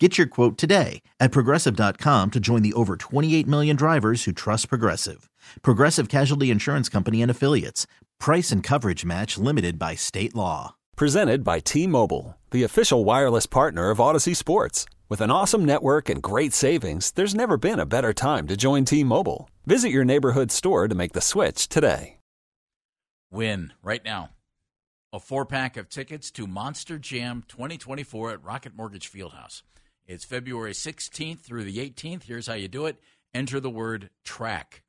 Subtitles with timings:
[0.00, 4.68] Get your quote today at progressive.com to join the over 28 million drivers who trust
[4.68, 5.30] Progressive.
[5.62, 7.86] Progressive Casualty Insurance Company and Affiliates.
[8.18, 10.74] Price and coverage match limited by state law.
[10.96, 14.84] Presented by T Mobile, the official wireless partner of Audacy Sports.
[15.08, 18.84] With an awesome network and great savings, there's never been a better time to join
[18.84, 19.48] T Mobile.
[19.64, 22.18] Visit your neighborhood store to make the switch today.
[23.30, 24.30] Win right now.
[25.12, 29.62] A four pack of tickets to Monster Jam 2024 at Rocket Mortgage Fieldhouse.
[30.06, 32.24] It's February 16th through the 18th.
[32.24, 33.00] Here's how you do it
[33.32, 34.82] enter the word track,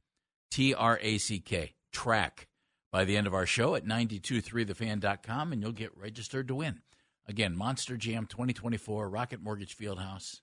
[0.52, 2.48] T R A C K, track,
[2.92, 6.82] by the end of our show at 923thefan.com, and you'll get registered to win.
[7.28, 10.42] Again, Monster Jam 2024, Rocket Mortgage Fieldhouse,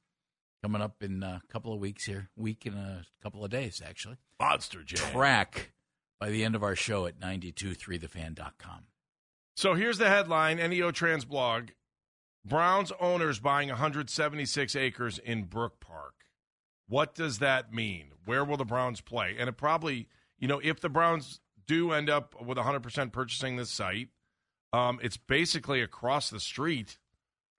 [0.63, 4.17] coming up in a couple of weeks here, week and a couple of days, actually.
[4.41, 5.13] Monster Jam.
[5.13, 5.73] Track
[6.19, 8.87] by the end of our show at 923thefan.com.
[9.55, 11.69] So here's the headline NEO Trans blog
[12.45, 16.15] Browns owners buying 176 acres in Brook Park.
[16.89, 18.13] What does that mean?
[18.25, 19.37] Where will the Browns play?
[19.39, 23.71] And it probably, you know, if the Browns do end up with 100% purchasing this
[23.71, 24.09] site,
[24.73, 26.99] um, it's basically across the street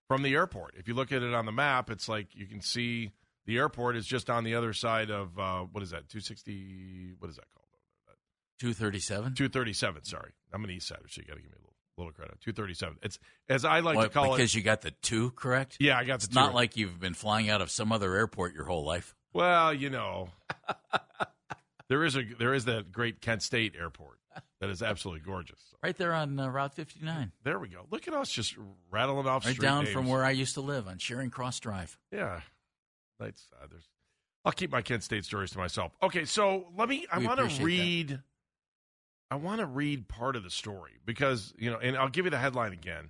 [0.08, 0.76] from the airport.
[0.78, 3.12] If you look at it on the map, it's like you can see
[3.46, 7.30] the airport is just on the other side of, uh, what is that, 260, what
[7.30, 7.64] is that called?
[8.60, 9.34] 237?
[9.36, 10.32] 237, sorry.
[10.54, 12.40] I'm an East Sider, so you got to give me a little little credit.
[12.42, 12.98] 237.
[13.04, 14.38] It's as I like to call because it.
[14.38, 15.78] Because you got the two correct?
[15.80, 18.54] yeah, I got the It's not like you've been flying out of some other airport
[18.54, 19.16] your whole life.
[19.34, 20.30] Well, you know,
[21.90, 24.20] there is a there is that great Kent State Airport
[24.60, 25.60] that is absolutely gorgeous.
[25.70, 27.32] So, Right there on uh, Route 59.
[27.44, 27.86] there we go.
[27.92, 28.56] Look at us just
[28.90, 29.94] rattling off Right street down names.
[29.94, 31.98] from where I used to live on Sharing Cross Drive.
[32.12, 32.42] Yeah,
[33.20, 33.88] that's uh, there's.
[34.46, 35.94] I'll keep my Kent State stories to myself.
[36.02, 37.06] Okay, so let me.
[37.12, 38.10] I want to read.
[38.10, 38.20] that.
[39.34, 42.30] I want to read part of the story because you know, and I'll give you
[42.30, 43.10] the headline again.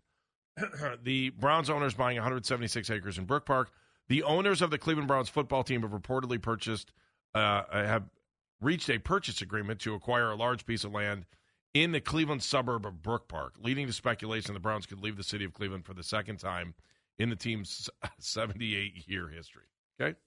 [1.03, 3.71] the Browns owners buying 176 acres in Brook Park.
[4.07, 6.93] The owners of the Cleveland Browns football team have reportedly purchased,
[7.35, 8.05] uh, have
[8.61, 11.25] reached a purchase agreement to acquire a large piece of land
[11.73, 15.23] in the Cleveland suburb of Brook Park, leading to speculation the Browns could leave the
[15.23, 16.73] city of Cleveland for the second time
[17.19, 17.89] in the team's
[18.19, 19.63] 78 year history.
[19.99, 20.17] Okay.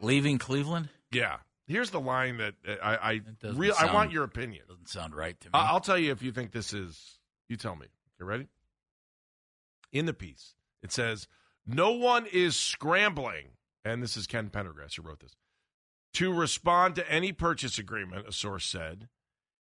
[0.00, 0.90] Leaving Cleveland?
[1.10, 1.38] Yeah.
[1.72, 3.20] Here's the line that uh, I I
[3.54, 4.64] real I want your opinion.
[4.68, 5.52] Doesn't sound right to me.
[5.54, 7.18] I'll tell you if you think this is.
[7.48, 7.86] You tell me.
[8.20, 8.48] You ready?
[9.90, 11.28] In the piece, it says,
[11.66, 13.52] "No one is scrambling,"
[13.86, 15.34] and this is Ken Prendergast who wrote this,
[16.14, 18.28] to respond to any purchase agreement.
[18.28, 19.08] A source said.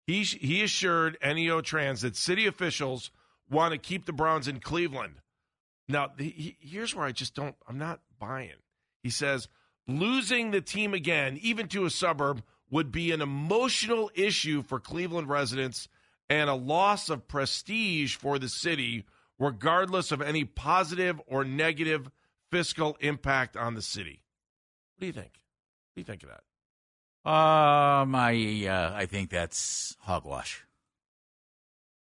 [0.07, 3.11] He he assured NEO Trans that city officials
[3.51, 5.21] want to keep the Browns in Cleveland.
[5.87, 7.57] Now, the, he, here's where I just don't.
[7.69, 8.63] I'm not buying.
[9.03, 9.49] He says
[9.99, 15.29] losing the team again, even to a suburb, would be an emotional issue for Cleveland
[15.29, 15.89] residents
[16.29, 19.05] and a loss of prestige for the city,
[19.39, 22.11] regardless of any positive or negative
[22.51, 24.23] fiscal impact on the city.
[24.97, 25.33] What do you think?
[25.33, 26.43] What do you think of that?
[27.23, 30.65] um, I, uh, I think that's hogwash.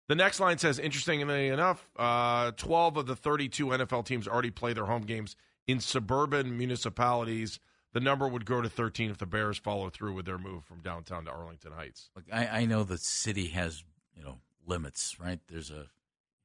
[0.09, 4.73] The next line says, interestingly enough, uh, 12 of the 32 NFL teams already play
[4.73, 7.61] their home games in suburban municipalities.
[7.93, 10.81] The number would go to 13 if the Bears follow through with their move from
[10.81, 12.09] downtown to Arlington Heights.
[12.17, 13.85] Look, I, I know the city has,
[14.17, 15.41] you know, limits, right?
[15.49, 15.87] There's a,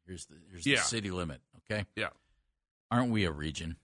[0.06, 0.76] here's the, here's Yeah.
[0.78, 1.40] the city limit,
[1.72, 1.86] okay?
[1.96, 2.10] Yeah.
[2.92, 3.78] Aren't we a region?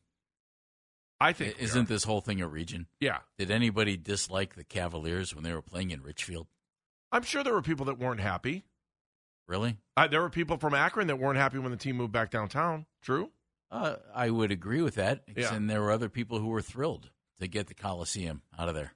[1.22, 1.56] I think.
[1.60, 2.88] Isn't this whole thing a region?
[3.00, 3.20] Yeah.
[3.38, 6.48] Did anybody dislike the Cavaliers when they were playing in Richfield?
[7.14, 8.66] I'm sure there were people that weren't happy.
[9.48, 9.78] Really?
[9.96, 12.86] Uh, there were people from Akron that weren't happy when the team moved back downtown.
[13.02, 13.30] True?
[13.72, 15.24] Uh, I would agree with that.
[15.36, 15.54] Yeah.
[15.54, 17.10] And there were other people who were thrilled
[17.44, 18.94] to get the Coliseum out of there.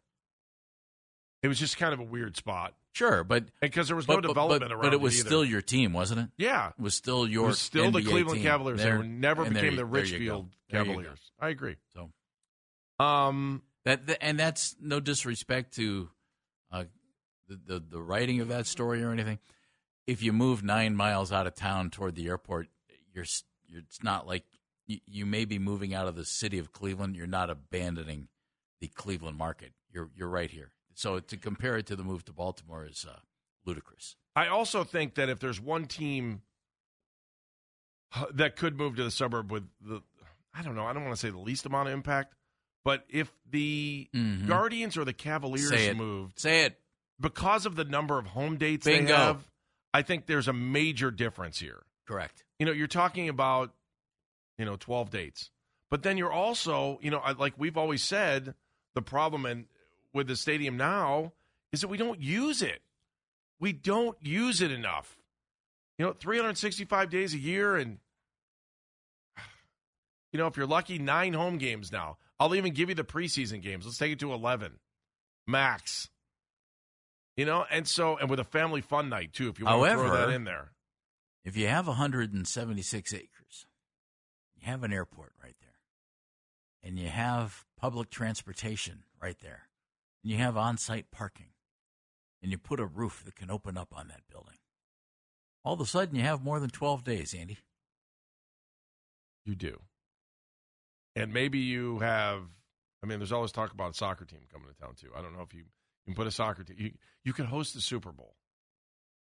[1.43, 2.73] It was just kind of a weird spot.
[2.93, 5.27] Sure, but Because there was but, no but- development but, around but it was either.
[5.27, 6.29] still your team, wasn't it?
[6.37, 6.69] Yeah.
[6.69, 8.43] It was still It your was still the Cleveland team.
[8.47, 8.81] Cavaliers.
[8.81, 9.91] There- they never became you- the there you go.
[9.91, 10.91] Richfield There you go.
[10.93, 11.31] Cavaliers.
[11.39, 11.75] I agree.
[11.93, 12.11] So
[13.03, 16.09] Um, that, that- and that's no disrespect to
[16.71, 16.85] uh,
[17.47, 19.37] the, the the writing of that story or anything.
[20.07, 22.67] If you move nine miles out of town toward the airport,
[23.13, 23.25] you're,
[23.67, 24.43] you're it's not like
[24.87, 27.15] you, you may be moving out of the city of Cleveland.
[27.15, 28.27] You're not abandoning
[28.81, 29.73] the Cleveland market.
[29.91, 30.71] You're you're right here.
[30.93, 33.19] So to compare it to the move to Baltimore is uh,
[33.65, 34.15] ludicrous.
[34.35, 36.41] I also think that if there's one team
[38.33, 40.01] that could move to the suburb with the,
[40.53, 42.33] I don't know, I don't want to say the least amount of impact,
[42.85, 44.47] but if the Mhm.
[44.47, 46.79] Guardians or the Cavaliers Say moved, Say it.
[47.19, 49.07] because of the number of home dates Bingo.
[49.07, 49.51] they have,
[49.93, 51.83] I think there's a major difference here.
[52.07, 52.43] Correct.
[52.59, 53.73] You know, you're talking about,
[54.57, 55.51] you know, 12 dates.
[55.91, 58.55] But then you're also, you know, like we've always said,
[58.97, 59.65] the problem in,
[60.11, 61.31] with the stadium now
[61.71, 62.81] is that we don't use it.
[63.59, 65.19] We don't use it enough.
[65.99, 67.99] You know, 365 days a year, and,
[70.31, 72.17] you know, if you're lucky, nine home games now.
[72.39, 73.85] I'll even give you the preseason games.
[73.85, 74.73] Let's take it to 11
[75.45, 76.09] max.
[77.35, 79.93] You know, and so, and with a family fun night, too, if you want to
[79.93, 80.71] throw that in there.
[81.45, 83.65] If you have 176 acres,
[84.55, 85.69] you have an airport right there,
[86.83, 89.69] and you have public transportation right there,
[90.23, 91.51] and you have on site parking,
[92.41, 94.57] and you put a roof that can open up on that building,
[95.63, 97.57] all of a sudden you have more than 12 days, Andy.
[99.45, 99.79] You do.
[101.15, 102.43] And maybe you have
[103.03, 105.09] I mean, there's always talk about a soccer team coming to town too.
[105.15, 105.63] I don't know if you
[106.05, 106.91] can put a soccer team you
[107.23, 108.35] you can host the Super Bowl.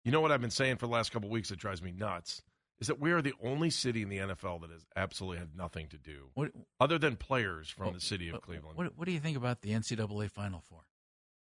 [0.04, 2.42] You know what I've been saying for the last couple weeks that drives me nuts
[2.80, 5.88] is that we are the only city in the NFL that has absolutely had nothing
[5.88, 8.76] to do What, other than players from the city of what- Cleveland.
[8.76, 10.80] What, what do you think about the NCAA Final Four?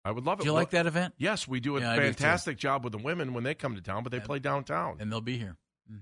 [0.03, 0.43] I would love it.
[0.43, 1.15] Do you like that event?
[1.17, 3.73] Yes, we do a Yeah, I do, fantastic job with the women when they come
[3.75, 4.97] to town, but they And- play downtown.
[4.99, 5.57] And they'll be here.
[5.89, 5.97] hmm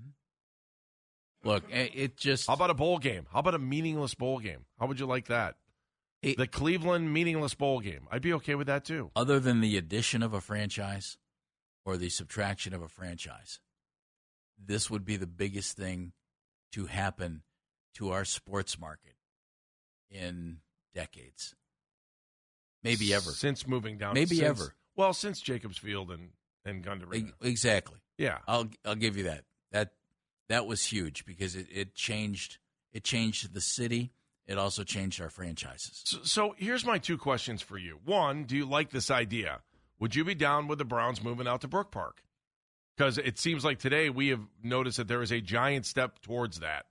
[1.45, 3.27] Look, eh, it just How about a bowl game?
[3.31, 4.65] How about a meaningless bowl game?
[4.79, 5.55] How would you like that?
[6.21, 8.07] it- The Cleveland meaningless bowl game.
[8.09, 9.11] I'd be okay with that too.
[9.15, 11.17] other than the addition of a franchise
[11.85, 13.59] or the subtraction of a franchise,
[14.57, 16.13] this would be the biggest thing
[16.73, 17.43] to happen
[17.95, 19.15] to our sports market
[20.09, 20.57] in
[20.93, 21.55] decades.
[22.83, 23.31] Maybe ever.
[23.31, 24.13] Since moving down.
[24.13, 24.75] Maybe since- ever.
[24.95, 26.29] Well, since Jacobs Field and
[26.65, 27.97] and Gunda E- Exactly.
[28.17, 28.39] Yeah.
[28.47, 29.43] I'll I'll give you that.
[29.71, 29.91] That
[30.49, 32.57] that was huge because it, it changed
[32.91, 34.11] it changed the city.
[34.45, 36.01] It also changed our franchises.
[36.05, 37.99] So, so here's my two questions for you.
[38.03, 39.61] One, do you like this idea?
[39.99, 42.21] Would you be down with the Browns moving out to Brook Park?
[42.95, 46.59] Because it seems like today we have noticed that there is a giant step towards
[46.59, 46.85] that.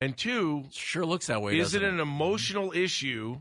[0.00, 1.58] And two, Sure looks that way.
[1.58, 3.40] is it an emotional issue?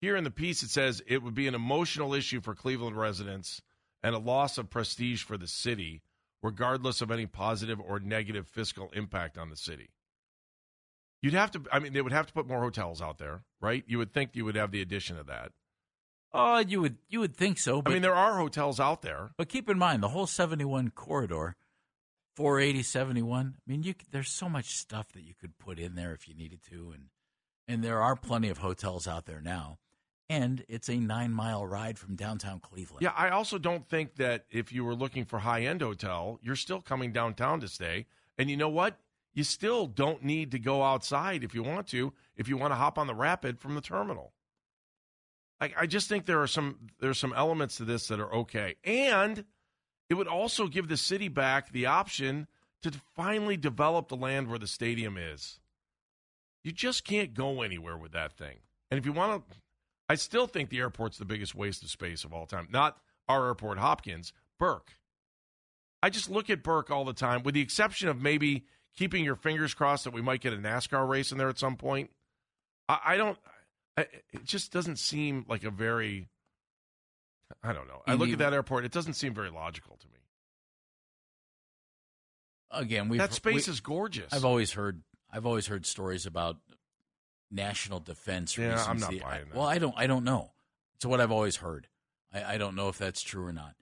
[0.00, 3.62] Here in the piece, it says it would be an emotional issue for Cleveland residents
[4.02, 6.02] and a loss of prestige for the city,
[6.42, 9.90] regardless of any positive or negative fiscal impact on the city.
[11.22, 13.84] You'd have to, I mean, they would have to put more hotels out there, right?
[13.86, 15.52] You would think you would have the addition of that.
[16.32, 17.80] Oh, you would you would think so.
[17.80, 19.30] But I mean, there are hotels out there.
[19.36, 21.56] But keep in mind the whole 71 corridor,
[22.36, 23.54] 480, 71.
[23.56, 26.34] I mean, you there's so much stuff that you could put in there if you
[26.34, 27.04] needed to, and
[27.68, 29.78] and there are plenty of hotels out there now,
[30.28, 33.02] and it's a nine mile ride from downtown Cleveland.
[33.02, 36.56] Yeah, I also don't think that if you were looking for high end hotel, you're
[36.56, 38.06] still coming downtown to stay.
[38.38, 38.98] And you know what?
[39.32, 42.76] You still don't need to go outside if you want to, if you want to
[42.76, 44.32] hop on the rapid from the terminal.
[45.60, 48.76] I, I just think there are some there's some elements to this that are okay.
[48.84, 49.44] And
[50.08, 52.46] it would also give the city back the option
[52.82, 55.60] to finally develop the land where the stadium is.
[56.62, 58.56] You just can't go anywhere with that thing.
[58.90, 59.56] And if you want to
[60.08, 62.68] I still think the airport's the biggest waste of space of all time.
[62.70, 62.98] Not
[63.28, 64.92] our airport, Hopkins, Burke.
[66.02, 68.66] I just look at Burke all the time, with the exception of maybe
[68.96, 71.76] keeping your fingers crossed that we might get a NASCAR race in there at some
[71.76, 72.10] point.
[72.88, 73.38] I, I don't.
[73.96, 74.02] I,
[74.32, 76.28] it just doesn't seem like a very.
[77.62, 78.02] I don't know.
[78.06, 80.12] I look at that airport; it doesn't seem very logical to me.
[82.70, 84.32] Again, we that space is gorgeous.
[84.32, 86.56] I've always heard I've always heard stories about
[87.50, 88.88] national defense Yeah, reasons.
[88.88, 89.56] I'm not The- buying that.
[89.56, 90.50] Well, I don't I don't know.
[90.96, 91.88] It's what I've always heard.
[92.32, 93.74] I, I don't know if that's true or not.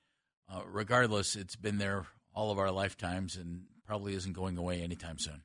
[0.52, 5.18] Uh, regardless, it's been there all of our lifetimes and probably isn't going away anytime
[5.18, 5.42] soon.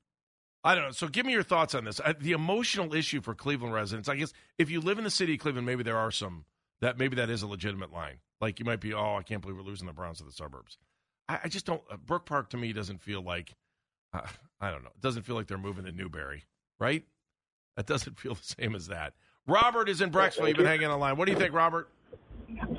[0.64, 0.92] I don't know.
[0.92, 2.00] So give me your thoughts on this.
[2.04, 4.10] Uh, the emotional issue for Cleveland residents.
[4.10, 6.46] I guess if you live in the city of Cleveland, maybe there are some
[6.82, 8.20] that maybe that is a legitimate line.
[8.42, 10.78] Like you might be, oh, I can't believe we're losing the Browns to the suburbs.
[11.28, 11.82] I, I just don't.
[11.90, 13.56] Uh, Brook Park to me doesn't feel like.
[14.14, 14.22] Uh,
[14.60, 14.90] I don't know.
[14.90, 16.44] It doesn't feel like they're moving to Newbury,
[16.80, 17.04] right?
[17.78, 19.14] That doesn't feel the same as that.
[19.48, 20.48] Robert is in Brecksville.
[20.48, 21.16] You've been hanging on the line.
[21.16, 21.90] What do you think, Robert?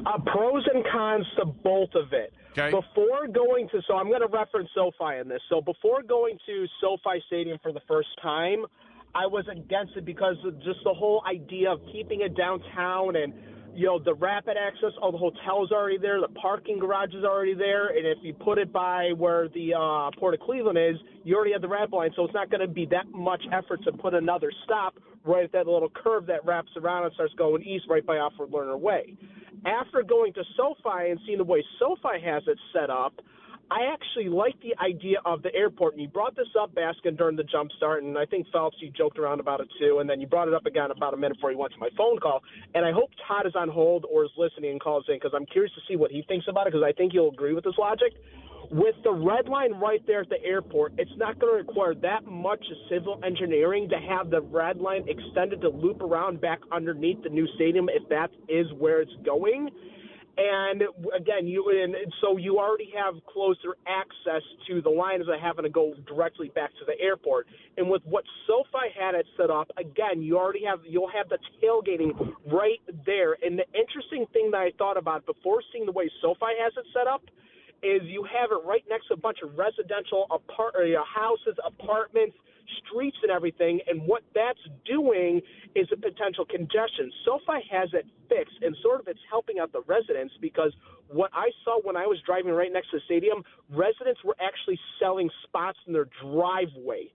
[0.06, 2.32] Uh, pros and cons to both of it.
[2.52, 2.71] Okay.
[2.71, 5.40] Before going to, so I'm going to reference SoFi in this.
[5.49, 8.66] So before going to SoFi Stadium for the first time,
[9.14, 13.33] I was against it because of just the whole idea of keeping it downtown and
[13.74, 14.90] you know the rapid access.
[15.00, 18.34] All the hotels are already there, the parking garage is already there, and if you
[18.34, 21.94] put it by where the uh, Port of Cleveland is, you already have the rapid
[21.94, 25.44] line, so it's not going to be that much effort to put another stop right
[25.44, 28.78] at that little curve that wraps around and starts going east right by Alfred Lerner
[28.78, 29.16] Way
[29.66, 33.14] after going to SoFi and seeing the way SoFi has it set up,
[33.70, 35.94] I actually like the idea of the airport.
[35.94, 38.90] And you brought this up, Baskin, during the jump start, and I think Phelps, you
[38.90, 40.00] joked around about it too.
[40.00, 41.88] And then you brought it up again about a minute before you went to my
[41.96, 42.42] phone call.
[42.74, 45.46] And I hope Todd is on hold or is listening and calls in because I'm
[45.46, 47.78] curious to see what he thinks about it because I think he'll agree with this
[47.78, 48.12] logic.
[48.72, 52.24] With the red line right there at the airport, it's not going to require that
[52.24, 57.30] much civil engineering to have the red line extended to loop around back underneath the
[57.30, 59.70] new stadium if that is where it's going.
[60.40, 65.37] And again, you and so you already have closer access to the line as I
[65.37, 67.47] having to go directly back to the airport.
[67.76, 71.37] And with what SoFi had it set up, again, you already have you'll have the
[71.62, 72.16] tailgating
[72.50, 73.37] right there.
[73.44, 76.87] And the interesting thing that I thought about before seeing the way SoFi has it
[76.94, 77.20] set up
[77.82, 82.37] is you have it right next to a bunch of residential apart- uh, houses, apartments,
[82.84, 83.80] streets and everything.
[83.86, 85.40] And what that's doing
[85.74, 87.10] is a potential congestion.
[87.24, 90.72] SoFi has it fixed, and sort of it's helping out the residents because
[91.08, 94.78] what I saw when I was driving right next to the stadium, residents were actually
[95.00, 97.12] selling spots in their driveway.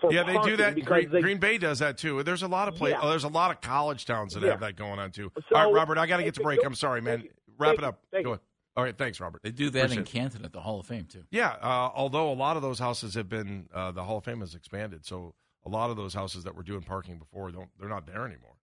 [0.00, 0.74] For Yeah, they do that.
[0.84, 2.22] Green, they, Green, Bay does that too.
[2.24, 2.98] There's a lot of places.
[3.00, 3.06] Yeah.
[3.06, 4.50] Oh, there's a lot of college towns that Yeah.
[4.50, 5.30] have that going on too.
[5.48, 6.64] So- All right, Robert, I got to get to break.
[6.64, 7.28] I'm sorry, man.
[7.58, 8.00] Wrap it up.
[8.10, 8.34] Thank Go you.
[8.34, 8.40] ahead.
[8.76, 9.42] All right, thanks, Robert.
[9.42, 10.06] They do that in Appreciate it.
[10.06, 11.24] Canton at the Hall of Fame too.
[11.30, 14.40] Yeah, uh, although a lot of those houses have been, uh, the Hall of Fame
[14.40, 15.34] has expanded, so
[15.66, 18.54] a lot of those houses that were doing parking before don't, they're not there anymore.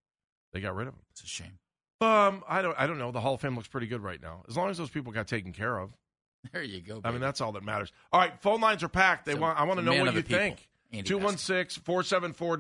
[0.51, 1.03] They got rid of them.
[1.11, 1.59] It's a shame.
[2.01, 3.11] Um, I don't, I don't know.
[3.11, 5.27] The Hall of Fame looks pretty good right now, as long as those people got
[5.27, 5.91] taken care of.
[6.53, 7.01] There you go.
[7.03, 7.91] I mean, that's all that matters.
[8.13, 9.25] All right, phone lines are packed.
[9.25, 10.69] They So- want, I want to know what you people, think.
[10.93, 12.57] Andy 216 474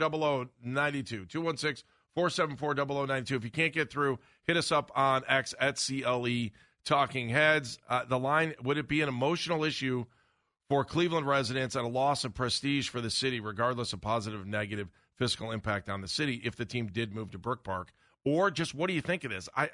[0.63, 1.25] 0092.
[1.25, 3.35] 216 474 0092.
[3.37, 6.49] If you can't get through, hit us up on X at CLE
[6.85, 7.79] Talking Heads.
[7.87, 10.05] Uh, the line would it be an emotional issue
[10.69, 14.89] for Cleveland residents and a loss of prestige for the city, regardless of positive negative
[15.15, 17.91] fiscal impact on the city, if the team did move to Brook Park?
[18.23, 19.49] Or just what do you think of this?
[19.55, 19.69] I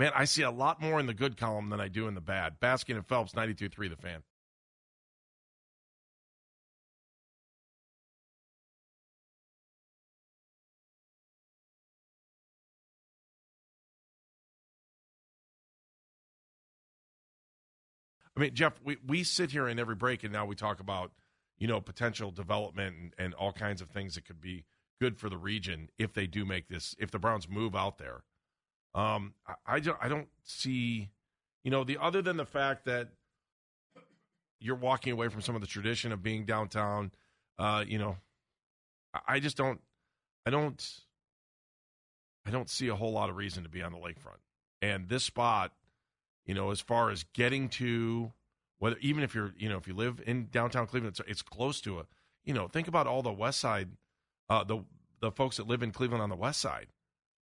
[0.00, 2.22] Man, I see a lot more in the good column than I do in the
[2.22, 2.58] bad.
[2.58, 4.22] Baskin and Phelps, 92.3 The Fan.
[18.40, 21.12] I mean, Jeff, we, we sit here in every break and now we talk about,
[21.58, 24.64] you know, potential development and, and all kinds of things that could be
[24.98, 28.22] good for the region if they do make this, if the Browns move out there.
[28.94, 31.10] Um, I, I don't, I don't see,
[31.64, 33.08] you know, the other than the fact that
[34.58, 37.10] you're walking away from some of the tradition of being downtown.
[37.58, 38.16] Uh, you know,
[39.12, 39.82] I, I just don't,
[40.46, 40.82] I don't,
[42.46, 44.40] I don't see a whole lot of reason to be on the lakefront.
[44.80, 45.72] And this spot,
[46.46, 48.32] you know, as far as getting to
[48.78, 51.80] whether even if you're, you know, if you live in downtown Cleveland, it's, it's close
[51.82, 52.06] to a,
[52.44, 53.90] you know, think about all the West Side,
[54.48, 54.84] uh, the
[55.20, 56.86] the folks that live in Cleveland on the West Side.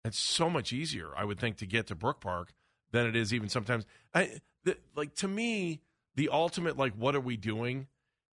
[0.05, 2.53] It's so much easier, I would think, to get to Brook Park
[2.91, 3.85] than it is even sometimes.
[4.13, 5.81] I, the, like to me,
[6.15, 7.87] the ultimate like, what are we doing?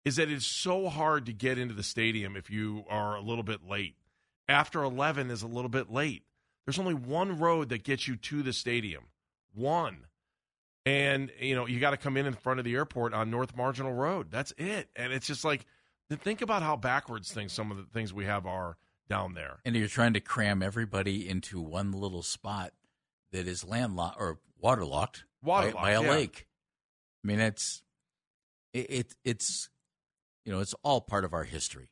[0.03, 3.43] Is that it's so hard to get into the stadium if you are a little
[3.43, 3.95] bit late.
[4.47, 6.23] After eleven is a little bit late.
[6.65, 9.05] There's only one road that gets you to the stadium,
[9.53, 10.05] one,
[10.89, 13.55] and you know you got to come in in front of the airport on North
[13.55, 14.27] Marginal Road.
[14.31, 15.65] That's it, and it's just like
[16.17, 18.77] think about how backwards things some of the things we have are
[19.09, 19.59] down there.
[19.63, 22.73] And you're trying to cram everybody into one little spot
[23.31, 26.09] that is landlocked or waterlocked, Waterlocked, by, by a yeah.
[26.09, 26.47] lake.
[27.23, 27.83] I mean, it's
[28.73, 29.69] it, it it's
[30.45, 31.91] you know it's all part of our history.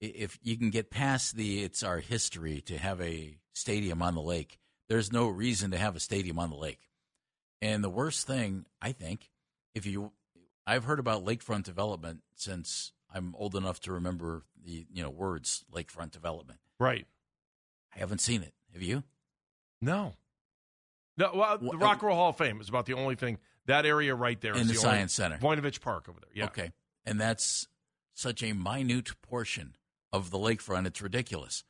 [0.00, 4.20] If you can get past the it's our history to have a stadium on the
[4.20, 6.80] lake, there's no reason to have a stadium on the lake.
[7.64, 9.30] And the worst thing, I think,
[9.74, 10.12] if you
[10.66, 15.64] I've heard about lakefront development since I'm old enough to remember the you know words
[15.72, 16.60] lakefront development.
[16.78, 17.06] Right?
[17.94, 18.52] I haven't seen it.
[18.74, 19.02] Have you?
[19.80, 20.12] No.
[21.16, 21.30] No.
[21.34, 23.38] Well, the Rock and Roll Hall of Fame is about the only thing.
[23.64, 25.38] That area right there In the only- Science Center.
[25.38, 26.30] Voinovich Park over there.
[26.34, 26.44] Yeah.
[26.46, 26.72] Okay.
[27.06, 27.66] And that's
[28.12, 29.74] such a minute portion
[30.12, 30.86] of the lakefront.
[30.86, 31.64] It's ridiculous.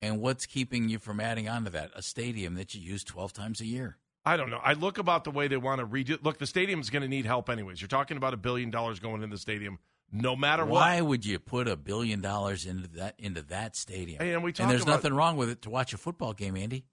[0.00, 1.90] And what's keeping you from adding on to that?
[1.96, 3.98] A stadium that you use 12 times a year.
[4.24, 4.60] I don't know.
[4.62, 6.22] I look about the way they want to redo.
[6.22, 7.80] Look, the stadium's going to need help anyways.
[7.80, 9.78] You're talking about a billion dollars going in the stadium,
[10.12, 11.08] no matter Why what.
[11.08, 14.22] would you put a billion dollars into that into that stadium?
[14.22, 16.56] Hey, and we and there's about- nothing wrong with it to watch a football game,
[16.56, 16.84] Andy.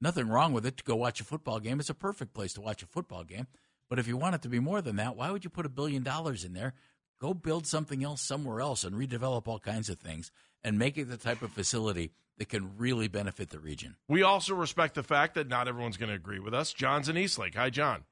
[0.00, 1.78] Nothing wrong with it to go watch a football game.
[1.80, 3.46] It's a perfect place to watch a football game.
[3.88, 5.70] But if you want it to be more than that, why would you put a
[5.70, 6.74] billion dollars in there?
[7.20, 10.32] Go build something else somewhere else and redevelop all kinds of things
[10.64, 13.96] and make it the type of facility that can really benefit the region.
[14.08, 16.72] We also respect the fact that not everyone's going to agree with us.
[16.72, 17.54] John's in Eastlake.
[17.54, 18.04] Hi, John.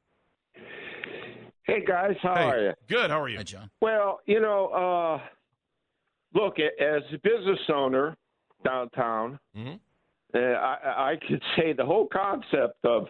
[1.65, 2.73] Hey guys, how hey, are you?
[2.89, 3.09] good.
[3.11, 3.37] How are you?
[3.37, 3.71] Hi, John.
[3.81, 5.21] Well, you know, uh,
[6.35, 8.17] look, as a business owner
[8.65, 9.79] downtown, Mhm.
[10.35, 13.09] uh, I, I could say the whole concept of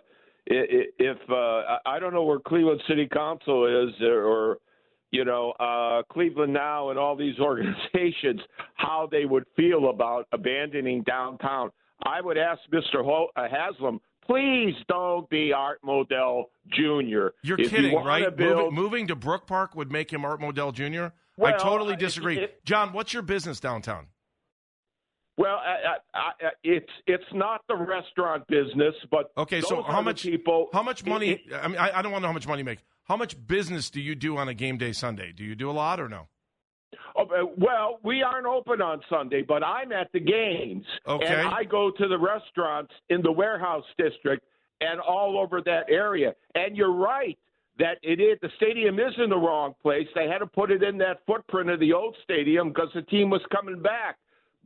[0.50, 4.59] i- i- if uh, I- I don't know where Cleveland City Council is or
[5.12, 8.40] you know, uh, Cleveland Now and all these organizations
[8.75, 11.71] how they would feel about abandoning downtown.
[12.04, 13.04] I would ask Mr.
[13.04, 17.28] Ho- uh, Haslam, please don't be Art Modell Jr.
[17.42, 18.35] You're If kidding, you right?
[18.37, 21.04] Build, moving, moving to Brook Park would make him Art Modell Jr.
[21.04, 22.38] I Well, totally it- disagree.
[22.38, 24.07] it- John, what's your business downtown?
[25.36, 30.22] Well, I, I, I, it's it's not the restaurant business, but Okay, so how much
[30.22, 30.68] people?
[30.72, 31.30] How much money?
[31.30, 32.80] It- I mean, I, I don't want to know how much money you make.
[33.04, 35.32] How much business do you do on a game day Sunday?
[35.32, 36.28] Do you do a lot or no?
[37.16, 40.84] Oh, uh, well, we aren't open on Sunday, but I'm at the games.
[41.06, 41.26] Okay.
[41.26, 44.44] And I go to the restaurants in the warehouse district
[44.80, 46.34] and all over that area.
[46.54, 47.38] And you're right
[47.78, 50.06] that it is the stadium is in the wrong place.
[50.14, 53.30] They had to put it in that footprint of the old stadium because the team
[53.30, 54.16] was coming back.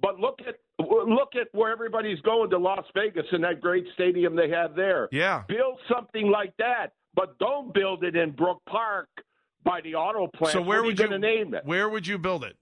[0.00, 4.37] But look at look at where everybody's going to Las Vegas in that great stadium
[4.37, 5.09] they have there.
[5.11, 5.45] Yeah.
[5.49, 9.09] Build something like that, but don't build it in Brook Park
[9.65, 10.53] by the auto plant.
[10.53, 11.65] So where would are you going to name it?
[11.65, 12.57] Where would you build it?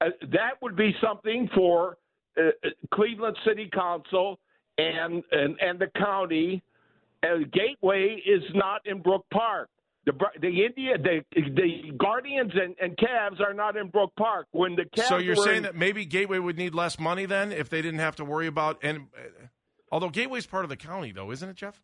[0.00, 1.98] Uh, that would be something for
[2.38, 4.38] uh, uh, Cleveland City Council
[4.78, 6.62] and and, and the county.
[7.22, 9.68] Uh, Gateway is not in Brook Park.
[10.06, 14.46] The the India the the Guardians and, and Cavs are not in Brook Park.
[14.52, 17.26] When the Cavs So you're were saying in- that maybe Gateway would need less money
[17.26, 19.46] then if they didn't have to worry about and uh,
[19.90, 21.82] although Gateway's part of the county though, isn't it, Jeff?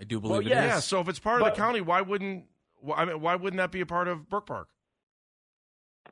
[0.00, 0.56] I do Well, believe yes.
[0.58, 0.72] it is.
[0.74, 0.80] Yeah.
[0.80, 2.44] So if it's part of the county, why wouldn't
[2.80, 4.68] why, I mean, why wouldn't that be a part of Brook Park?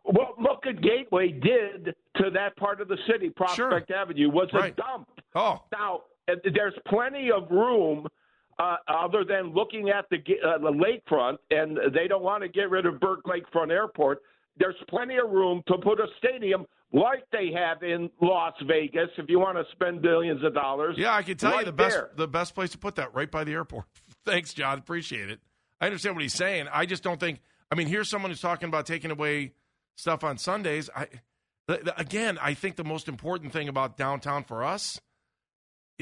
[0.05, 4.71] what look at Gateway did to that part of the city, Prospect Avenue, was a
[4.71, 5.09] dump.
[5.35, 8.07] Oh, Now, uh, there's plenty of room
[8.59, 12.71] uh, other than looking at the uh, the lakefront, and they don't want to get
[12.71, 14.23] rid of Burke Lakefront Airport.
[14.59, 19.29] There's plenty of room to put a stadium like they have in Las Vegas if
[19.29, 20.97] you want to spend billions of dollars.
[20.99, 21.15] yeah.
[21.15, 22.11] I can tell you right the best there.
[22.17, 23.87] the best place to put that right by the airport.
[24.25, 24.79] Thanks, John.
[24.79, 25.41] Appreciate it.
[25.81, 26.69] I understand what he's saying.
[26.73, 27.41] I just don't think.
[27.71, 29.55] I mean, here's someone who's talking about taking away
[29.97, 30.91] stuff on Sundays.
[30.95, 31.09] I
[31.97, 35.01] again, I think the most important thing about downtown for us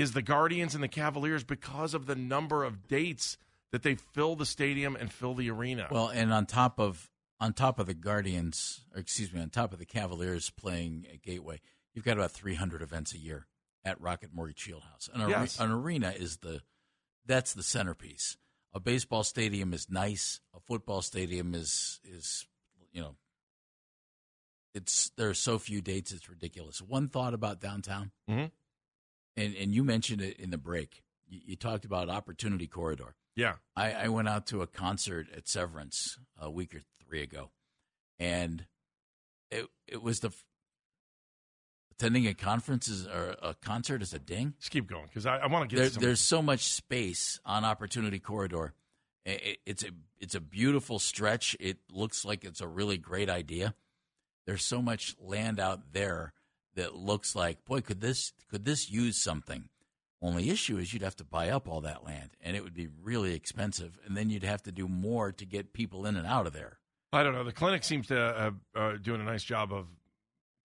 [0.01, 3.37] is the Guardians and the Cavaliers because of the number of dates
[3.73, 5.87] that they fill the stadium and fill the arena.
[5.91, 9.73] Well, and on top of on top of the Guardians, or excuse me, on top
[9.73, 11.61] of the Cavaliers playing at Gateway,
[11.95, 13.47] you've got about 300 events a year
[13.85, 15.09] at Rocket Mortgage Fieldhouse.
[15.15, 15.59] An, are- Yes.
[15.61, 16.61] an arena is the
[17.27, 18.37] that's the centerpiece.
[18.75, 20.41] A baseball stadium is nice.
[20.55, 22.47] A football stadium is is
[22.93, 23.17] you know
[24.75, 26.81] it's there are so few dates it's ridiculous.
[26.81, 28.51] One thought about downtown, Mhm.
[29.37, 31.03] And and you mentioned it in the break.
[31.29, 33.15] You, you talked about opportunity corridor.
[33.37, 37.51] yeah, I, I went out to a concert at Severance a week or three ago,
[38.19, 38.67] and
[39.51, 40.31] it it was the
[41.93, 44.55] attending a conference is or a concert is a ding.
[44.59, 47.65] just keep going because I, I want to get There, there's so much space on
[47.65, 48.73] Opportunity Corridor.
[49.27, 49.89] I- I- it's a
[50.19, 51.57] it's a beautiful stretch.
[51.61, 53.75] It looks like it's a really great idea.
[54.47, 56.33] There's so much land out there
[56.81, 59.69] that looks like boy could this could this use something.
[60.23, 62.89] Only issue is you'd have to buy up all that land, and it would be
[63.03, 66.47] really expensive, and then you'd have to do more to get people in and out
[66.47, 66.79] of there.
[67.13, 67.43] I don't know.
[67.43, 69.87] The clinic seems to uh, uh, doing a nice job of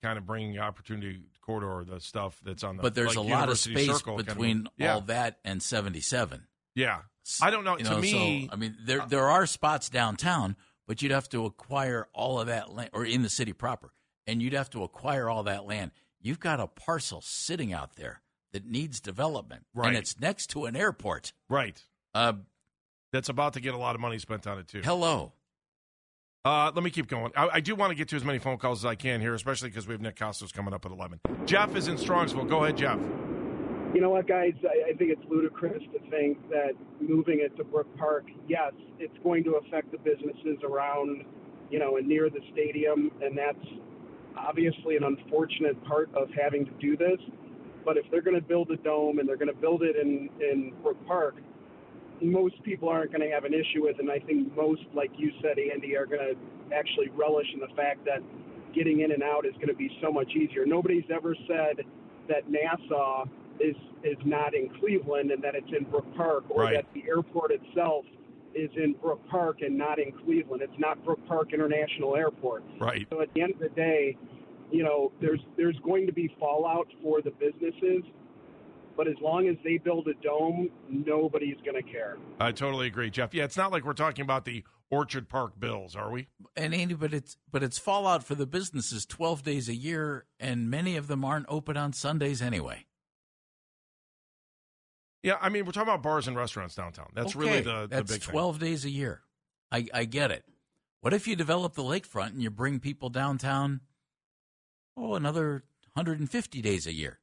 [0.04, 2.84] kind of bringing the opportunity corridor, the stuff that's on the.
[2.84, 5.64] But there's like, a lot of space Circle kind of- between yeah, all that and
[5.64, 6.48] 77.
[6.76, 7.00] yeah.
[7.42, 7.76] I don't know.
[7.76, 11.28] You to know, me, so, I mean, there there are spots downtown, but you'd have
[11.30, 13.92] to acquire all of that land, or in the city proper,
[14.28, 15.90] and you'd have to acquire all that land.
[16.26, 19.90] You've got a parcel sitting out there that needs development, Right.
[19.90, 21.34] and it's next to an airport.
[21.50, 21.80] right.
[22.16, 22.34] Uh,
[23.14, 24.82] That's about to get a lot of money spent on it too.
[24.84, 25.34] hello,
[26.44, 27.32] Uh, let me keep going.
[27.36, 29.34] I, I do want to get to as many phone calls as I can here,
[29.36, 31.20] especially because we have Nick Kostos coming up at 11.
[31.46, 32.48] Jeff is in Strongsville.
[32.50, 33.00] Go ahead, Jeff.
[33.94, 34.54] You know what, guys?
[34.64, 39.18] I, I think it's ludicrous to think that moving it to Brook Park, yes, it's
[39.24, 41.24] going to affect the businesses around,
[41.70, 43.66] you know, and near the stadium, and that's
[44.38, 47.20] obviously an unfortunate part of having to do this.
[47.84, 50.30] But if they're going to build a dome and they're going to build it in
[50.42, 51.36] in Brook Park,
[52.22, 54.02] most people aren't going to have an issue with, it.
[54.02, 57.74] and I think most, like you said, Andy, are going to actually relish in the
[57.76, 58.20] fact that
[58.74, 60.66] getting in and out is going to be so much easier.
[60.66, 61.86] Nobody's ever said
[62.28, 63.28] that NASA
[63.60, 66.76] is is not in Cleveland and that it's in Brook Park, or Right.
[66.76, 68.06] that the airport itself
[68.56, 70.62] is in Brook Park and not in Cleveland.
[70.62, 72.64] It's not Brook Park International Airport.
[72.80, 73.06] Right.
[73.12, 74.18] So at the end of the day,
[74.72, 78.04] you know, there's there's going to be fallout for the businesses,
[78.98, 82.18] but as long as they build a dome, nobody's going to care.
[82.40, 83.34] I totally agree, Jeff.
[83.34, 86.28] Yeah, it's not like we're talking about the Orchard Park Bills, are we?
[86.56, 89.06] and Andy, but it's but it's fallout for the businesses.
[89.06, 92.86] Twelve days a year, and many of them aren't open on Sundays anyway.
[95.26, 97.08] Yeah, I mean, we're talking about bars and restaurants downtown.
[97.16, 98.32] That's really Okay, the, the that's big thing.
[98.32, 99.22] twelve days a year.
[99.72, 100.46] I I get it.
[101.02, 103.82] What if you develop the lakefront and you bring people downtown?
[104.96, 107.20] Oh, another 150 days a year.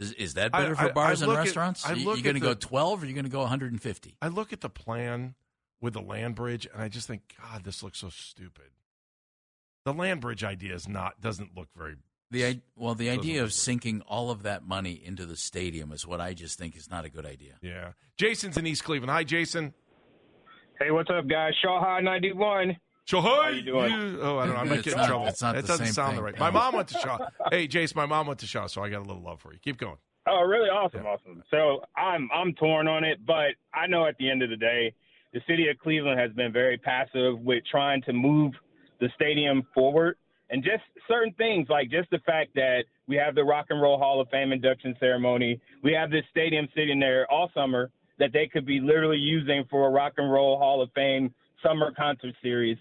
[0.00, 1.86] Is, is that better I- for I- bars I and at- restaurants?
[1.86, 4.16] I you going to go 12 or are you going to go 150?
[4.20, 5.34] I look at the plan
[5.80, 8.70] with the land bridge, and I just think, God, this looks so stupid.
[9.84, 11.96] The land bridge idea is not doesn't look very.
[12.30, 16.20] The well, the idea of sinking all of that money into the stadium is what
[16.20, 17.54] I just think is not a good idea.
[17.62, 19.10] Yeah, Jason's in East Cleveland.
[19.10, 19.72] Hi, Jason.
[20.78, 21.54] Hey, what's up, guys?
[21.62, 22.76] Shaw High 91.
[23.06, 24.18] So How you doing?
[24.20, 24.60] oh, I don't know.
[24.60, 25.26] I might get in trouble.
[25.26, 26.24] it's not That the doesn't same sound thing.
[26.24, 26.38] right.
[26.38, 27.18] My mom went to Shaw.
[27.50, 29.58] hey, Jason, my mom went to Shaw, so I got a little love for you.
[29.64, 29.96] Keep going.
[30.26, 30.68] Oh, really?
[30.68, 31.10] Awesome, Yeah.
[31.12, 31.42] awesome.
[31.50, 34.92] So I'm I'm torn on it, but I know at the end of the day,
[35.32, 38.52] the city of Cleveland has been very passive with trying to move
[39.00, 40.16] the stadium forward,
[40.50, 43.98] and just certain things like just the fact that we have the Rock and Roll
[43.98, 48.46] Hall of Fame induction ceremony, we have this stadium sitting there all summer that they
[48.46, 51.32] could be literally using for a Rock and Roll Hall of Fame
[51.62, 52.76] summer concert series.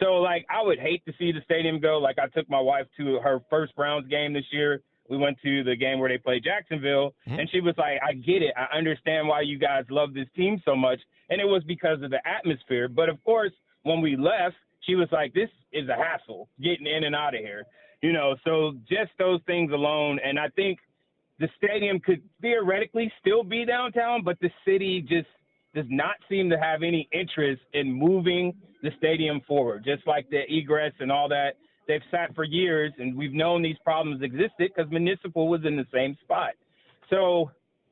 [0.00, 1.98] So like I would hate to see the stadium go.
[1.98, 4.80] Like I took my wife to her first Browns game this year.
[5.08, 7.40] We went to the game where they played Jacksonville, Mhm.
[7.40, 8.54] and she was like, "I get it.
[8.56, 12.10] I understand why you guys love this team so much." And it was because of
[12.10, 12.88] the atmosphere.
[12.88, 17.04] But of course, when we left, she was like, "This is a hassle getting in
[17.04, 17.64] and out of here."
[18.02, 20.78] You know, so just those things alone, and I think
[21.38, 25.28] the stadium could theoretically still be downtown, but the city just
[25.74, 29.84] does not seem to have any interest in moving the stadium forward.
[29.84, 31.56] Just like the egress and all that,
[31.88, 35.86] they've sat for years, and we've known these problems existed because municipal was in the
[35.92, 36.52] same spot.
[37.08, 37.50] So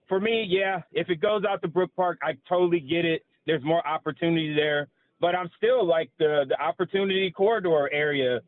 [0.09, 3.23] for me, yeah, if it goes out to Brook Park, I totally get it.
[3.47, 4.89] There's more opportunity there,
[5.21, 8.41] but I'm still like the the opportunity corridor area.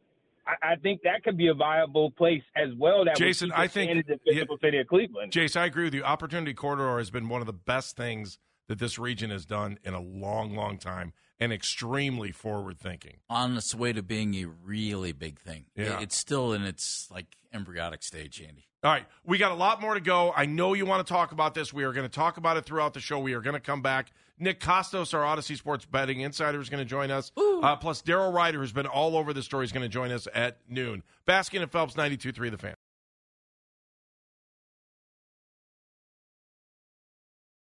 [0.46, 3.04] I, I think that could be a viable place as well.
[3.04, 5.32] That would Jason, keep I think- in the physical city of Cleveland.
[5.32, 6.02] Jason, I agree with you.
[6.02, 9.94] Opportunity Corridor has been one of the best things that this region has done in
[9.94, 13.16] a long, long time and extremely forward thinking.
[13.28, 15.66] On its way to being a really big thing.
[15.76, 16.00] Yeah.
[16.00, 18.68] It's still in its like embryonic stage, Andy.
[18.84, 20.32] All right, we got a lot more to go.
[20.34, 21.72] I know you want to talk about this.
[21.72, 23.20] We are going to talk about it throughout the show.
[23.20, 24.12] We are going to come back.
[24.38, 27.30] Nick Kostos, our Audacy Sports betting insider, is going to join us.
[27.36, 30.26] Uh, plus, Daryl Ruiter, who's been all over the story, is going to join us
[30.34, 31.02] at noon.
[31.26, 32.74] Baskin and Phelps, 92.3 The Fan.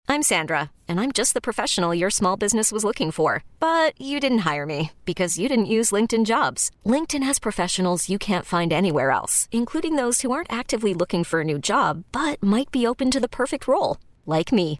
[0.07, 3.43] I'm Sandra, and I'm just the professional your small business was looking for.
[3.59, 6.71] But you didn't hire me because you didn't use LinkedIn jobs.
[6.85, 11.41] LinkedIn has professionals you can't find anywhere else, including those who aren't actively looking for
[11.41, 14.79] a new job but might be open to the perfect role, like me.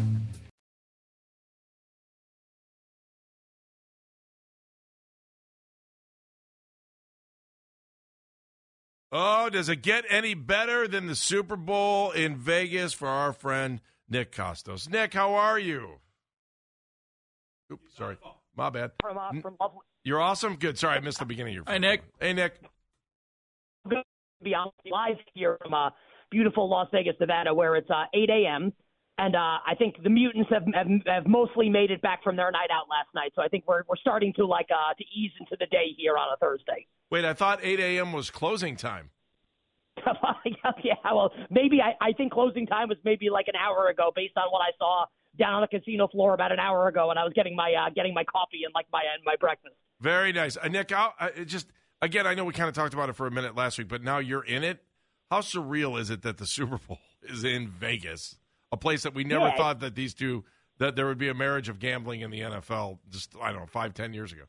[9.11, 13.81] Oh, does it get any better than the Super Bowl in Vegas for our friend
[14.09, 14.89] Nick Kostos?
[14.89, 15.99] Nick, how are you?
[17.71, 18.17] Oops, sorry.
[18.55, 18.91] My bad.
[19.01, 20.55] From, uh, from lovely, You're awesome.
[20.55, 20.77] Good.
[20.77, 22.03] Sorry, I missed the beginning of your Hi, Nick.
[22.19, 22.61] Hey, Nick.
[23.87, 25.89] good to be on live here from uh,
[26.29, 28.73] beautiful Las Vegas, Nevada, where it's uh, 8 a.m.
[29.21, 32.49] And uh, I think the mutants have, have have mostly made it back from their
[32.49, 33.33] night out last night.
[33.35, 36.17] So I think we're we're starting to like uh, to ease into the day here
[36.17, 36.87] on a Thursday.
[37.11, 38.13] Wait, I thought 8 a.m.
[38.13, 39.11] was closing time.
[40.83, 44.35] yeah, well, maybe I, I think closing time was maybe like an hour ago, based
[44.37, 45.05] on what I saw
[45.37, 47.91] down on the casino floor about an hour ago, and I was getting my uh,
[47.93, 49.75] getting my coffee and like my and my breakfast.
[49.99, 50.91] Very nice, uh, Nick.
[50.91, 51.67] I'll, uh, just
[52.01, 54.01] again, I know we kind of talked about it for a minute last week, but
[54.03, 54.79] now you're in it.
[55.29, 58.37] How surreal is it that the Super Bowl is in Vegas,
[58.71, 59.57] a place that we never Yeah.
[59.57, 60.43] thought that these two
[60.77, 62.99] that there would be a marriage of gambling in the NFL?
[63.09, 64.43] Just I don't know, five, ten years ago.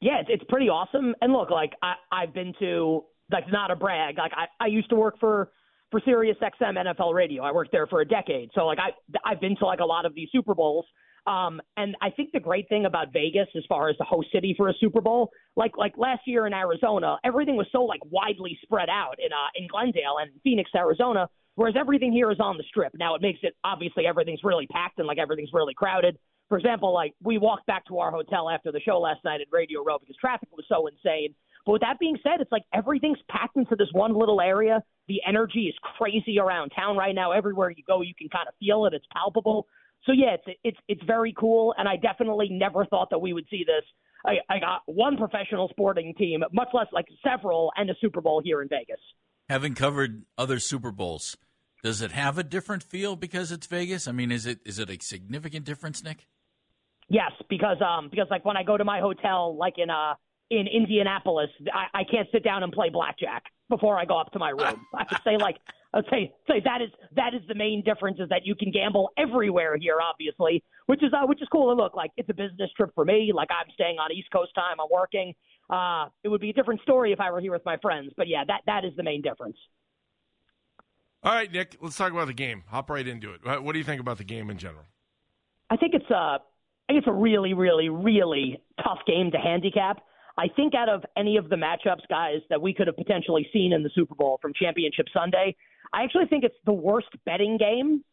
[0.00, 1.14] Yeah, it's, it's pretty awesome.
[1.22, 4.18] And look, like I, I've been to like not a brag.
[4.18, 5.50] Like I, I used to work for
[5.90, 7.42] for Sirius XM NFL Radio.
[7.44, 8.50] I worked there for a decade.
[8.54, 8.90] So like I
[9.24, 10.84] I've been to like a lot of these Super Bowls.
[11.26, 14.54] Um, and I think the great thing about Vegas, as far as the host city
[14.56, 18.56] for a Super Bowl, like like last year in Arizona, everything was so like widely
[18.62, 21.28] spread out in uh, in Glendale and Phoenix, Arizona.
[21.56, 22.92] Whereas everything here is on the strip.
[22.94, 26.18] Now it makes it obviously everything's really packed and like everything's really crowded.
[26.48, 29.48] For example, like we walked back to our hotel after the show last night at
[29.50, 31.34] Radio Row because traffic was so insane.
[31.64, 34.82] But with that being said, it's like everything's packed into this one little area.
[35.08, 37.32] The energy is crazy around town right now.
[37.32, 38.94] Everywhere you go, you can kind of feel it.
[38.94, 39.66] It's palpable.
[40.04, 43.46] So yeah, it's it's it's very cool, and I definitely never thought that we would
[43.50, 43.82] see this.
[44.24, 48.40] I, I got one professional sporting team, much less like several, and a Super Bowl
[48.44, 49.00] here in Vegas.
[49.48, 51.36] Having covered other Super Bowls,
[51.86, 54.08] does it have a different feel because it's Vegas?
[54.08, 56.26] I mean, is it is it a significant difference, Nick?
[57.08, 60.14] Yes, because um because like when I go to my hotel, like in uh
[60.50, 64.40] in Indianapolis, I, I can't sit down and play blackjack before I go up to
[64.40, 64.84] my room.
[64.96, 65.58] I would say like
[65.94, 69.12] I'd say say that is that is the main difference is that you can gamble
[69.16, 71.70] everywhere here, obviously, which is uh, which is cool.
[71.70, 73.30] And look, like it's a business trip for me.
[73.32, 74.80] Like I'm staying on East Coast time.
[74.80, 75.34] I'm working.
[75.70, 78.12] Uh, it would be a different story if I were here with my friends.
[78.16, 79.56] But yeah, that that is the main difference.
[81.26, 82.62] All right, Nick, let's talk about the game.
[82.68, 83.40] Hop right into it.
[83.42, 84.84] What what do you think about the game in general?
[85.68, 86.38] I think it's a, I
[86.86, 89.98] think it's a really, really, really tough game to handicap.
[90.38, 93.72] I think out of any of the matchups, guys, that we could have potentially seen
[93.72, 95.56] in the Super Bowl from Championship Sunday,
[95.92, 98.04] I actually think it's the worst betting game.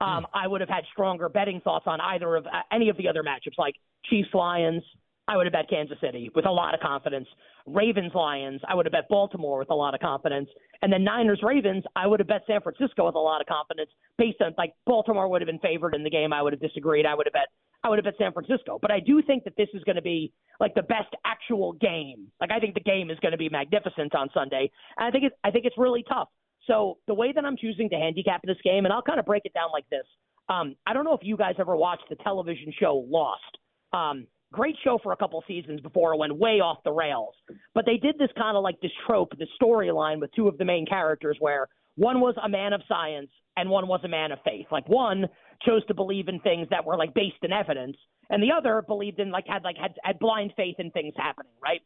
[0.00, 3.08] Um, I would have had stronger betting thoughts on either of uh, any of the
[3.08, 4.84] other matchups, like Chiefs Lions.
[5.30, 7.28] I would have bet Kansas City with a lot of confidence.
[7.64, 10.48] Ravens Lions, I would have bet Baltimore with a lot of confidence.
[10.82, 13.90] And then Niners Ravens, I would have bet San Francisco with a lot of confidence
[14.18, 16.32] based on like Baltimore would have been favored in the game.
[16.32, 17.06] I would have disagreed.
[17.06, 17.46] I would have bet
[17.84, 18.80] I would have bet San Francisco.
[18.82, 22.26] But I do think that this is going to be like the best actual game.
[22.40, 24.68] Like I think the game is going to be magnificent on Sunday.
[24.98, 26.28] And I think it's I think it's really tough.
[26.66, 29.42] So the way that I'm choosing to handicap this game, and I'll kind of break
[29.44, 30.06] it down like this.
[30.48, 33.58] Um, I don't know if you guys ever watched the television show Lost.
[33.92, 37.34] Um, great show for a couple seasons before it went way off the rails.
[37.74, 40.64] But they did this kind of like this trope, this storyline with two of the
[40.64, 44.38] main characters where one was a man of science and one was a man of
[44.44, 44.66] faith.
[44.70, 45.26] Like one
[45.64, 47.96] chose to believe in things that were like based in evidence,
[48.30, 51.52] and the other believed in like had like had, had blind faith in things happening,
[51.62, 51.80] right?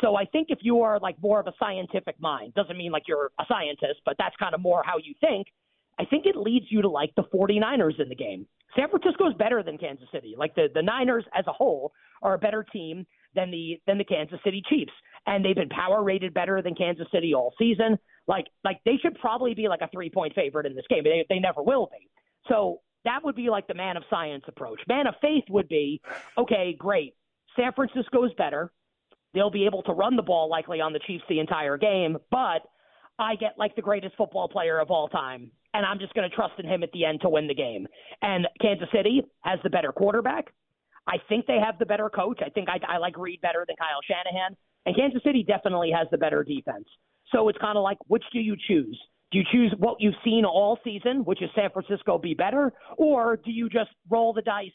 [0.00, 3.04] So I think if you are like more of a scientific mind, doesn't mean like
[3.06, 5.48] you're a scientist, but that's kind of more how you think.
[5.98, 8.46] I think it leads you to like the 49ers in the game.
[8.76, 10.34] San Francisco is better than Kansas City.
[10.36, 14.04] Like the, the Niners as a whole are a better team than the than the
[14.04, 14.92] Kansas City Chiefs.
[15.26, 17.98] And they've been power rated better than Kansas City all season.
[18.26, 21.04] Like like they should probably be like a three point favorite in this game.
[21.04, 22.08] They they never will be.
[22.48, 24.80] So that would be like the man of science approach.
[24.88, 26.00] Man of faith would be,
[26.36, 27.14] okay, great.
[27.56, 28.72] San Francisco's better.
[29.32, 32.62] They'll be able to run the ball likely on the Chiefs the entire game, but
[33.18, 36.34] I get like the greatest football player of all time, and I'm just going to
[36.34, 37.86] trust in him at the end to win the game.
[38.22, 40.52] And Kansas City has the better quarterback.
[41.06, 42.40] I think they have the better coach.
[42.44, 44.56] I think I, I like Reid better than Kyle Shanahan.
[44.86, 46.86] And Kansas City definitely has the better defense.
[47.32, 48.98] So it's kind of like, which do you choose?
[49.30, 53.36] Do you choose what you've seen all season, which is San Francisco be better, or
[53.36, 54.70] do you just roll the dice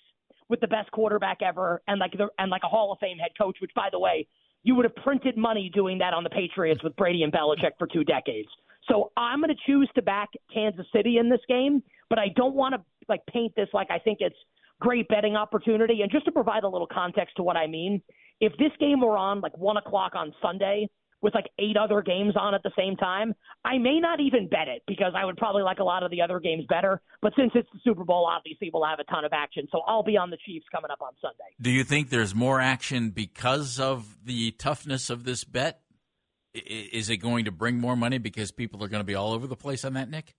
[0.48, 3.32] with the best quarterback ever and like the, and like a Hall of Fame head
[3.38, 3.58] coach?
[3.60, 4.28] Which, by the way,
[4.64, 7.88] you would have printed money doing that on the Patriots with Brady and Belichick for
[7.88, 8.48] two decades.
[8.90, 12.56] So I'm going to choose to back Kansas City in this game, but I don't
[12.56, 14.36] want to like paint this like I think it's
[14.80, 16.02] great betting opportunity.
[16.02, 18.02] And just to provide a little context to what I mean,
[18.40, 20.90] if this game were on like one o'clock on Sunday
[21.22, 24.68] with like eight other games on at the same time, I may not even bet
[24.68, 27.02] it because I would probably like a lot of the other games better.
[27.22, 29.68] But since it's the Super Bowl, obviously we'll have a ton of action.
[29.72, 31.56] So I'll be on the Chiefs coming up on Sunday.
[31.60, 35.82] Do you think there's more action because of the toughness of this bet?
[36.56, 39.48] Is it going to bring more money because people are going to be all over
[39.48, 40.36] the place on that, Nick?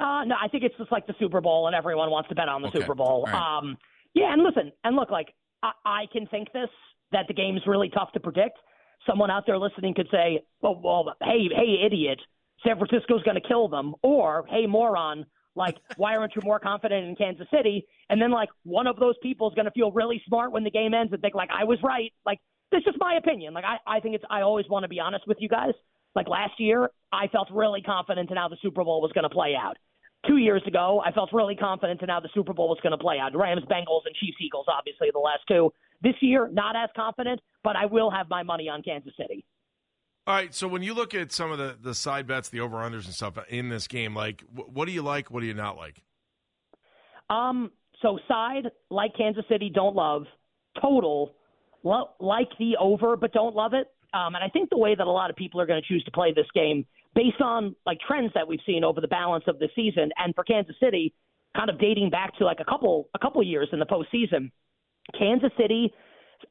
[0.00, 2.48] Uh, no, I think it's just like the Super Bowl, and everyone wants to bet
[2.48, 2.80] on the Okay.
[2.80, 3.24] Super Bowl.
[3.26, 3.34] Right.
[3.58, 3.76] Um,
[4.14, 5.28] yeah, and listen, and look, like
[5.62, 6.68] I, I can think this
[7.12, 8.58] that the game's really tough to predict.
[9.06, 12.20] Someone out there listening could say, "Well, well, hey, hey, idiot,
[12.66, 17.06] San Francisco's going to kill them," or "Hey, moron, Like, why aren't you more confident
[17.06, 17.86] in Kansas City?
[18.08, 20.70] And then like one of those people is going to feel really smart when the
[20.70, 22.12] game ends and think like I was right.
[22.26, 22.38] Like
[22.72, 23.54] this just my opinion.
[23.54, 25.74] Like I, I think it's I always want to be honest with you guys.
[26.14, 29.30] Like last year, I felt really confident in how the Super Bowl was going to
[29.30, 29.76] play out.
[30.26, 32.98] Two years ago, I felt really confident in how the Super Bowl was going to
[32.98, 33.36] play out.
[33.36, 35.72] Rams, Bengals, and Chiefs, Eagles, obviously the last two.
[36.02, 39.44] This year, not as confident, but I will have my money on Kansas City.
[40.26, 40.54] All right.
[40.54, 43.14] So when you look at some of the, the side bets, the over unders and
[43.14, 45.30] stuff in this game, like what do you like?
[45.30, 46.02] What do you not like?
[47.28, 47.70] Um.
[48.00, 50.24] So side like Kansas City, don't love.
[50.80, 51.32] Total
[51.82, 53.88] lo- like the over, but don't love it.
[54.14, 56.04] Um, and I think the way that a lot of people are going to choose
[56.04, 59.58] to play this game, based on like trends that we've seen over the balance of
[59.58, 61.14] the season, and for Kansas City,
[61.56, 64.50] kind of dating back to like a couple a couple years in the postseason,
[65.18, 65.92] Kansas City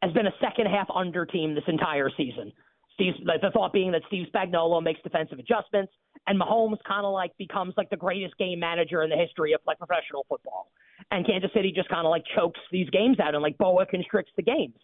[0.02, 2.52] has been a second half under team this entire season.
[2.94, 5.91] Steve, the thought being that Steve Spagnuolo makes defensive adjustments,
[6.28, 9.62] and Mahomes kind of like becomes like the greatest game manager in the history of
[9.65, 10.72] like professional football,
[11.10, 14.32] and Kansas City just kind of like chokes these games out and like boa constricts
[14.36, 14.76] the games.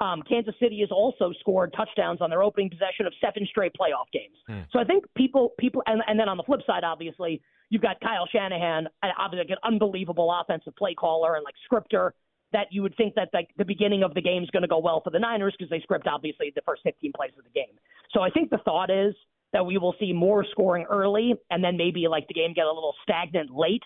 [0.00, 4.10] Um, Kansas City has also scored touchdowns on their opening possession of seven straight playoff
[4.12, 4.36] games.
[4.46, 4.60] Hmm.
[4.72, 8.00] So I think people, people, and, and then on the flip side, obviously, you've got
[8.00, 12.14] Kyle Shanahan, obviously like an unbelievable offensive play caller and like scripter
[12.52, 14.78] that you would think that like the beginning of the game is going to go
[14.78, 17.78] well for the Niners because they script obviously the first 15 plays of the game.
[18.12, 19.14] So I think the thought is
[19.52, 22.72] that we will see more scoring early and then maybe like the game get a
[22.72, 23.82] little stagnant late.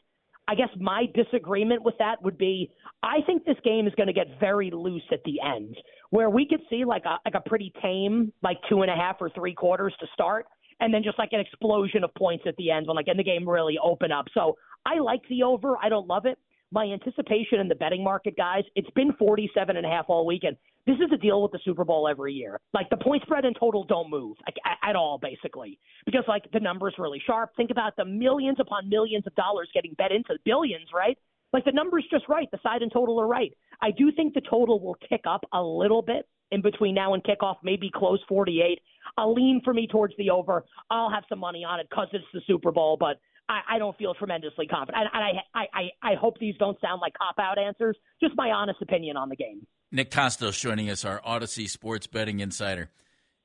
[0.46, 2.70] I guess my disagreement with that would be
[3.02, 5.76] I think this game is going to get very loose at the end,
[6.10, 9.16] where we could see like a like a pretty tame like two and a half
[9.20, 10.46] or three quarters to start,
[10.80, 13.24] and then just like an explosion of points at the end when like in the
[13.24, 14.26] game really open up.
[14.34, 15.76] So I like the over.
[15.82, 16.38] I don't love it
[16.74, 20.56] my anticipation in the betting market, guys, it's been 47 and a half all weekend.
[20.86, 22.60] This is a deal with the Super Bowl every year.
[22.74, 26.58] Like the point spread in total don't move like, at all, basically, because like the
[26.58, 27.52] numbers really sharp.
[27.56, 31.16] Think about the millions upon millions of dollars getting bet into billions, right?
[31.52, 32.50] Like the numbers just right.
[32.50, 33.52] The side and total are right.
[33.80, 37.22] I do think the total will tick up a little bit in between now and
[37.22, 38.80] kickoff, maybe close 48.
[39.16, 40.64] I'll lean for me towards the over.
[40.90, 43.96] I'll have some money on it because it's the Super Bowl, but I, I don't
[43.96, 45.06] feel tremendously confident.
[45.12, 45.60] And, and I,
[46.02, 47.96] I, I hope these don't sound like cop out answers.
[48.22, 49.66] Just my honest opinion on the game.
[49.92, 52.90] Nick Kostos joining us, our Audacy Sports Betting Insider.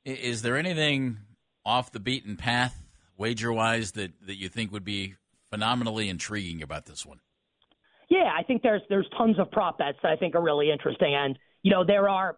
[0.05, 1.17] Is there anything
[1.65, 2.85] off the beaten path,
[3.17, 5.15] wager wise, that, that you think would be
[5.49, 7.19] phenomenally intriguing about this one?
[8.09, 11.13] Yeah, I think there's there's tons of prop bets that I think are really interesting,
[11.13, 12.37] and you know there are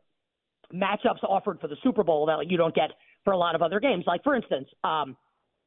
[0.74, 2.92] matchups offered for the Super Bowl that you don't get
[3.24, 4.04] for a lot of other games.
[4.06, 5.16] Like for instance, um,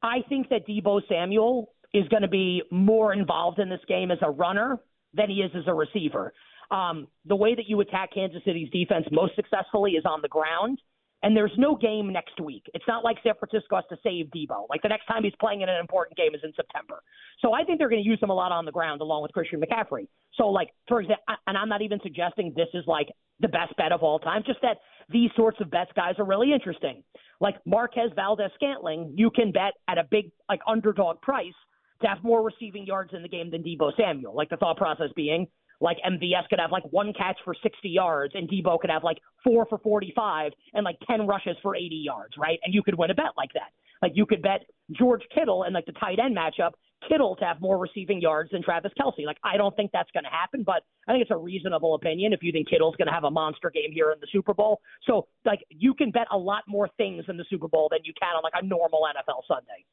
[0.02, 4.18] I think that Deebo Samuel is going to be more involved in this game as
[4.20, 4.80] a runner
[5.14, 6.34] than he is as a receiver.
[6.70, 10.80] Um, the way that you attack Kansas City's defense most successfully is on the ground.
[11.22, 12.64] And there's no game next week.
[12.74, 14.66] It's not like San Francisco has to save Deebo.
[14.68, 17.00] Like the next time he's playing in an important game is in September.
[17.40, 19.32] So I think they're going to use him a lot on the ground along with
[19.32, 20.06] Christian McCaffrey.
[20.34, 23.08] So like for example, and I'm not even suggesting this is like
[23.40, 24.42] the best bet of all time.
[24.46, 24.78] Just that
[25.08, 27.02] these sorts of bets, guys, are really interesting.
[27.40, 31.54] Like Marquez Valdes-Scantling, you can bet at a big like underdog price
[32.04, 34.34] to have more receiving yards in the game than Deebo Samuel.
[34.34, 35.46] Like the thought process being,
[35.80, 39.18] like MVS could have like one catch for 60 yards, and Deebo could have like
[39.42, 42.58] four for 45 and like 10 rushes for 80 yards, right?
[42.64, 43.70] And you could win a bet like that.
[44.02, 44.60] Like you could bet
[44.92, 46.72] George Kittle and like the tight end matchup,
[47.08, 49.26] Kittle to have more receiving yards than Travis Kelce.
[49.26, 52.32] Like I don't think that's going to happen, but I think it's a reasonable opinion
[52.32, 54.80] if you think Kittle's going to have a monster game here in the Super Bowl.
[55.06, 58.12] So like you can bet a lot more things in the Super Bowl than you
[58.20, 59.84] can on like a normal NFL Sunday.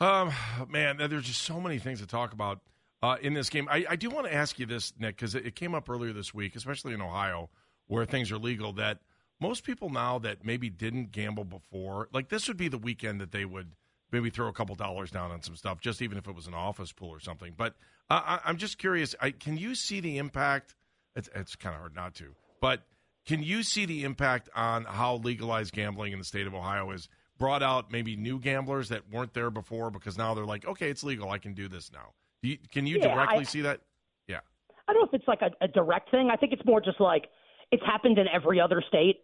[0.00, 0.32] Um,
[0.68, 2.60] man, there's just so many things to talk about
[3.02, 3.68] uh, in this game.
[3.70, 6.12] I, I do want to ask you this, Nick, because it, it came up earlier
[6.12, 7.50] this week, especially in Ohio,
[7.86, 8.72] where things are legal.
[8.72, 9.00] That
[9.40, 13.32] most people now that maybe didn't gamble before, like this would be the weekend that
[13.32, 13.72] they would
[14.10, 16.54] maybe throw a couple dollars down on some stuff, just even if it was an
[16.54, 17.54] office pool or something.
[17.56, 17.74] But
[18.08, 19.14] uh, I, am just curious.
[19.20, 20.74] I, can you see the impact?
[21.14, 22.82] It's, it's kind of hard not to, but
[23.26, 27.08] can you see the impact on how legalized gambling in the state of Ohio is?
[27.40, 31.02] Brought out maybe new gamblers that weren't there before because now they're like, okay, it's
[31.02, 31.30] legal.
[31.30, 32.12] I can do this now.
[32.42, 33.80] Do you, can you yeah, directly I, see that?
[34.28, 34.40] Yeah.
[34.86, 36.28] I don't know if it's like a, a direct thing.
[36.30, 37.24] I think it's more just like
[37.72, 39.22] it's happened in every other state.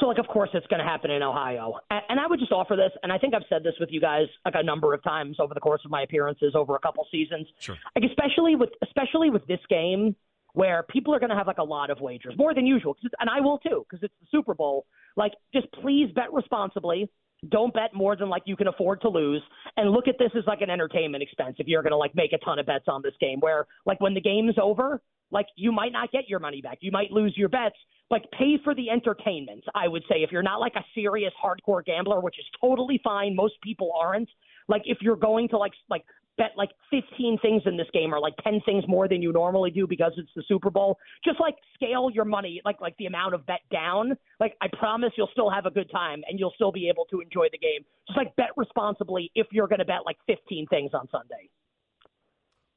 [0.00, 1.74] So, like, of course, it's going to happen in Ohio.
[1.90, 4.00] And, and I would just offer this, and I think I've said this with you
[4.00, 7.06] guys like a number of times over the course of my appearances over a couple
[7.12, 7.46] seasons.
[7.60, 7.76] Sure.
[7.94, 10.16] Like, especially with especially with this game,
[10.54, 13.30] where people are going to have like a lot of wagers, more than usual, and
[13.30, 14.86] I will too, because it's the Super Bowl.
[15.16, 17.10] Like, just please bet responsibly.
[17.50, 19.42] Don't bet more than like you can afford to lose,
[19.76, 21.56] and look at this as like an entertainment expense.
[21.58, 24.00] If you're going to like make a ton of bets on this game, where like
[24.00, 27.34] when the game's over, like you might not get your money back, you might lose
[27.36, 27.76] your bets.
[28.10, 29.64] Like pay for the entertainment.
[29.74, 33.34] I would say if you're not like a serious hardcore gambler, which is totally fine.
[33.34, 34.28] Most people aren't.
[34.68, 36.04] Like if you're going to like like
[36.36, 39.70] bet like 15 things in this game or like 10 things more than you normally
[39.70, 40.98] do because it's the Super Bowl.
[41.24, 44.16] Just like scale your money, like like the amount of bet down.
[44.40, 47.20] Like I promise you'll still have a good time and you'll still be able to
[47.20, 47.84] enjoy the game.
[48.08, 51.50] Just like bet responsibly if you're going to bet like 15 things on Sunday.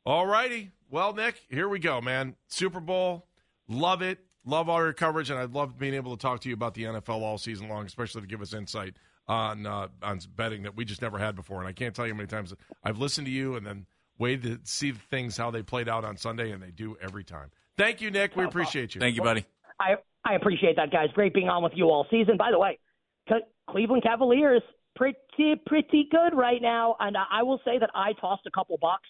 [0.05, 0.71] All righty.
[0.89, 2.35] Well, Nick, here we go, man.
[2.47, 3.27] Super Bowl,
[3.67, 4.19] love it.
[4.45, 6.83] Love all your coverage, and I love being able to talk to you about the
[6.83, 8.95] NFL all season long, especially to give us insight
[9.27, 11.59] on uh, on betting that we just never had before.
[11.59, 12.53] And I can't tell you how many times
[12.83, 13.85] I've listened to you and then
[14.17, 17.23] waited to see the things how they played out on Sunday, and they do every
[17.23, 17.51] time.
[17.77, 18.35] Thank you, Nick.
[18.35, 19.01] We appreciate you.
[19.01, 19.45] Thank you, buddy.
[19.79, 21.09] I I appreciate that, guys.
[21.13, 22.37] Great being on with you all season.
[22.37, 22.79] By the way,
[23.69, 24.61] Cleveland Cavaliers
[24.95, 25.17] pretty
[25.65, 29.07] pretty good right now, and I will say that I tossed a couple bucks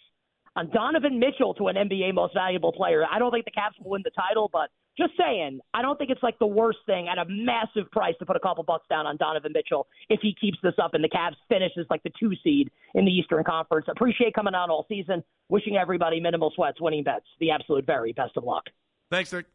[0.56, 3.06] on Donovan Mitchell to an NBA Most Valuable Player.
[3.10, 6.10] I don't think the Cavs will win the title, but just saying, I don't think
[6.10, 9.06] it's like the worst thing at a massive price to put a couple bucks down
[9.06, 12.32] on Donovan Mitchell if he keeps this up and the Cavs finishes like the two
[12.44, 13.86] seed in the Eastern Conference.
[13.90, 15.24] Appreciate coming on all season.
[15.50, 17.26] Wishing everybody minimal sweats, winning bets.
[17.40, 18.64] The absolute very best of luck.
[19.12, 19.46] Thanks, Nick.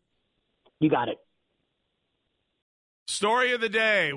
[0.80, 1.18] You got it.
[3.06, 4.12] Story of the day.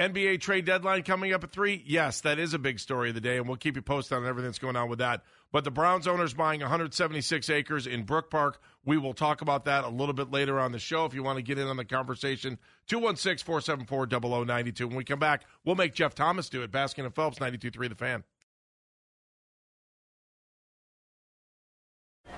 [0.00, 1.84] NBA trade deadline coming up at three.
[1.86, 4.24] Yes, that is a big story of the day, and we'll keep you posted on
[4.24, 5.22] everything that's going on with that.
[5.52, 8.62] But the Browns owners buying 176 acres in Brook Park.
[8.82, 11.04] We will talk about that a little bit later on the show.
[11.04, 14.88] If you want to get in on the conversation, 216 474 0092.
[14.88, 16.72] When we come back, we'll make Jeff Thomas do it.
[16.72, 18.24] Baskin and Phelps, 92.3 The Fan.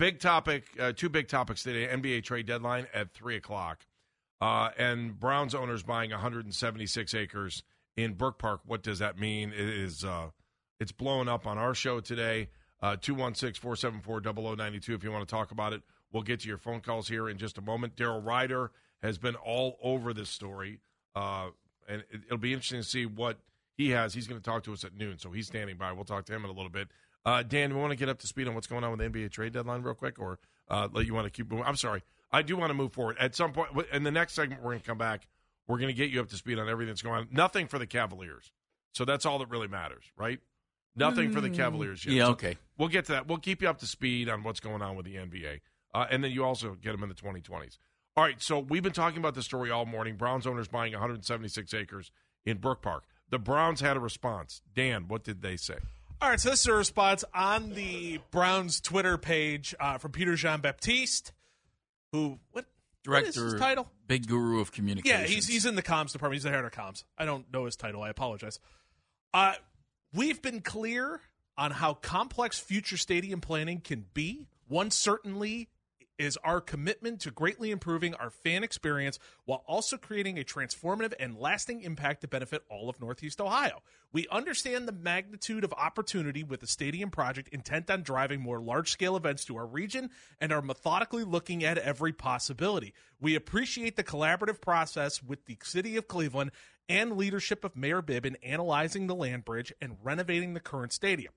[0.00, 3.84] Big topic, uh, two big topics today NBA trade deadline at 3 o'clock.
[4.40, 7.62] Uh, and Browns owners buying 176 acres
[7.98, 8.62] in Brook Park.
[8.64, 9.52] What does that mean?
[9.52, 10.30] It is uh,
[10.78, 12.48] it's blowing up on our show today.
[12.80, 14.22] Uh, 216 474
[14.56, 15.82] 0092 if you want to talk about it.
[16.10, 17.94] We'll get to your phone calls here in just a moment.
[17.94, 18.70] Daryl Ruiter
[19.02, 20.80] has been all over this story,
[21.14, 21.48] uh,
[21.86, 23.38] and it, it'll be interesting to see what
[23.76, 24.14] he has.
[24.14, 25.92] He's going to talk to us at noon, so he's standing by.
[25.92, 26.88] We'll talk to him in a little bit.
[27.24, 29.20] Uh, Dan, we want to get up to speed on what's going on with the
[29.20, 31.66] NBA trade deadline real quick, or uh, you want to keep moving?
[31.66, 32.02] I'm sorry.
[32.32, 33.16] I do want to move forward.
[33.18, 35.26] At some point, in the next segment, we're going to come back.
[35.66, 37.28] We're going to get you up to speed on everything that's going on.
[37.30, 38.52] Nothing for the Cavaliers.
[38.92, 40.40] So that's all that really matters, right?
[40.96, 41.56] Nothing mm, for the mm.
[41.56, 42.14] Cavaliers yet.
[42.14, 42.56] Yeah, so okay.
[42.78, 43.28] We'll get to that.
[43.28, 45.60] We'll keep you up to speed on what's going on with the NBA.
[45.94, 47.78] Uh, and then you also get them in the 2020s.
[48.16, 50.16] All right, so we've been talking about the story all morning.
[50.16, 52.10] Browns owners buying 176 acres
[52.44, 53.04] in Brook Park.
[53.30, 54.62] The Browns had a response.
[54.74, 55.76] Dan, what did they say?
[56.22, 60.36] All right, so this is a response on the Browns Twitter page uh, from Peter
[60.36, 61.32] John-Baptiste,
[62.12, 62.66] who what
[63.02, 63.88] director what is his title?
[64.06, 65.20] Big guru of communications.
[65.20, 66.34] Yeah, he's he's in the comms department.
[66.34, 67.04] He's the head of comms.
[67.16, 68.02] I don't know his title.
[68.02, 68.60] I apologize.
[69.32, 69.54] Uh,
[70.12, 71.22] we've been clear
[71.56, 74.46] on how complex future stadium planning can be.
[74.68, 75.68] One certainly
[76.20, 81.38] is our commitment to greatly improving our fan experience while also creating a transformative and
[81.38, 83.82] lasting impact to benefit all of Northeast Ohio.
[84.12, 88.90] We understand the magnitude of opportunity with the stadium project intent on driving more large
[88.90, 92.92] scale events to our region and are methodically looking at every possibility.
[93.18, 96.50] We appreciate the collaborative process with the City of Cleveland
[96.86, 101.32] and leadership of Mayor Bibb in analyzing the land bridge and renovating the current stadium.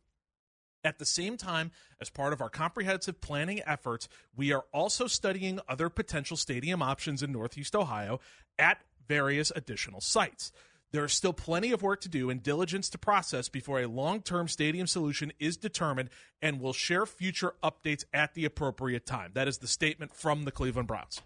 [0.85, 1.71] At the same time,
[2.01, 7.23] as part of our comprehensive planning efforts, we are also studying other potential stadium options
[7.23, 8.19] in Northeast Ohio
[8.59, 10.51] at various additional sites.
[10.91, 14.21] There is still plenty of work to do and diligence to process before a long
[14.21, 16.09] term stadium solution is determined,
[16.41, 19.31] and we'll share future updates at the appropriate time.
[19.33, 21.21] That is the statement from the Cleveland Browns.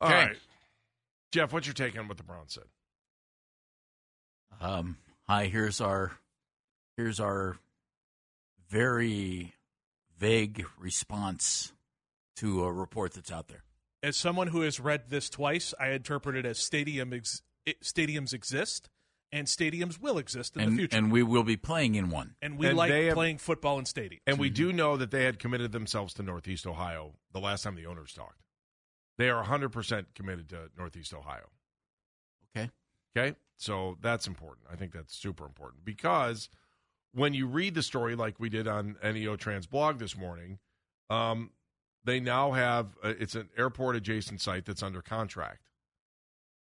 [0.00, 0.16] All Okay.
[0.16, 0.36] right,
[1.32, 2.64] Jeff, what's your take on what the Browns said?
[4.60, 6.12] Um, hi, here's our
[6.96, 7.58] here's our
[8.70, 9.54] very
[10.16, 11.72] vague response
[12.36, 13.64] to a report that's out there.
[14.02, 17.42] As someone who has read this twice, I interpret it as stadium ex-
[17.82, 18.88] stadiums exist
[19.32, 20.96] and stadiums will exist in and, the future.
[20.96, 22.34] and we will be playing in one.
[22.40, 24.20] And we And like have- playing football in stadiums.
[24.26, 24.54] And we mm-hmm.
[24.54, 28.12] do know that they had committed themselves to Northeast Ohio the last time the owners
[28.12, 28.42] talked.
[29.18, 31.50] They are 100% committed to Northeast Ohio.
[32.56, 32.70] Okay.
[33.16, 33.36] Okay.
[33.58, 34.66] So that's important.
[34.72, 36.48] I think that's super important because
[37.12, 40.58] when you read the story like we did on NEOtrans blog this morning,
[41.08, 41.50] um,
[42.04, 45.68] they now have uh, it's an airport adjacent site that's under contract.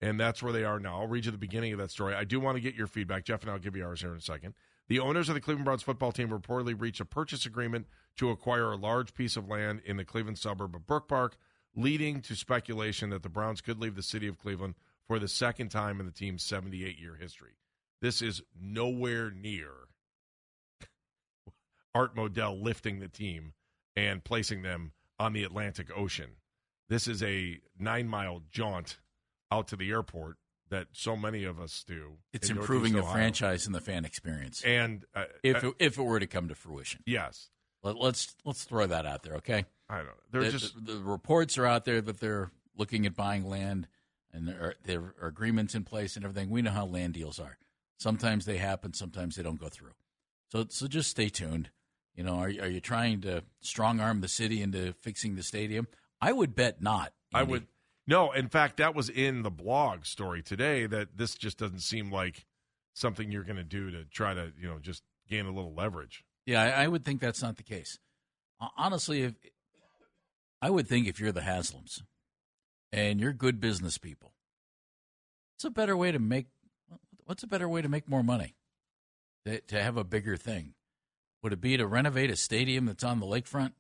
[0.01, 1.01] And that's where they are now.
[1.01, 2.15] I'll read you the beginning of that story.
[2.15, 4.19] I do want to get your feedback, Jeff, and I'll give you ours here in
[4.19, 4.55] a second.
[4.87, 8.71] The owners of the Cleveland Browns football team reportedly reached a purchase agreement to acquire
[8.71, 11.37] a large piece of land in the Cleveland suburb of Brook Park,
[11.75, 14.75] leading to speculation that the Browns could leave the city of Cleveland
[15.07, 17.57] for the second time in the team's 78 year history.
[18.01, 19.88] This is nowhere near
[21.99, 23.55] Art Modell lifting the team
[23.97, 26.31] and placing them on the Atlantic Ocean.
[26.89, 28.99] This is a nine mile jaunt
[29.51, 30.37] out to the airport
[30.71, 32.19] that so many of us do.
[32.33, 33.13] It's in improving the Ohio.
[33.15, 34.63] franchise and the fan experience.
[34.65, 37.49] And uh, if uh, it, if it were to come to fruition, yes,
[37.83, 39.65] Let, let's let's throw that out there, okay?
[39.89, 40.13] I don't know.
[40.31, 43.89] They're The- just the, the reports are out there that they're looking at buying land,
[44.33, 46.49] and there are, there are agreements in place and everything.
[46.51, 47.59] We know how land deals are.
[47.99, 49.95] Sometimes they happen, sometimes they don't go through.
[50.53, 51.71] So so just stay tuned.
[52.19, 55.45] You know, are you- are you trying to strong arm the city into fixing the
[55.45, 55.87] stadium?
[56.21, 57.15] I would bet not.
[57.33, 57.69] I would
[58.09, 58.33] no.
[58.33, 60.87] In fact, that was in the blog story today.
[60.87, 62.45] That this just doesn't seem like
[62.93, 66.25] something you're going to do to try to you know just gain a little leverage.
[66.45, 68.01] Yeah, I, I would think that's not the case.
[68.77, 69.35] Honestly, if
[70.61, 72.03] I would think if you're the Haslams
[72.91, 74.35] and you're good business people,
[75.55, 76.47] what's a better way to make
[77.27, 78.57] what's a better way to make more money?
[79.45, 80.75] To, to have a bigger thing.
[81.43, 83.73] Would it be to renovate a stadium that's on the lakefront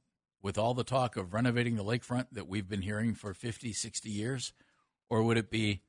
[0.43, 4.09] with all the talk of renovating the lakefront that we've been hearing for 50, 60
[4.09, 4.53] years?
[5.11, 5.83] Or would it be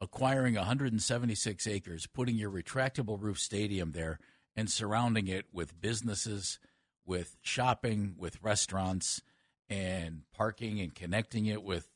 [0.00, 4.18] acquiring 176 acres, putting your retractable roof stadium there,
[4.54, 6.58] and surrounding it with businesses,
[7.04, 9.22] with shopping, with restaurants,
[9.68, 11.88] and parking, and connecting it with?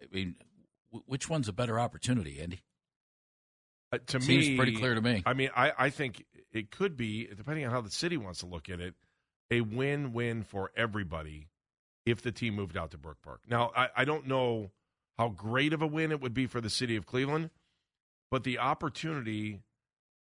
[0.00, 0.36] I mean,
[1.06, 2.62] which one's a better opportunity, Andy?
[3.94, 5.22] Uh, to Seems me, pretty clear to me.
[5.24, 8.46] I mean, I, I think it could be, depending on how the city wants to
[8.46, 8.94] look at it,
[9.50, 11.48] a win-win for everybody
[12.06, 13.40] if the team moved out to Brook Park.
[13.48, 14.70] Now, I, I don't know
[15.18, 17.50] how great of a win it would be for the city of Cleveland,
[18.30, 19.60] but the opportunity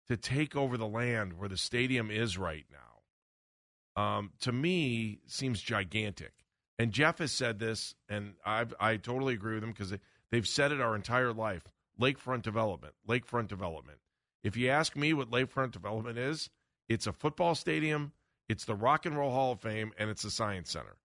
[0.09, 5.61] to take over the land where the stadium is right now, um, to me, seems
[5.61, 6.33] gigantic.
[6.79, 10.01] And Jeff has said this, and I've, I totally agree with him because they,
[10.31, 11.65] they've said it our entire life
[12.01, 13.99] lakefront development, lakefront development.
[14.43, 16.51] If you ask me what lakefront development is,
[16.89, 18.13] it's a football stadium,
[18.49, 20.97] it's the Rock and Roll Hall of Fame, and it's a science center,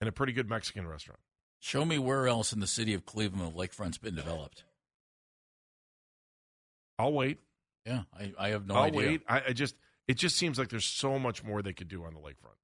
[0.00, 1.20] and a pretty good Mexican restaurant.
[1.60, 4.64] Show me where else in the city of Cleveland the lakefront's been developed.
[6.98, 7.38] I'll wait.
[7.84, 8.98] Yeah, I, I have no I'll idea.
[9.00, 9.22] wait.
[9.28, 12.14] I, I just it just seems like there's so much more they could do on
[12.14, 12.56] the lakefront.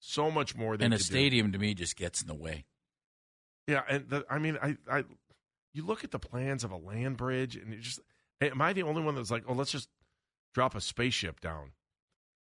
[0.00, 1.12] So much more they and a could do.
[1.12, 2.64] stadium to me just gets in the way.
[3.66, 5.04] Yeah, and the, I mean, I, I,
[5.72, 8.00] you look at the plans of a land bridge, and you just,
[8.40, 9.88] am I the only one that's like, oh, let's just
[10.54, 11.72] drop a spaceship down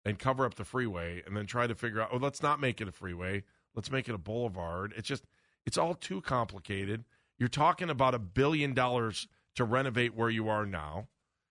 [0.04, 2.80] and cover up the freeway, and then try to figure out, oh, let's not make
[2.80, 3.42] it a freeway,
[3.74, 4.94] let's make it a boulevard.
[4.96, 5.24] It's just,
[5.64, 7.04] it's all too complicated.
[7.38, 11.08] You're talking about a billion dollars to renovate where you are now.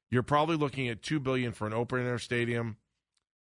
[0.09, 2.78] You're probably looking at two billion for an open air stadium,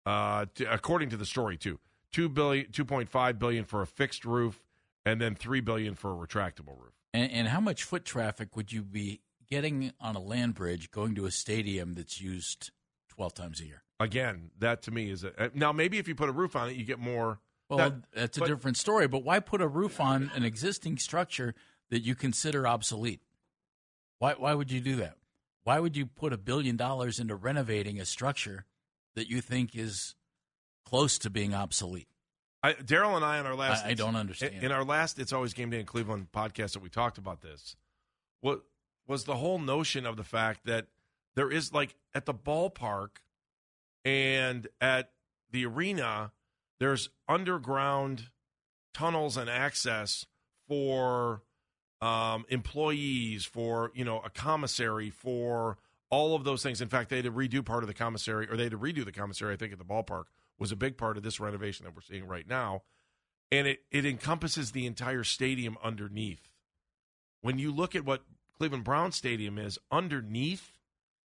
[0.05, 1.79] uh, according to the story too.
[2.11, 4.61] Two billion, two point five billion for a fixed roof,
[5.05, 6.98] and then three billion for a retractable roof.
[7.13, 11.15] And, and how much foot traffic would you be getting on a land bridge going
[11.15, 12.71] to a stadium that's used
[13.09, 13.83] 12 times a year?
[13.99, 16.69] Again, that to me is a, uh, now maybe if you put a roof on
[16.69, 17.39] it, you get more.
[17.69, 19.07] Well, that- that's a but- different story.
[19.07, 21.53] But why put a roof on an existing structure
[21.89, 23.21] that you consider obsolete?
[24.19, 25.15] Why, why would you do that?
[25.63, 28.65] Why would you put a billion dollars into renovating a structure
[29.15, 30.15] that you think is
[30.85, 32.07] close to being obsolete?
[32.61, 34.55] I, Daryl and I on our last I- I don't understand.
[34.55, 37.41] in, in our last It's Always Game Day in Cleveland podcast that we talked about
[37.41, 37.75] this.
[38.41, 38.63] What
[39.07, 40.87] was the whole notion of the fact that
[41.35, 43.09] there is like at the ballpark,
[44.05, 45.11] And at
[45.51, 46.31] the arena,
[46.79, 48.29] there's underground
[48.93, 50.25] tunnels and access
[50.67, 51.41] for
[52.01, 55.77] um, employees, for you know a commissary, for
[56.09, 56.81] all of those things.
[56.81, 59.03] In fact, they had to redo part of the commissary, or they had to redo
[59.03, 59.53] the commissary.
[59.53, 60.25] I think at the ballpark
[60.59, 62.83] was a big part of this renovation that we're seeing right now,
[63.51, 66.49] and it it encompasses the entire stadium underneath.
[67.41, 68.23] When you look at what
[68.57, 70.77] Cleveland Brown Stadium is underneath,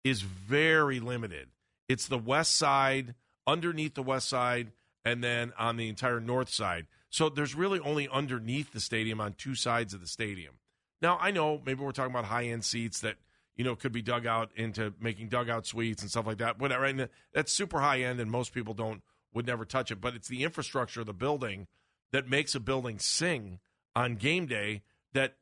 [0.04, 1.48] is very limited.
[1.88, 3.14] It's the west side,
[3.46, 4.72] underneath the west side,
[5.04, 6.86] and then on the entire north side.
[7.10, 10.54] So there's really only underneath the stadium on two sides of the stadium.
[11.00, 13.16] Now, I know maybe we're talking about high end seats that,
[13.56, 16.58] you know, could be dug out into making dugout suites and stuff like that.
[16.58, 16.84] Whatever.
[16.84, 19.02] And that's super high end and most people don't
[19.34, 20.00] would never touch it.
[20.00, 21.66] But it's the infrastructure of the building
[22.12, 23.58] that makes a building sing
[23.94, 24.82] on game day
[25.12, 25.34] that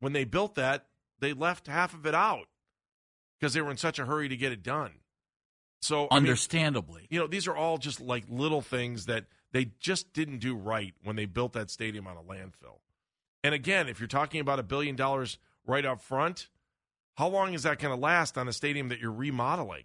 [0.00, 0.86] when they built that,
[1.18, 2.46] they left half of it out
[3.38, 4.92] because they were in such a hurry to get it done.
[5.80, 7.06] So I mean, Understandably.
[7.10, 10.94] you know, these are all just like little things that they just didn't do right
[11.02, 12.80] when they built that stadium on a landfill.
[13.42, 16.48] And again, if you're talking about a billion dollars right up front,
[17.16, 19.84] how long is that going to last on a stadium that you're remodeling?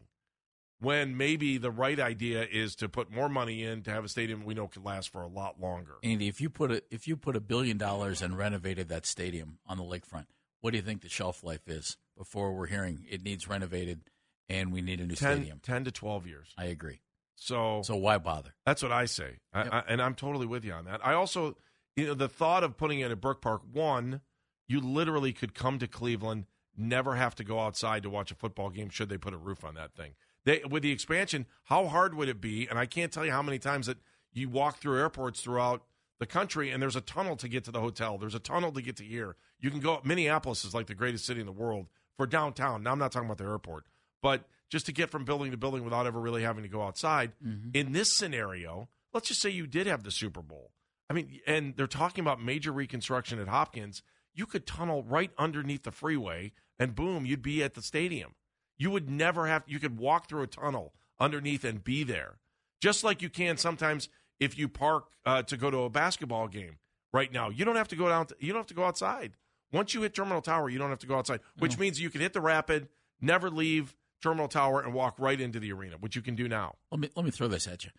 [0.81, 4.45] When maybe the right idea is to put more money in to have a stadium
[4.45, 5.95] we know can last for a lot longer.
[6.03, 9.59] Andy, if you put a if you put a billion dollars and renovated that stadium
[9.67, 10.27] on the lakefront,
[10.61, 14.01] what do you think the shelf life is before we're hearing it needs renovated
[14.47, 15.59] and we need a new 10, stadium?
[15.61, 16.53] 10 to 12 years.
[16.57, 17.01] I agree.
[17.35, 18.53] So So why bother?
[18.65, 20.99] That's what I say, I, I, and I'm totally with you on that.
[21.05, 21.55] I also,
[21.95, 23.61] you know, the thought of putting it at Brook Park.
[23.71, 24.21] One,
[24.67, 26.45] you literally could come to Cleveland,
[26.77, 28.89] never have to go outside to watch a football game.
[28.89, 30.15] Should they put a roof on that thing?
[30.45, 32.67] They with the expansion, how hard would it be?
[32.67, 33.97] And I can't tell you how many times that
[34.31, 35.83] you walk through airports throughout
[36.19, 38.17] the country, and there's a tunnel to get to the hotel.
[38.17, 39.35] There's a tunnel to get to here.
[39.59, 40.01] You can go.
[40.03, 41.87] Minneapolis is like the greatest city in the world
[42.17, 42.83] for downtown.
[42.83, 43.85] Now I'm not talking about the airport,
[44.21, 47.31] but just to get from building to building without ever really having to go outside.
[47.45, 47.69] Mm-hmm.
[47.73, 50.71] In this scenario, let's just say you did have the Super Bowl.
[51.09, 54.03] I mean, and they're talking about major reconstruction at Hopkins.
[54.33, 58.35] You could tunnel right underneath the freeway, and boom, you'd be at the stadium.
[58.79, 59.63] You would never have.
[59.67, 62.39] You could walk through a tunnel underneath and be there,
[62.81, 64.09] just like you can sometimes
[64.39, 66.77] if you park uh, to go to a basketball game.
[67.11, 68.27] Right now, you don't have to go down.
[68.39, 69.33] you don't have to go outside.
[69.71, 72.21] Once you hit Terminal Tower, you don't have to go outside, which means you can
[72.21, 72.87] hit the rapid,
[73.19, 76.75] never leave Terminal Tower, and walk right into the arena, which you can do now.
[76.91, 77.91] Let me let me throw this at you.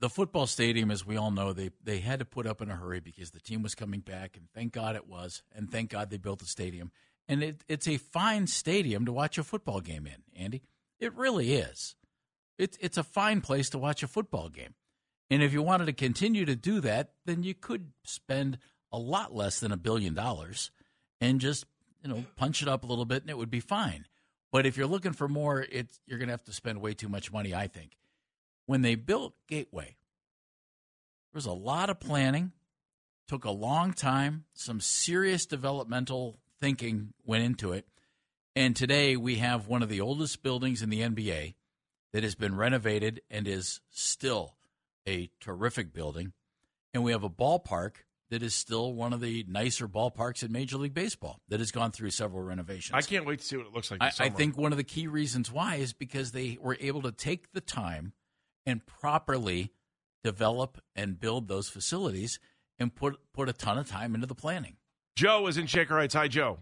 [0.00, 2.76] The football stadium, as we all know, they they had to put up in a
[2.76, 6.10] hurry because the team was coming back, and thank God it was, and thank God
[6.10, 6.90] they built the stadium.
[7.32, 10.60] And it, it's a fine stadium to watch a football game in, Andy.
[11.00, 11.96] It really is.
[12.58, 14.74] It's it's a fine place to watch a football game.
[15.30, 18.58] And if you wanted to continue to do that, then you could spend
[18.92, 20.70] a lot less than a billion dollars
[21.22, 21.64] and just
[22.02, 24.04] you know punch it up a little bit, and it would be fine.
[24.50, 27.08] But if you're looking for more, it's you're going to have to spend way too
[27.08, 27.54] much money.
[27.54, 27.96] I think
[28.66, 29.96] when they built Gateway,
[31.32, 32.52] there was a lot of planning,
[33.26, 37.88] took a long time, some serious developmental thinking went into it.
[38.54, 41.54] And today we have one of the oldest buildings in the NBA
[42.12, 44.54] that has been renovated and is still
[45.06, 46.32] a terrific building.
[46.94, 47.94] And we have a ballpark
[48.30, 51.90] that is still one of the nicer ballparks in Major League Baseball that has gone
[51.90, 52.94] through several renovations.
[52.94, 54.00] I can't wait to see what it looks like.
[54.00, 57.02] I, This I think one of the key reasons why is because they were able
[57.02, 58.12] to take the time
[58.64, 59.72] and properly
[60.22, 62.38] develop and build those facilities
[62.78, 64.76] and put put a ton of time into the planning.
[65.14, 66.14] Joe is in Shaker Heights.
[66.14, 66.58] Hi, Joe.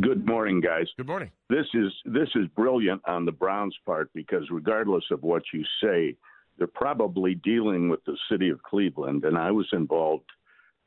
[0.00, 0.86] Good morning, guys.
[0.96, 1.30] Good morning.
[1.48, 6.16] This is this is brilliant on the Browns' part because regardless of what you say,
[6.56, 10.30] they're probably dealing with the city of Cleveland, and I was involved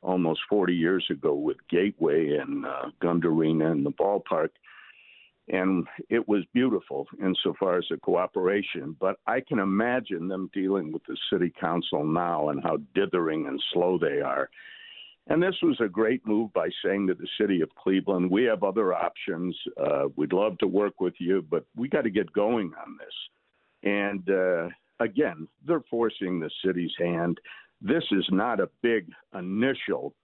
[0.02, 4.50] almost 40 years ago with Gateway and uh, Gund Arena and the ballpark,
[5.48, 8.96] and it was beautiful insofar as the cooperation.
[8.98, 13.62] But I can imagine them dealing with the city council now and how dithering and
[13.72, 14.50] slow they are.
[15.28, 18.62] And this was a great move by saying to the city of Cleveland, we have
[18.62, 19.56] other options.
[19.76, 23.90] Uh, we'd love to work with you, but we got to get going on this.
[23.90, 24.68] And uh,
[25.00, 27.38] again, they're forcing the city's hand.
[27.82, 30.14] This is not a big initial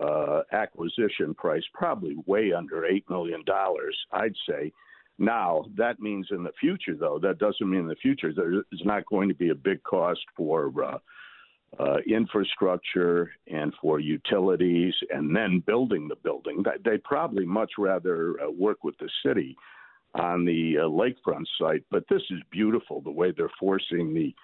[0.00, 3.42] uh, acquisition price, probably way under $8 million,
[4.12, 4.72] I'd say.
[5.18, 8.82] Now, that means in the future, though, that doesn't mean in the future there is
[8.84, 10.68] not going to be a big cost for.
[11.78, 16.62] Uh, infrastructure and for utilities, and then building the building.
[16.62, 19.56] They- They'd probably much rather uh, work with the city
[20.14, 21.82] on the uh, lakefront site.
[21.90, 24.34] But this is beautiful the way they're forcing the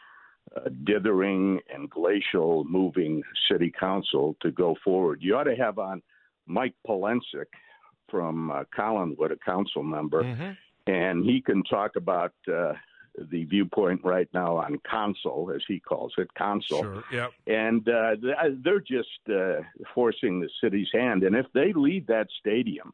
[0.56, 5.18] uh, dithering and glacial moving city council to go forward.
[5.20, 6.00] You ought to have on
[6.46, 7.50] Mike Polensek
[8.10, 10.22] from uh, Collinwood, a council member,
[10.86, 12.72] and he can talk about uh,
[13.30, 16.82] the viewpoint right now on console, as he calls it, console.
[16.82, 17.04] Sure.
[17.12, 17.30] Yep.
[17.46, 18.16] And uh,
[18.62, 19.62] they're just uh,
[19.94, 21.22] forcing the city's hand.
[21.22, 22.92] And if they leave that stadium,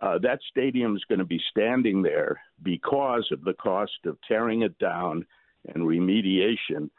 [0.00, 4.62] uh, that stadium is going to be standing there because of the cost of tearing
[4.62, 5.26] it down
[5.74, 6.90] and remediation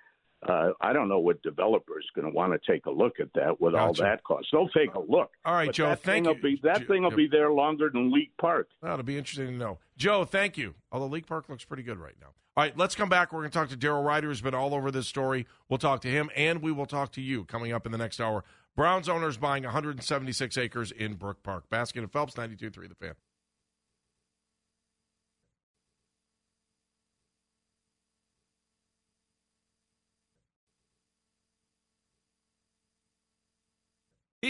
[0.47, 3.31] uh, I don't know what developer is going to want to take a look at
[3.35, 3.85] that with Gotcha.
[4.03, 4.47] all that cost.
[4.51, 5.31] They'll take a look.
[5.45, 6.57] All right, but Joe, That thank thing will you.
[6.57, 8.69] Be, that Joe- thing will be there longer than League Park.
[8.81, 9.77] That'll be interesting to know.
[9.97, 10.73] Joe, thank you.
[10.91, 12.27] Although League Park looks pretty good right now.
[12.57, 13.31] All right, let's come back.
[13.31, 15.45] We're going to talk to Daryl Ruiter, who's been all over this story.
[15.69, 18.19] We'll talk to him, and we will talk to you coming up in the next
[18.19, 18.43] hour.
[18.75, 21.65] Browns owners buying 176 acres in Brook Park.
[21.69, 23.13] Baskin and Phelps, 92.3 The Fan.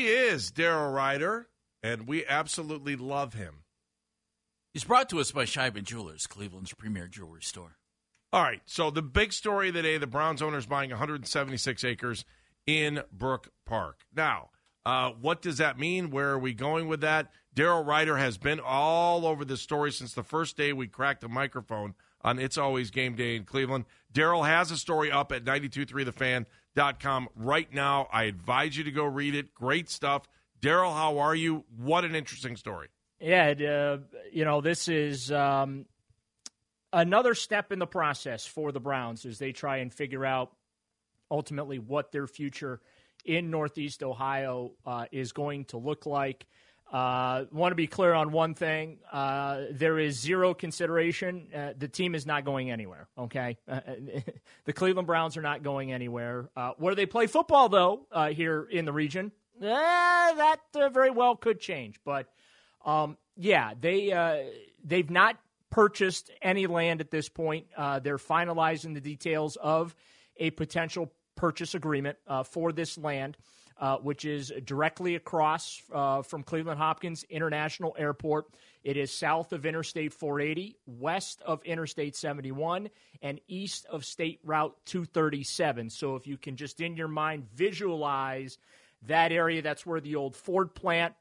[0.02, 1.48] He is Daryl Ruiter,
[1.84, 3.58] and we absolutely love him.
[4.74, 7.78] He's brought to us by Sheiban Jewelers, Cleveland's premier jewelry store.
[8.34, 8.64] All right.
[8.66, 12.26] So the big story of the day: the Browns owners buying 176 acres
[12.66, 14.00] in Brook Park.
[14.16, 14.50] Now,
[14.88, 16.10] uh, what does that mean?
[16.10, 17.32] Where are we going with that?
[17.56, 21.30] Daryl Ruiter has been all over this story since the first day we cracked the
[21.30, 21.94] microphone
[22.24, 23.86] on It's Always Game Day in Cleveland.
[24.12, 25.46] Daryl has a story up at
[26.76, 28.08] 923thefan.com right now.
[28.12, 29.54] I advise you to go read it.
[29.54, 30.24] Great stuff.
[30.62, 31.66] Daryl, how are you?
[31.78, 32.90] What an interesting story.
[33.20, 33.98] Yeah, uh,
[34.32, 35.86] you know, this is um,
[36.92, 40.52] another step in the process for the Browns as they try and figure out
[41.30, 42.82] ultimately what their future
[43.24, 46.46] in Northeast Ohio uh, is going to look like.
[46.92, 51.48] Uh, Want to be clear on one thing: uh, there is zero consideration.
[51.56, 53.08] Uh, the team is not going anywhere.
[53.18, 53.80] Okay, uh,
[54.66, 56.50] the Cleveland Browns are not going anywhere.
[56.56, 59.32] Uh, where they play football, though, uh, here in the region,
[60.36, 62.00] that uh, very well could change.
[62.04, 62.28] But
[62.86, 64.38] um, yeah, they uh,
[64.84, 65.38] they've not
[65.70, 67.68] purchased any land at this point.
[67.76, 69.96] Uh, they're finalizing the details of
[70.38, 73.38] a potential purchase agreement uh, for this land,
[73.82, 78.46] uh, which is directly across uh, from Cleveland Hopkins International Airport.
[78.84, 82.90] It is south of Interstate 480, west of Interstate 71,
[83.24, 85.90] and east of State Route 237.
[85.90, 88.60] So if you can just in your mind visualize
[89.08, 91.16] that area, that's where the old Ford plant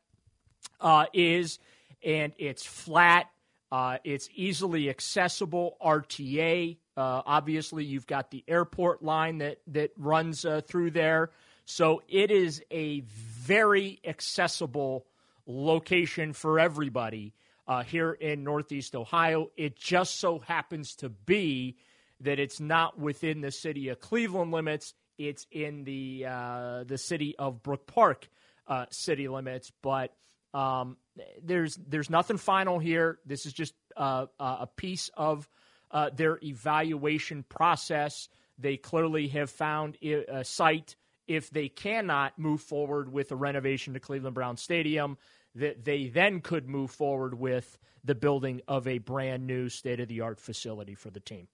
[0.81, 1.59] uh, is,
[2.05, 3.31] and it's flat.
[3.73, 5.77] Uh, it's easily accessible.
[5.83, 6.77] RTA.
[6.97, 11.31] Uh, obviously, you've got the airport line that that runs uh, through there,
[11.71, 15.07] so it is a very accessible
[15.47, 17.33] location for everybody
[17.69, 19.51] uh, here in Northeast Ohio.
[19.57, 21.77] It just so happens to be
[22.21, 24.95] that it's not within the city of Cleveland limits.
[25.17, 28.29] It's in the uh, the city of Brook Park
[28.67, 30.13] uh, city limits, but
[30.53, 30.97] um,
[31.41, 33.21] there's there's nothing final here.
[33.25, 35.49] This is just uh, a piece of
[35.93, 38.29] uh, their evaluation process.
[38.59, 40.97] They clearly have found a site.
[41.31, 45.17] If they cannot move forward with a renovation to Cleveland Brown Stadium,
[45.55, 50.09] that they then could move forward with the building of a brand new state of
[50.09, 51.47] the art facility for the team.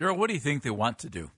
[0.00, 1.32] Daryl, what do you think they want to do?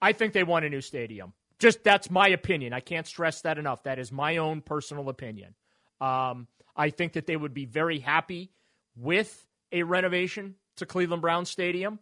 [0.00, 1.32] I think they want a new stadium.
[1.58, 2.72] Just that's my opinion.
[2.72, 3.82] I can't stress that enough.
[3.82, 5.56] That is my own personal opinion.
[6.00, 8.52] Um, I think that they would be very happy
[8.94, 11.98] with a renovation to Cleveland Brown Stadium.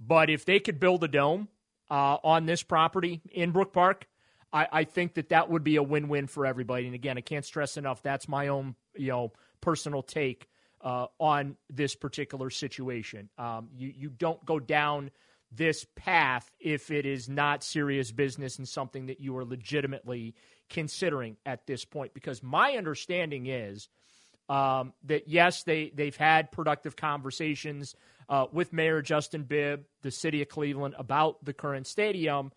[0.00, 1.46] But if they could build a dome
[1.90, 4.06] uh, on this property in Brook Park,
[4.52, 6.86] I, I think that that would be a win-win for everybody.
[6.86, 8.02] And again, I can't stress enough.
[8.02, 10.48] That's my own, you know, personal take
[10.80, 13.28] uh, on this particular situation.
[13.38, 15.10] Um, you you don't go down
[15.52, 20.34] this path if it is not serious business and something that you are legitimately
[20.68, 22.14] considering at this point.
[22.14, 23.88] Because my understanding is
[24.48, 27.94] um, that yes, they they've had productive conversations
[28.30, 32.52] uh, with Mayor Justin Bibb, the city of Cleveland, about the current stadium.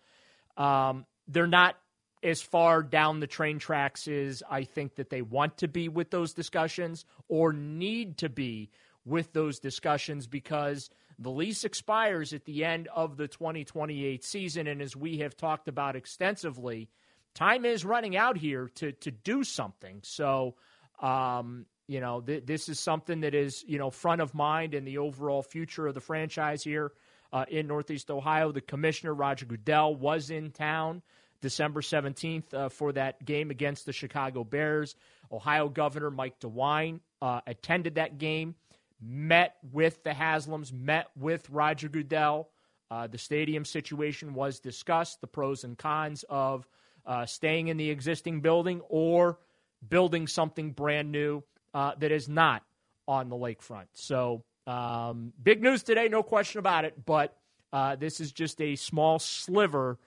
[0.56, 1.76] Um, they're not
[2.22, 6.10] as far down the train tracks as I think that they want to be with
[6.10, 8.70] those discussions or need to be
[9.04, 14.66] with those discussions because the lease expires at the end of the 2028 season.
[14.68, 16.88] And as we have talked about extensively,
[17.34, 20.00] time is running out here to, to do something.
[20.02, 20.54] So,
[21.02, 24.84] um, you know, th- this is something that is, you know, front of mind in
[24.84, 26.92] the overall future of the franchise here
[27.32, 28.52] uh, in Northeast Ohio.
[28.52, 31.02] The commissioner, Roger Goodell, was in town
[31.40, 34.96] December 17th uh, for that game against the Chicago Bears.
[35.30, 38.54] Ohio Governor Mike DeWine uh, attended that game,
[39.00, 42.48] met with the Haslams, met with Roger Goodell.
[42.90, 46.66] Uh, the stadium situation was discussed, the pros and cons of
[47.04, 49.38] uh, staying in the existing building or
[49.86, 51.42] building something brand new
[51.74, 52.62] uh, that is not
[53.06, 53.86] on the lakefront.
[53.92, 57.04] So Um, big news today, no question about it.
[57.04, 57.36] But
[57.70, 59.98] uh, this is just a small sliver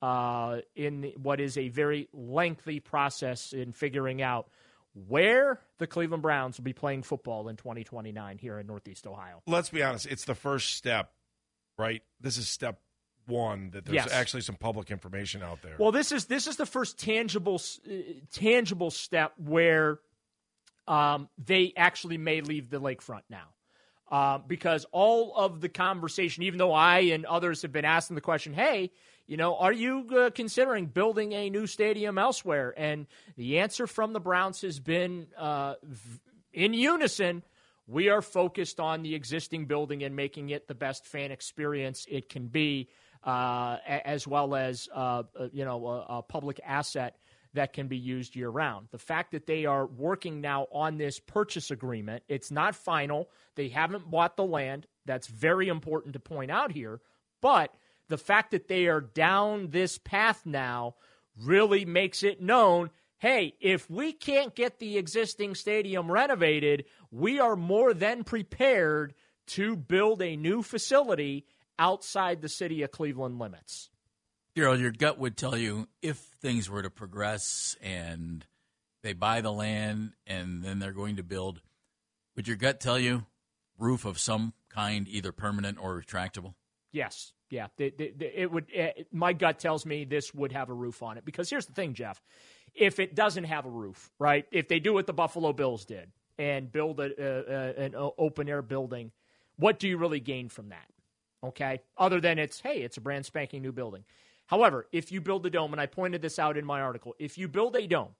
[0.00, 4.48] uh, in what is a very lengthy process in figuring out
[5.08, 9.42] where the Cleveland Browns will be playing football in 2029 here in Northeast Ohio.
[9.46, 11.12] Let's be honest, it's the first step,
[11.76, 12.02] right?
[12.18, 12.80] This is step
[13.26, 14.12] one that there's Yes.
[14.12, 15.76] actually some public information out there.
[15.78, 17.90] Well, this is this is the first tangible uh,
[18.32, 19.98] tangible step where
[20.86, 23.48] um, they actually may leave the lakefront now.
[24.08, 28.20] Uh, because all of the conversation, even though I and others have been asking the
[28.20, 28.92] question, hey,
[29.26, 32.72] you know, are you uh, considering building a new stadium elsewhere?
[32.76, 35.74] And the answer from the Browns has been uh,
[36.52, 37.42] in unison.
[37.88, 42.28] We are focused on the existing building and making it the best fan experience it
[42.28, 42.88] can be,
[43.24, 47.16] uh, as well as uh, uh, you know a, a public asset
[47.56, 48.88] that can be used year round.
[48.90, 53.28] The fact that they are working now on this purchase agreement, it's not final.
[53.56, 54.86] They haven't bought the land.
[55.04, 57.00] That's very important to point out here.
[57.42, 57.74] But
[58.08, 60.94] the fact that they are down this path now
[61.42, 67.56] really makes it known hey, if we can't get the existing stadium renovated, we are
[67.56, 69.14] more than prepared
[69.46, 71.46] to build a new facility
[71.78, 73.88] outside the city of Cleveland limits.
[74.56, 78.46] Daryl, your gut would tell you if things were to progress and
[79.02, 81.60] they buy the land and then they're going to build,
[82.34, 83.26] would your gut tell you
[83.78, 86.54] roof of some kind, either permanent or retractable?
[86.90, 87.32] Yes.
[87.50, 87.68] Yeah.
[87.76, 88.66] They- they- It would.
[88.72, 91.74] eh, My gut tells me this would have a roof on it because here's the
[91.74, 92.22] thing, Jeff.
[92.74, 94.46] If it doesn't have a roof, right?
[94.50, 98.48] If they do what the Buffalo Bills did and build a, a, a- an open
[98.48, 99.12] air building,
[99.56, 100.86] what do you really gain from that?
[101.44, 101.82] Okay.
[101.98, 104.04] Other than it's hey, it's a brand spanking new building.
[104.46, 107.36] However, if you build a dome, and I pointed this out in my article, if
[107.36, 108.14] you build a dome,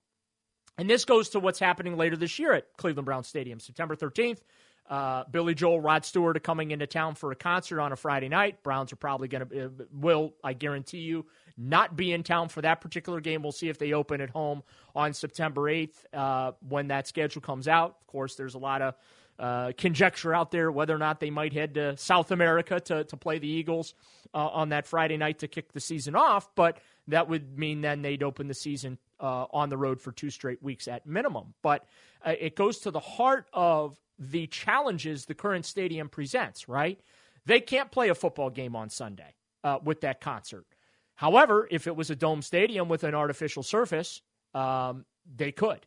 [0.79, 4.41] and this goes to what's happening later this year at Cleveland Brown Stadium, September 13th.
[4.89, 8.29] Uh, Billy Joel, Rod Stewart are coming into town for a concert on a Friday
[8.29, 8.63] night.
[8.63, 12.63] Browns are probably going to, uh, will, I guarantee you, not be in town for
[12.63, 13.43] that particular game.
[13.43, 14.63] We'll see if they open at home
[14.95, 17.97] on September 8th uh, when that schedule comes out.
[18.01, 18.95] Of course, there's a lot of
[19.39, 23.17] uh, conjecture out there whether or not they might head to South America to, to
[23.17, 23.95] play the Eagles
[24.35, 26.55] uh, on that Friday night to kick the season off.
[26.55, 26.79] But
[27.09, 30.63] that would mean then they'd open the season uh, on the road for two straight
[30.63, 31.55] weeks at minimum.
[31.63, 31.87] But
[32.25, 36.99] uh, it goes to the heart of the challenges the current stadium presents, right?
[37.45, 40.67] They can't play a football game on Sunday uh, with that concert.
[41.15, 44.21] However, if it was a dome stadium with an artificial surface,
[44.55, 45.87] um, they could.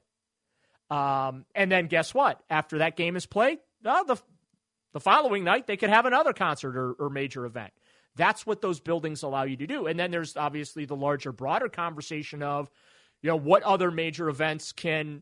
[0.89, 2.41] Um, and then guess what?
[2.49, 4.17] After that game is played, uh, the
[4.91, 7.71] the following night they could have another concert or, or major event.
[8.15, 9.85] That's what those buildings allow you to do.
[9.85, 12.69] And then there's obviously the larger, broader conversation of,
[13.21, 15.21] you know, what other major events can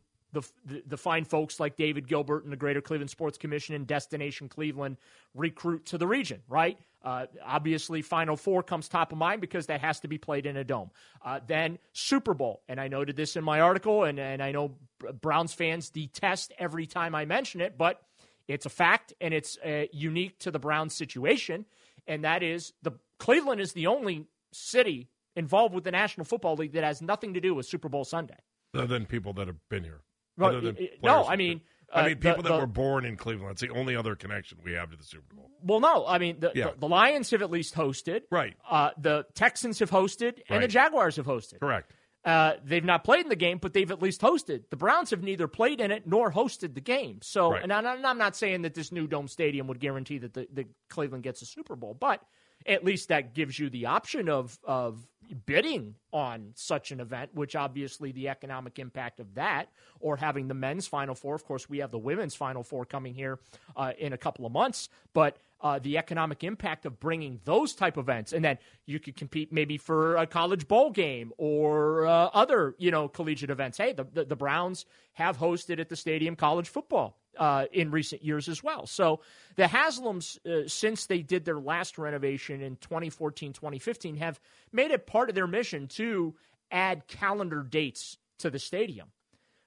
[0.66, 4.50] the, the fine folks like David Gilbert and the Greater Cleveland Sports Commission and Destination
[4.50, 4.98] Cleveland
[5.34, 6.78] recruit to the region, right?
[7.04, 10.58] Uh, obviously, Final Four comes top of mind because that has to be played in
[10.58, 10.92] a dome.
[11.24, 14.76] Uh, then Super Bowl, and I noted this in my article, and, and I know
[15.22, 18.02] Browns fans detest every time I mention it, but
[18.48, 21.66] it's a fact and it's uh, unique to the Browns situation,
[22.08, 26.74] and that is the Cleveland is the only city involved with the National Football League
[26.74, 28.38] that has nothing to do with Super Bowl Sunday.
[28.74, 30.02] Other than people that have been here.
[30.38, 31.62] Well, Other than i- i- players no, I mean,
[31.94, 33.52] I uh, mean people the- that the- were born in Cleveland.
[33.54, 35.50] It's the only other connection we have to the Super Bowl.
[35.64, 36.72] Well, no, I mean the, Yeah.
[36.72, 38.56] the, the Lions have at least hosted, right?
[38.70, 41.60] Uh, the Texans have hosted, and the Jaguars have hosted.
[41.60, 41.92] Correct.
[42.26, 44.64] Uh, they've not played in the game, but they've at least hosted.
[44.70, 47.20] The Browns have neither played in it nor hosted the game.
[47.22, 47.64] So, Right.
[47.64, 50.66] and I'm, I'm not saying that this new dome stadium would guarantee that the, the
[50.90, 52.22] Cleveland gets a Super Bowl, but
[52.66, 55.08] at least that gives you the option of of
[55.46, 59.70] bidding on such an event, which obviously the economic impact of that,
[60.00, 61.36] or having the men's Final Four.
[61.36, 63.40] Of course, we have the women's Final Four coming here
[63.76, 67.98] uh, in a couple of months, but uh, the economic impact of bringing those type
[67.98, 72.76] events, and then you could compete maybe for a college bowl game or uh, other
[72.78, 73.78] you know collegiate events.
[73.78, 78.24] Hey, the, the the Browns have hosted at the stadium college football uh, in recent
[78.24, 78.86] years as well.
[78.86, 79.22] So
[79.56, 84.40] the Haslams, uh, since they did their last renovation in 2014, 2015, have
[84.72, 86.36] made it part of their mission to
[86.72, 89.08] add calendar dates to the stadium.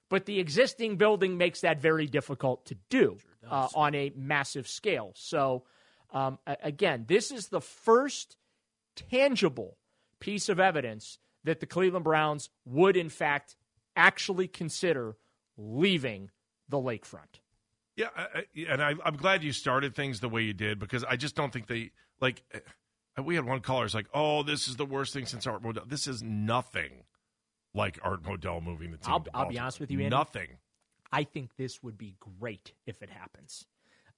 [0.09, 3.17] But the existing building makes that very difficult to do
[3.49, 5.13] uh, on a massive scale.
[5.15, 5.63] So,
[6.11, 8.35] um, again, this is the first
[8.95, 9.77] tangible
[10.19, 13.55] piece of evidence that the Cleveland Browns would, in fact,
[13.95, 15.15] actually consider
[15.57, 16.29] leaving
[16.67, 17.39] the lakefront.
[17.95, 21.15] Yeah, I, and I, I'm glad you started things the way you did because I
[21.17, 22.41] just don't think they like.
[22.53, 25.61] uh, We had one caller who's like, "Oh, this is the worst thing since Art
[25.61, 27.03] Modell." This is nothing
[27.73, 29.13] like Art Modell moving the team.
[29.13, 30.09] I'll, I'll be honest with you, Andy.
[30.09, 30.47] Nothing.
[31.11, 33.65] I think this would be great if it happens.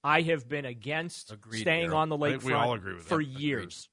[0.04, 1.96] I have been against Agreed, staying Daryl.
[1.96, 3.26] on the I think we lakefront all agree with for that.
[3.26, 3.88] years.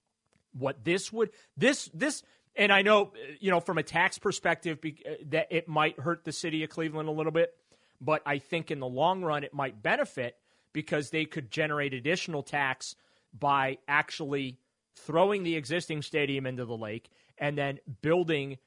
[0.54, 2.22] What this would this this
[2.56, 6.24] and I know uh, you know from a tax perspective uh, that it might hurt
[6.26, 7.54] the city of Cleveland a little bit,
[8.02, 10.36] but I think in the long run it might benefit
[10.74, 12.96] because they could generate additional tax
[13.38, 14.58] by actually
[14.96, 18.58] throwing the existing stadium into the lake and then building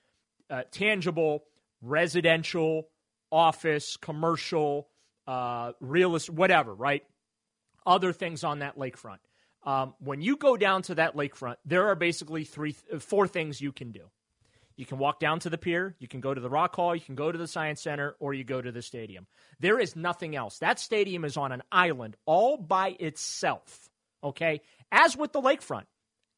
[0.50, 1.44] uh, tangible
[1.82, 2.88] residential,
[3.30, 4.88] office, commercial,
[5.26, 7.02] uh, real estate, whatever, right?
[7.86, 9.18] Other things on that lakefront.
[9.64, 13.60] Um, when you go down to that lakefront, there are basically three, uh, four things
[13.60, 14.10] you can do.
[14.76, 17.00] You can walk down to the pier, you can go to the Rock Hall, you
[17.00, 19.26] can go to the Science Center, or you go to the stadium.
[19.60, 20.58] There is nothing else.
[20.58, 23.88] That stadium is on an island all by itself,
[24.22, 24.62] okay?
[24.90, 25.84] As with the lakefront.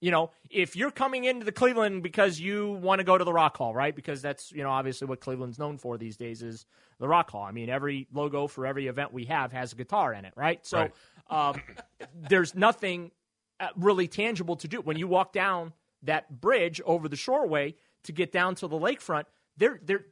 [0.02, 3.32] You know, if you're coming into the Cleveland because you want to go to the
[3.32, 3.96] Rock Hall, right?
[3.96, 6.66] Because that's, you know, obviously what Cleveland's known for these days is
[7.00, 7.42] the Rock Hall.
[7.42, 10.64] I mean, every logo for every event we have has a guitar in it, right?
[10.66, 10.92] So Right.
[11.30, 11.62] Um,
[12.28, 13.10] there's nothing
[13.58, 14.80] uh, really tangible to do.
[14.80, 15.72] When you walk down
[16.02, 17.74] that bridge over the shoreway
[18.06, 19.24] to get down to the lakefront,
[19.56, 20.06] there, there,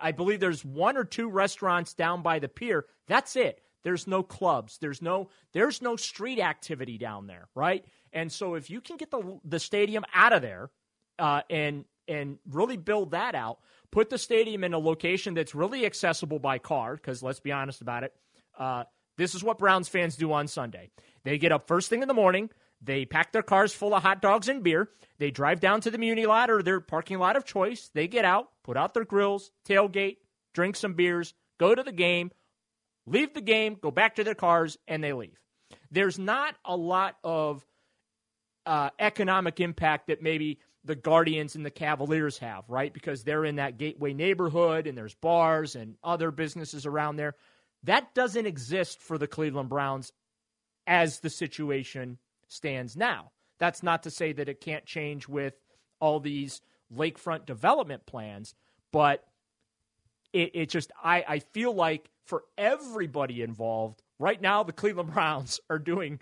[0.00, 2.86] I believe there's one or two restaurants down by the pier.
[3.06, 3.60] That's it.
[3.82, 4.78] There's no clubs.
[4.78, 7.84] There's no there's no street activity down there, right?
[8.12, 10.70] And so if you can get the the stadium out of there
[11.18, 13.58] uh, and and really build that out,
[13.90, 16.94] put the stadium in a location that's really accessible by car.
[16.94, 18.14] Because let's be honest about it,
[18.58, 18.84] uh,
[19.16, 20.90] this is what Browns fans do on Sunday.
[21.24, 22.50] They get up first thing in the morning.
[22.82, 24.88] They pack their cars full of hot dogs and beer.
[25.18, 27.90] They drive down to the Muni lot or their parking lot of choice.
[27.92, 30.16] They get out, put out their grills, tailgate,
[30.54, 32.30] drink some beers, go to the game,
[33.06, 35.38] leave the game, go back to their cars, and they leave.
[35.90, 37.64] There's not a lot of
[38.64, 42.92] uh, economic impact that maybe the Guardians and the Cavaliers have, right?
[42.92, 47.34] Because they're in that gateway neighborhood and there's bars and other businesses around there.
[47.84, 50.12] That doesn't exist for the Cleveland Browns
[50.86, 52.18] as the situation
[52.50, 53.30] stands now.
[53.58, 55.54] That's not to say that it can't change with
[56.00, 56.60] all these
[56.94, 58.54] lakefront development plans,
[58.92, 59.24] but
[60.32, 65.60] it, it just I, I feel like for everybody involved right now the cleveland browns
[65.68, 66.20] are doing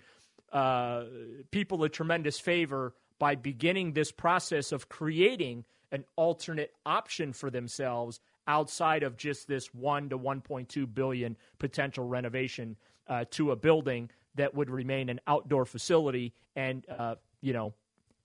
[0.51, 1.03] uh,
[1.51, 8.19] people a tremendous favor by beginning this process of creating an alternate option for themselves
[8.47, 12.75] outside of just this 1 to 1.2 billion potential renovation
[13.07, 17.73] uh, to a building that would remain an outdoor facility and uh, you know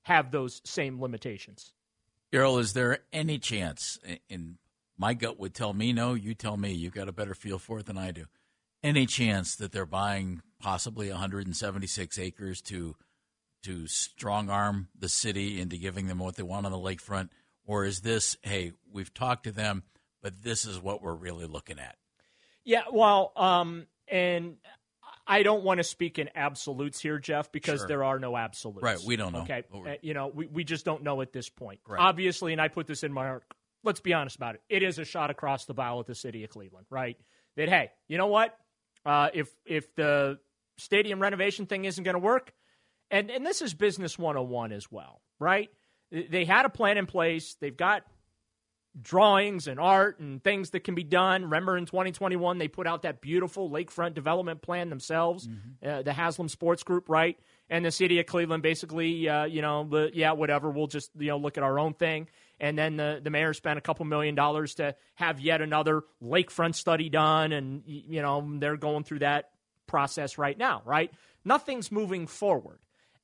[0.03, 1.73] have those same limitations
[2.35, 3.97] Errol, is there any chance,
[4.29, 4.57] and
[4.99, 7.79] my gut would tell me no, you tell me, you've got a better feel for
[7.79, 8.25] it than I do,
[8.83, 12.97] any chance that they're buying possibly 176 acres to
[13.63, 17.31] to strong arm the city into giving them what they want on the lakefront?
[17.65, 19.85] Or is this, hey, we've talked to them,
[20.21, 21.97] but this is what we're really looking at?
[22.65, 24.57] Yeah, well, um, and
[25.27, 27.89] I don't want to speak in absolutes here, Jeff, because Sure.
[27.89, 28.83] there are no absolutes.
[28.83, 29.43] Right, we don't know.
[29.43, 31.81] Okay, Uh, you know, we, we just don't know at this point.
[31.89, 31.99] Right.
[32.01, 33.57] Obviously, and I put this in my article.
[33.83, 34.63] Let's be honest about it.
[34.69, 37.17] It is a shot across the bow at the city of Cleveland, right?
[37.57, 38.57] That hey, you know what?
[39.05, 40.39] Uh, if if the
[40.79, 42.53] stadium renovation thing isn't going to work,
[43.11, 45.71] and and this is business 101 as well, right?
[46.11, 47.57] They had a plan in place.
[47.61, 48.05] They've got
[49.01, 51.43] drawings and art and things that can be done.
[51.45, 55.49] Remember in 2021, they put out that beautiful lakefront development plan themselves,
[55.85, 57.39] uh, the Haslam Sports Group, right?
[57.69, 61.39] And the city of Cleveland basically, uh, you know, yeah, whatever, we'll just, you know,
[61.39, 62.29] look at our own thing.
[62.61, 66.75] And then the, the mayor spent a couple million dollars to have yet another lakefront
[66.77, 67.53] study done.
[67.53, 69.51] And, you know, they're going through that
[69.87, 71.11] process right now, right?
[71.45, 72.79] Nothing's moving forward.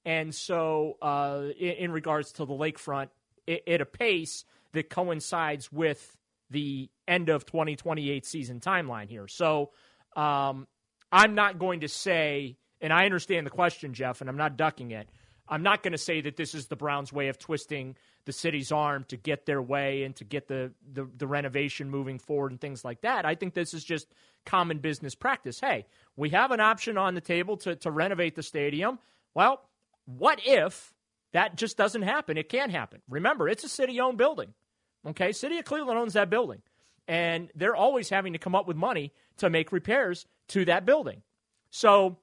[0.05, 3.09] And so, uh, in, in regards to the lakefront,
[3.49, 6.17] i- at a pace that coincides with
[6.51, 9.29] the end of 2028 season timeline here.
[9.29, 9.71] So,
[10.17, 10.67] um,
[11.13, 14.93] I'm not going to say, and I understand the question, Jeff, and I'm not ducking
[14.93, 15.09] it.
[15.49, 18.71] I'm not going to say that this is the Browns' way of twisting the city's
[18.71, 22.61] arm to get their way and to get the, the, the renovation moving forward and
[22.61, 23.25] things like that.
[23.25, 24.07] I think this is just
[24.47, 25.59] common business practice.
[25.59, 29.01] Hey, we have an option on the table to, to renovate the stadium.
[29.35, 29.63] Well,
[30.05, 30.95] what if
[31.33, 32.37] that just doesn't happen?
[32.37, 33.03] It can't happen.
[33.09, 34.55] Remember, it's a city owned building.
[35.07, 36.61] Okay, City of Cleveland owns that building,
[37.09, 41.23] and they're always having to come up with money to make repairs to that building.
[41.71, 42.19] So,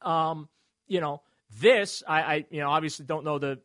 [0.00, 0.48] um,
[0.86, 1.20] you know,
[1.60, 3.58] this I, I you know obviously don't know the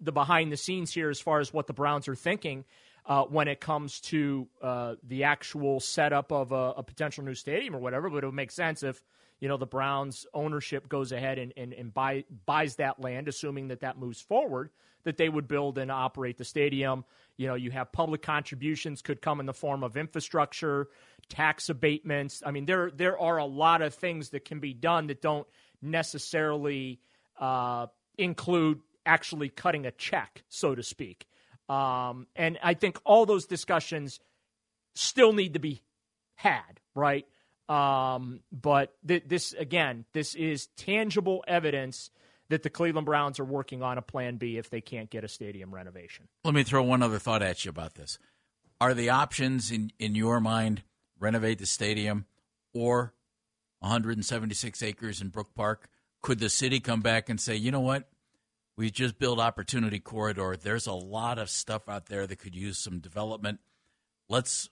[0.00, 2.64] the behind the scenes here as far as what the Browns are thinking
[3.06, 7.76] uh, when it comes to uh, the actual setup of a, a potential new stadium
[7.76, 8.08] or whatever.
[8.08, 9.02] But it would make sense if
[9.42, 13.68] you know the Browns ownership goes ahead and, and, and buy, buys that land, assuming
[13.68, 14.70] that that moves forward,
[15.02, 17.04] that they would build and operate the stadium.
[17.36, 20.90] You know, you have public contributions could come in the form of infrastructure,
[21.28, 22.44] tax abatements.
[22.46, 25.48] I mean, there there are a lot of things that can be done that don't
[25.82, 27.00] necessarily
[27.36, 31.26] uh, include actually cutting a check, so to speak.
[31.68, 34.20] Um, and I think all those discussions
[34.94, 35.82] still need to be
[36.36, 37.26] had, right?
[37.68, 42.10] Um, but th- this again, this is tangible evidence
[42.48, 45.28] that the Cleveland Browns are working on a plan B if they can't get a
[45.28, 46.28] stadium renovation.
[46.44, 48.18] Let me throw one other thought at you about this.
[48.80, 50.82] Are the options in, in your mind
[51.18, 52.26] renovate the stadium
[52.74, 53.14] or
[53.78, 55.88] 176 acres in Brook Park?
[56.20, 58.08] Could the city come back and say, you know what?
[58.76, 60.56] We just built Opportunity Corridor.
[60.56, 63.60] There's a lot of stuff out there that could use some development.
[64.28, 64.68] Let's,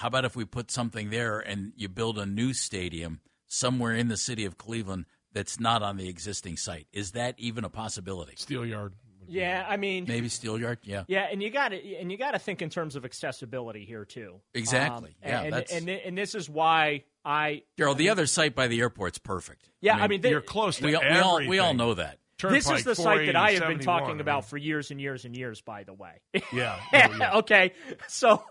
[0.00, 4.08] how about if we put something there and you build a new stadium somewhere in
[4.08, 6.86] the city of Cleveland that's not on the existing site?
[6.92, 8.32] Is that even a possibility?
[8.36, 8.94] Steel Yard.
[9.28, 10.78] Yeah, I mean, Maybe Steel Yard?
[10.82, 11.04] Yeah.
[11.06, 14.04] Yeah, and you got to and you got to think in terms of accessibility here
[14.04, 14.40] too.
[14.54, 15.10] Exactly.
[15.22, 18.26] Um, Yeah, and, that's- and and this is why I Daryl, I the mean, other
[18.26, 19.68] site by the airport's perfect.
[19.82, 22.18] Yeah, I mean, they- You're close to we, all- we all we all know that.
[22.38, 24.98] this is the site that I have been 480, talking 71, about for years and
[24.98, 25.60] years and years.
[25.60, 26.22] By the way,
[26.52, 26.80] Yeah.
[26.94, 27.36] Oh, yeah.
[27.40, 27.72] okay,
[28.08, 28.46] so th-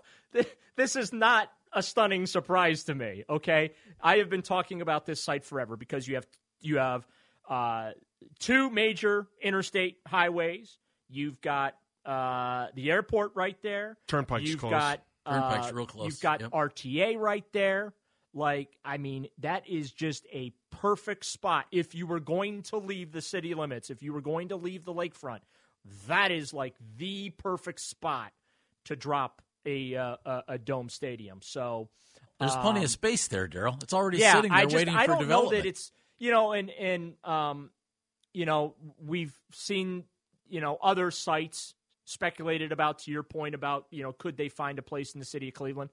[0.76, 3.24] this is not a stunning surprise to me.
[3.28, 6.26] Okay, I have been talking about this site forever because you have
[6.60, 7.06] you have
[7.48, 7.90] uh,
[8.38, 10.78] two major interstate highways.
[11.08, 11.74] You've got
[12.04, 13.96] uh, the airport right there.
[14.08, 14.70] Turnpike's You've close.
[14.70, 16.06] got Turnpike's uh, real close.
[16.06, 16.50] You've got Yep.
[16.50, 17.92] RTA right there.
[18.32, 21.66] Like, I mean, that is just a perfect spot.
[21.72, 24.84] If you were going to leave the city limits, if you were going to leave
[24.84, 25.40] the lakefront,
[26.06, 28.32] that is like the perfect spot
[28.84, 31.40] to drop a uh, a, dome stadium.
[31.42, 31.88] So
[32.38, 33.82] There's plenty um, of space there, Daryl.
[33.82, 35.52] It's already yeah, sitting there I just, waiting I for development.
[35.52, 37.70] know that it's you know, and and um,
[38.32, 40.04] you know, we've seen
[40.48, 43.00] you know other sites speculated about.
[43.00, 45.54] To your point about you know, could they find a place in the city of
[45.54, 45.90] Cleveland?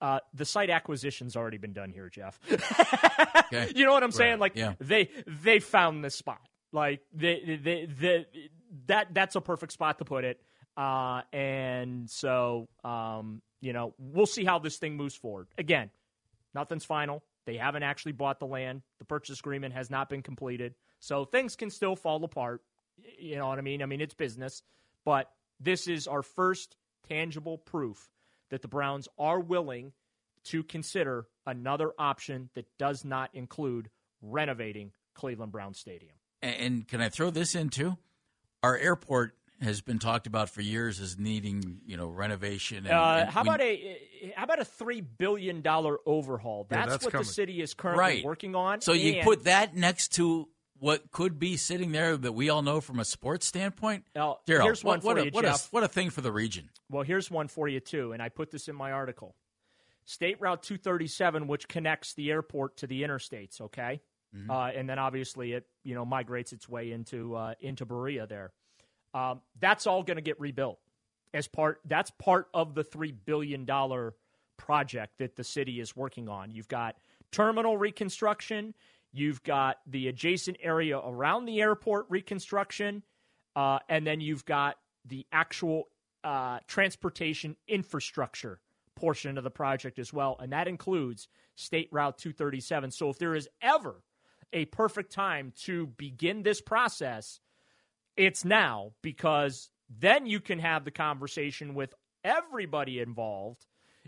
[0.00, 2.38] Uh, the site acquisition's already been done here, Jeff.
[3.46, 3.70] Okay.
[3.76, 4.32] You know what I'm saying?
[4.32, 4.72] Right, Like yeah.
[4.80, 6.40] they they found this spot.
[6.72, 8.26] Like they, they, they,
[8.86, 10.40] that that's a perfect spot to put it.
[10.76, 15.48] Uh, and so um, you know we'll see how this thing moves forward.
[15.58, 15.90] Again,
[16.54, 17.22] nothing's final.
[17.46, 18.82] They haven't actually bought the land.
[18.98, 20.74] The purchase agreement has not been completed.
[20.98, 22.62] So things can still fall apart.
[23.18, 23.82] You know what I mean?
[23.82, 24.62] I mean, it's business.
[25.04, 26.76] But this is our first
[27.08, 28.10] tangible proof
[28.50, 29.92] that the Browns are willing
[30.44, 33.90] to consider another option that does not include
[34.22, 36.14] renovating Cleveland Brown Stadium.
[36.42, 37.96] And, can I throw this in too?
[38.62, 42.78] Our airport has been talked about for years as needing, you know, renovation.
[42.78, 46.66] And, Uh, and how we- about a how about a three billion dollar overhaul?
[46.70, 47.26] Yeah, That's, that's what coming.
[47.26, 48.80] the city is currently right working on.
[48.80, 50.48] So you put that next to
[50.78, 54.04] what could be sitting there that we all know from a sports standpoint.
[54.14, 56.20] Now, Daryl, here's one what, what for a, you, what a what a thing for
[56.20, 56.68] the region.
[56.90, 59.36] Well, here's one for you too, and I put this in my article.
[60.04, 64.00] State Route 237, which connects the airport to the interstates, okay,
[64.34, 64.50] Mm-hmm.
[64.50, 68.52] uh, and then obviously it you know migrates its way into uh, into Berea there.
[69.16, 70.78] Um, that's all going to get rebuilt
[71.32, 71.80] as part.
[71.86, 74.14] That's part of the three billion dollar
[74.58, 76.50] project that the city is working on.
[76.50, 76.96] You've got
[77.32, 78.74] terminal reconstruction.
[79.12, 83.02] You've got the adjacent area around the airport reconstruction,
[83.54, 85.84] uh, and then you've got the actual
[86.22, 88.60] uh, transportation infrastructure
[88.96, 92.90] portion of the project as well, and that includes State Route 237.
[92.90, 94.02] So if there is ever
[94.52, 97.40] a perfect time to begin this process,
[98.16, 101.94] it's now because then you can have the conversation with
[102.24, 103.66] everybody involved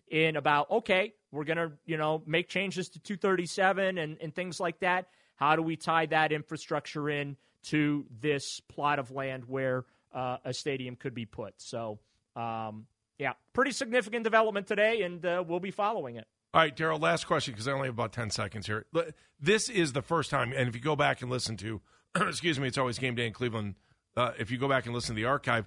[0.09, 4.59] in about okay we're going to you know make changes to 237 and, and things
[4.59, 5.07] like that
[5.37, 10.55] how do we tie that infrastructure in to this plot of land where uh, a
[10.55, 11.99] stadium could be put so
[12.37, 12.87] um,
[13.19, 17.27] yeah pretty significant development today and uh, we'll be following it All right, Daryl, last
[17.27, 18.87] question because I only have about 10 seconds here.
[19.39, 21.83] This is the first time, and if you go back and listen to,
[22.17, 23.75] excuse me, it's always game day in Cleveland.
[24.17, 25.67] Uh, if you go back and listen to the archive,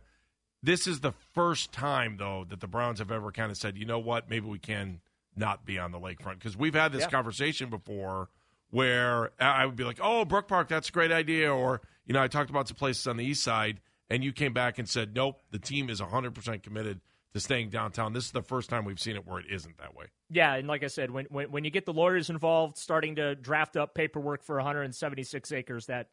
[0.63, 3.85] this is the first time, though, that the Browns have ever kind of said, you
[3.85, 5.01] know what, maybe we can
[5.35, 6.35] not be on the lakefront.
[6.35, 7.09] Because we've had this Yeah.
[7.09, 8.29] conversation before
[8.69, 11.53] where I would be like, oh, Brook Park, that's a great idea.
[11.53, 14.53] Or, you know, I talked about some places on the east side, and you came
[14.53, 17.01] back and said, nope, the team is 100% committed
[17.33, 18.11] to staying downtown.
[18.13, 20.07] This is the first time we've seen it where it isn't that way.
[20.29, 23.35] Yeah, and like I said, when, when when you get the lawyers involved, starting to
[23.35, 26.09] draft up paperwork for 176 acres, that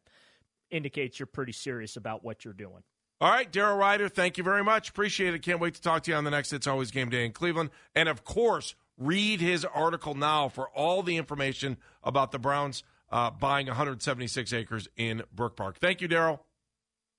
[0.71, 2.83] indicates you're pretty serious about what you're doing.
[3.21, 4.89] All right, Daryl Ruiter, thank you very much.
[4.89, 5.41] Appreciate it.
[5.41, 7.69] Can't wait to talk to you on the next It's Always Game Day in Cleveland.
[7.93, 13.29] And of course, read his article now for all the information about the Browns uh,
[13.31, 15.79] buying 176 acres in Brook Park.
[15.79, 16.39] Thank you, Daryl.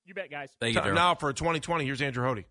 [0.05, 0.49] You bet, guys.
[0.59, 0.95] Thank you, Time Daryl.
[0.95, 2.45] Now for 2020, here's Andrew Hody.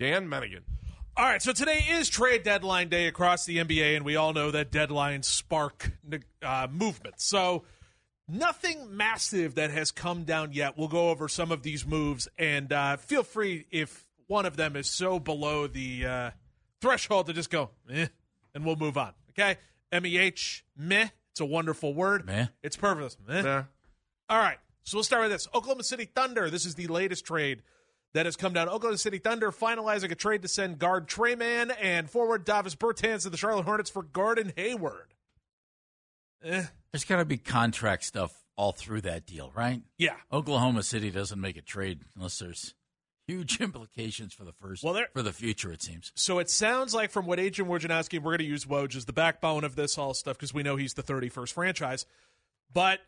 [0.00, 0.64] Dan Mennigan.
[1.14, 4.50] All right, so today is trade deadline day across the NBA, and we all know
[4.50, 5.92] that deadlines spark
[6.42, 7.20] uh, movement.
[7.20, 7.64] So,
[8.26, 10.78] nothing massive that has come down yet.
[10.78, 14.74] We'll go over some of these moves, and uh, feel free if one of them
[14.74, 16.30] is so below the uh,
[16.80, 18.06] threshold to just go, eh,
[18.54, 19.12] and we'll move on.
[19.32, 19.58] Okay?
[19.92, 21.08] M E H, meh.
[21.32, 22.24] It's a wonderful word.
[22.24, 22.46] Meh.
[22.62, 23.18] It's perfect.
[23.28, 23.42] Meh.
[23.42, 23.64] Nah.
[24.30, 26.48] All right, so we'll start with this Oklahoma City Thunder.
[26.48, 27.62] This is the latest trade
[28.14, 28.68] that has come down.
[28.68, 33.22] Oklahoma City Thunder finalizing a trade to send guard Tre Mann and forward Davis Bertans
[33.22, 35.14] to the Charlotte Hornets for Gordon Hayward.
[36.42, 36.64] Eh.
[36.92, 39.82] There's got to be contract stuff all through that deal, right?
[39.96, 40.16] Yeah.
[40.32, 42.74] Oklahoma City doesn't make a trade unless there's
[43.26, 45.72] huge implications for the first well, there, for the future.
[45.72, 46.12] It seems.
[46.14, 49.12] So it sounds like from what Adrian Wojnarowski, we're going to use Woj as the
[49.12, 52.06] backbone of this all stuff because we know he's the 31st franchise,
[52.72, 53.00] but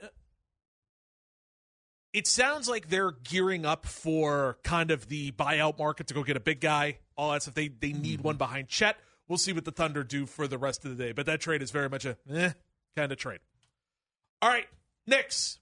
[2.12, 6.36] it sounds like they're gearing up for kind of the buyout market to go get
[6.36, 7.54] a big guy, all that stuff.
[7.54, 8.28] They they need mm-hmm.
[8.28, 8.96] one behind Chet.
[9.28, 11.62] We'll see what the Thunder do for the rest of the day, but that trade
[11.62, 12.50] is very much a eh,
[12.96, 13.40] kind of trade.
[14.40, 14.66] All right,
[15.06, 15.58] Knicks.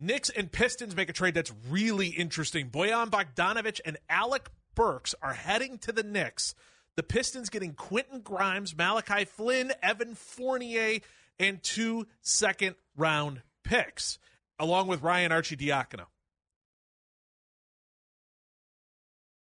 [0.00, 2.68] Knicks and Pistons make a trade that's really interesting.
[2.68, 6.54] Bojan Bogdanovic and Alec Burks are heading to the Knicks.
[6.96, 11.00] The Pistons getting Quentin Grimes, Malachi Flynn, Evan Fournier,
[11.38, 14.18] and two second round picks
[14.58, 16.06] along with Ryan Arcidiacono.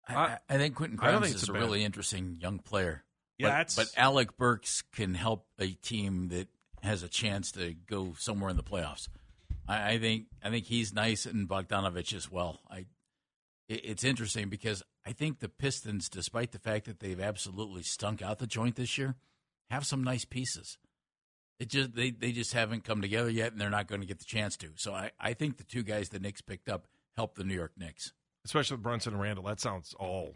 [0.08, 3.04] I, I think Quentin Grimes is a, really interesting young player.
[3.38, 6.48] Yeah, but, but Alec Burks can help a team that
[6.82, 9.08] has a chance to go somewhere in the playoffs.
[9.68, 12.60] I, I think I think he's nice and Bogdanovich as well.
[12.70, 12.86] I
[13.68, 18.22] it, it's interesting because I think the Pistons, despite the fact that they've absolutely stunk
[18.22, 19.16] out the joint this year,
[19.70, 20.78] have some nice pieces.
[21.60, 24.18] It just they, they just haven't come together yet, and they're not going to get
[24.18, 24.70] the chance to.
[24.76, 27.72] So I, I think the two guys the Knicks picked up help the New York
[27.76, 28.12] Knicks,
[28.44, 29.44] especially with Brunson and Randle.
[29.44, 30.34] That sounds all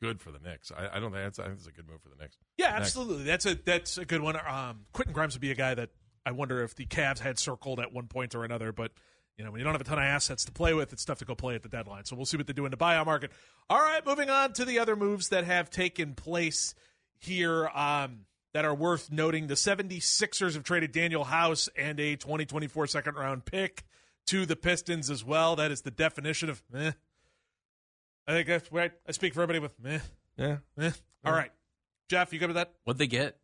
[0.00, 0.70] good for the Knicks.
[0.70, 2.36] I, I don't think that's I think it's a good move for the Knicks.
[2.56, 3.24] Yeah, absolutely.
[3.24, 4.36] That's a that's a good one.
[4.36, 5.90] Um, Quentin Grimes would be a guy that
[6.24, 8.92] I wonder if the Cavs had circled at one point or another, but.
[9.38, 11.20] You know, when you don't have a ton of assets to play with, it's tough
[11.20, 12.04] to go play at the deadline.
[12.04, 13.30] So we'll see what they do in the buyout market.
[13.70, 16.74] All right, moving on to the other moves that have taken place
[17.20, 17.68] here.
[17.68, 19.46] Um, that are worth noting.
[19.46, 23.84] The 76ers have traded Danuel House and a 2024 second round pick
[24.26, 25.56] to the Pistons as well.
[25.56, 26.92] That is the definition of meh.
[28.26, 28.92] I think that's right.
[29.08, 29.98] I speak for everybody with meh.
[30.36, 30.58] Yeah.
[30.76, 30.92] Meh.
[31.24, 31.50] All right.
[32.08, 32.72] Jeff, you good with that?
[32.84, 33.36] What'd they get?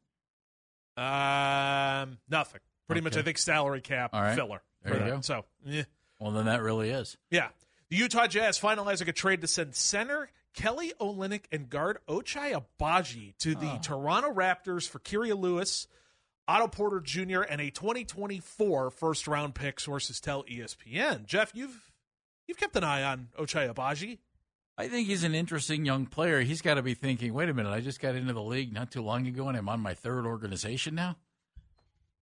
[0.97, 2.61] Um, nothing.
[2.87, 3.05] Pretty okay.
[3.05, 4.35] much, I think salary cap All right.
[4.35, 4.62] filler.
[4.83, 5.11] There you that.
[5.11, 5.20] go.
[5.20, 5.85] So, yeah.
[6.19, 7.16] Well, then that really is.
[7.31, 7.49] Yeah.
[7.91, 13.37] The Utah Jazz finalizing a trade to send center Kelly Olynyk and guard Ochai Agbaji
[13.39, 13.78] to the oh.
[13.83, 15.87] Toronto Raptors for Kira Lewis,
[16.49, 19.78] Otto Porter Jr., and a 2024 first round pick.
[19.78, 21.27] Sources tell ESPN.
[21.27, 21.93] Jeff, you've
[22.47, 24.19] you've kept an eye on Ochai Agbaji.
[24.78, 26.41] I think he's an interesting young player.
[26.41, 28.91] He's got to be thinking, wait a minute, I just got into the league not
[28.91, 31.16] too long ago, and I'm on my third organization now.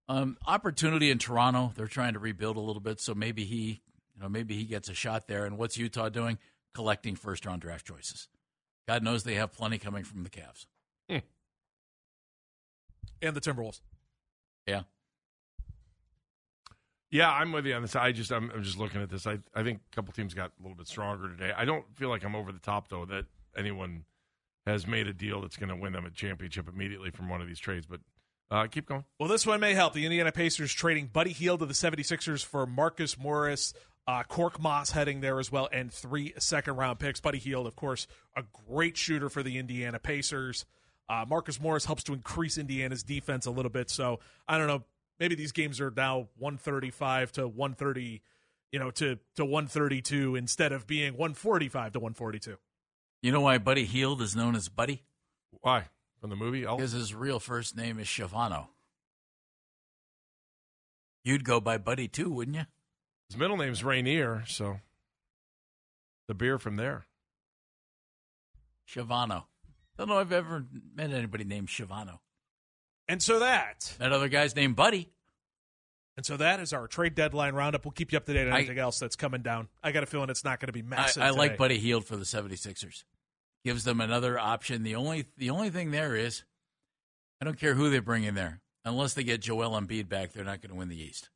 [0.09, 1.73] Um, opportunity in Toronto.
[1.75, 3.83] They're trying to rebuild a little bit, so maybe he,
[4.15, 5.47] you know, maybe he gets a shot there.
[5.47, 6.39] And what's Utah doing?
[6.75, 8.29] Collecting first round draft choices.
[8.87, 10.67] God knows they have plenty coming from the Cavs.
[11.09, 11.19] Hmm.
[13.23, 13.81] And the Timberwolves.
[14.67, 14.83] Yeah.
[17.11, 17.95] Yeah, I'm with you on this.
[17.95, 19.27] I just I'm, I'm just looking at this.
[19.27, 21.53] I I think a couple teams got a little bit stronger today.
[21.57, 23.27] I don't feel like I'm over the top though that
[23.57, 24.05] anyone
[24.67, 27.47] has made a deal that's going to win them a championship immediately from one of
[27.47, 28.01] these trades, but
[28.51, 29.05] uh, keep going.
[29.19, 29.93] Well, this one may help.
[29.95, 33.75] The Indiana Pacers trading Buddy Hield to the 76ers for Marcus Morris,
[34.07, 34.23] uh,
[34.61, 37.21] Moss heading there as well, and three second round picks.
[37.21, 38.07] Buddy Hield, of course,
[38.37, 40.65] a great shooter for the Indiana Pacers.
[41.09, 43.91] Uh, Marcus Morris helps to increase Indiana's defense a little bit.
[43.91, 44.85] So I don't know.
[45.21, 48.21] Maybe these games are now 135 to 130,
[48.73, 52.57] you know, to, to 132 instead of being 145 to 142.
[53.23, 55.03] You know why Buddy Hield is known as Buddy?
[55.61, 55.85] Why?
[56.21, 56.63] From the movie?
[56.63, 58.69] Because his real first name is Chavano.
[61.23, 62.65] You'd go by Buddy too, wouldn't you?
[63.35, 64.79] His middle name's Rainier, so
[66.29, 67.05] the beer from there.
[68.89, 69.47] Chavano.
[69.99, 72.21] Don't know if I've ever met anybody named Chavano.
[73.09, 73.97] And so that.
[73.99, 75.11] That other guy's named Buddy.
[76.17, 77.85] And so that is our trade deadline roundup.
[77.85, 79.67] We'll keep you up to date on anything I, else that's coming down.
[79.83, 81.21] I got a feeling it's not going to be massive.
[81.21, 83.03] I, I like Buddy Hield for the 76ers.
[83.65, 84.85] Gives them another option.
[84.85, 86.45] The only the only thing there is
[87.41, 88.61] I don't care who they bring in there.
[88.85, 91.31] Unless they get Joel Embiid back, they're not going to win the East.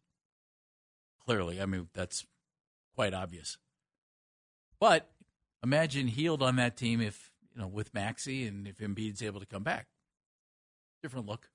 [1.29, 2.25] Clearly, I mean that's
[2.95, 3.59] quite obvious.
[4.81, 5.11] But
[5.63, 9.45] imagine Hield on that team if you know with Maxey and if Embiid's able to
[9.45, 9.89] come back.
[11.03, 11.51] Different look.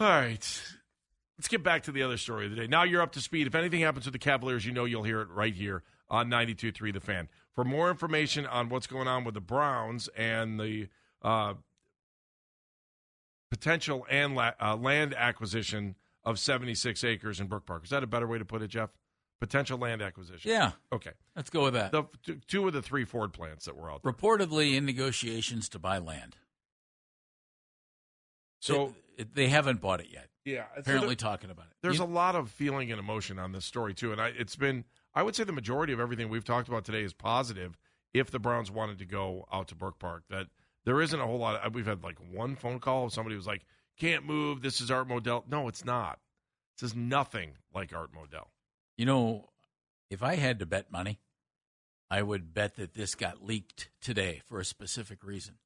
[0.00, 0.62] All right.
[1.36, 2.66] Let's get back to the other story of the day.
[2.66, 3.46] Now you're up to speed.
[3.46, 6.94] If anything happens with the Cavaliers, you know you'll hear it right here on 92.3
[6.94, 7.28] The Fan.
[7.54, 10.88] for more information on what's going on with the Browns and the
[11.20, 11.52] uh,
[13.50, 17.84] potential and la- uh, land acquisition of 76 acres in Brook Park.
[17.84, 18.90] Is that a better way to put it, Jeff?
[19.40, 20.50] Potential land acquisition.
[20.50, 20.72] Yeah.
[20.92, 21.12] Okay.
[21.34, 21.92] Let's go with that.
[21.92, 22.04] The,
[22.46, 24.12] two of the three Ford plants that were out there.
[24.12, 26.36] Reportedly in negotiations to buy land.
[28.60, 30.28] So It- it- they haven't bought it yet.
[30.44, 31.76] Yeah, so apparently there- talking about it.
[31.82, 34.56] There's You- a lot of feeling and emotion on this story too, and I, it's
[34.56, 34.84] been.
[35.14, 37.76] I would say the majority of everything we've talked about today is positive.
[38.12, 40.48] If the Browns wanted to go out to Brook Park, that
[40.84, 41.56] there isn't a whole lot.
[41.62, 43.06] Of, we've had like one phone call.
[43.06, 43.64] of Somebody was like,
[43.98, 44.62] "Can't move.
[44.62, 46.18] This is Art Modell." No, it's not.
[46.78, 48.48] This is nothing like Art Modell.
[48.96, 49.50] You know,
[50.10, 51.20] if I had to bet money,
[52.10, 55.58] I would bet that this got leaked today for a specific reason.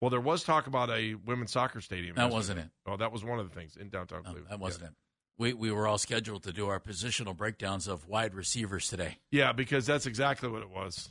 [0.00, 2.16] Well, there was talk about a women's soccer stadium.
[2.16, 2.36] That yesterday.
[2.36, 2.68] wasn't it.
[2.86, 4.46] Oh, that was one of the things in downtown Cleveland.
[4.48, 4.94] That wasn't it.
[5.38, 9.18] We we were all scheduled to do our positional breakdowns of wide receivers today.
[9.30, 11.10] Yeah, because that's exactly what it was.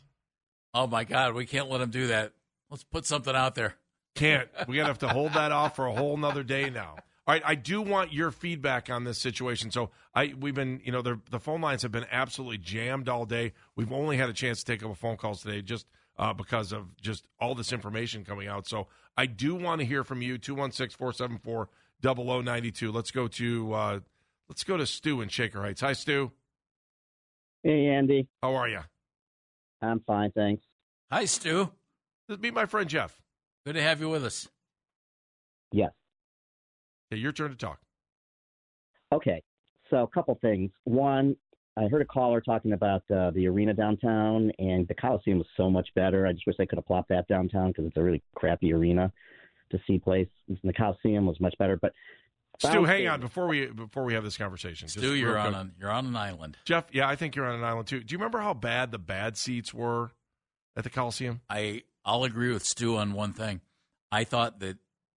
[0.73, 2.33] Oh my God, we can't let them do that.
[2.69, 3.75] Let's put something out there.
[4.15, 4.49] Can't.
[4.67, 6.95] We're gonna have to hold that off for a whole nother day now.
[7.27, 9.71] All right, I do want your feedback on this situation.
[9.71, 13.25] So I we've been, you know, the the phone lines have been absolutely jammed all
[13.25, 13.53] day.
[13.75, 15.85] We've only had a chance to take up a phone calls today just
[16.17, 18.67] uh, because of just all this information coming out.
[18.67, 22.93] So I do want to hear from you 216-474-0092.
[22.93, 23.99] Let's go to uh,
[24.49, 25.81] let's go to Stu in Shaker Heights.
[25.81, 26.31] Hi Stu.
[27.63, 28.27] Hey, Andy.
[28.41, 28.79] How are you?
[29.81, 30.63] I'm fine, thanks.
[31.11, 31.71] Hi, Stu.
[32.27, 33.19] Meet my friend Jeff.
[33.65, 34.47] Good to have you with us.
[35.71, 35.91] Yes.
[37.11, 37.79] Okay, your turn to talk.
[39.11, 39.41] Okay.
[39.89, 40.71] So, a couple things.
[40.83, 41.35] One,
[41.77, 45.69] I heard a caller talking about uh, the arena downtown, and the Coliseum was so
[45.69, 46.27] much better.
[46.27, 49.11] I just wish they could have plopped that downtown because it's a really crappy arena
[49.71, 50.27] to see place.
[50.47, 51.77] And the Coliseum was much better.
[51.77, 51.93] But
[52.59, 54.87] Stu, hang Stadium- on before we before we have this conversation.
[54.87, 55.61] Just Stu, you're on quick.
[55.61, 56.57] an, you're on an island.
[56.65, 58.01] Jeff, yeah, I think you're on an island too.
[58.03, 60.11] Do you remember how bad the bad seats were
[60.75, 61.41] at the Coliseum?
[61.49, 63.61] I I'll agree with Stu on one thing.
[64.11, 64.77] I thought that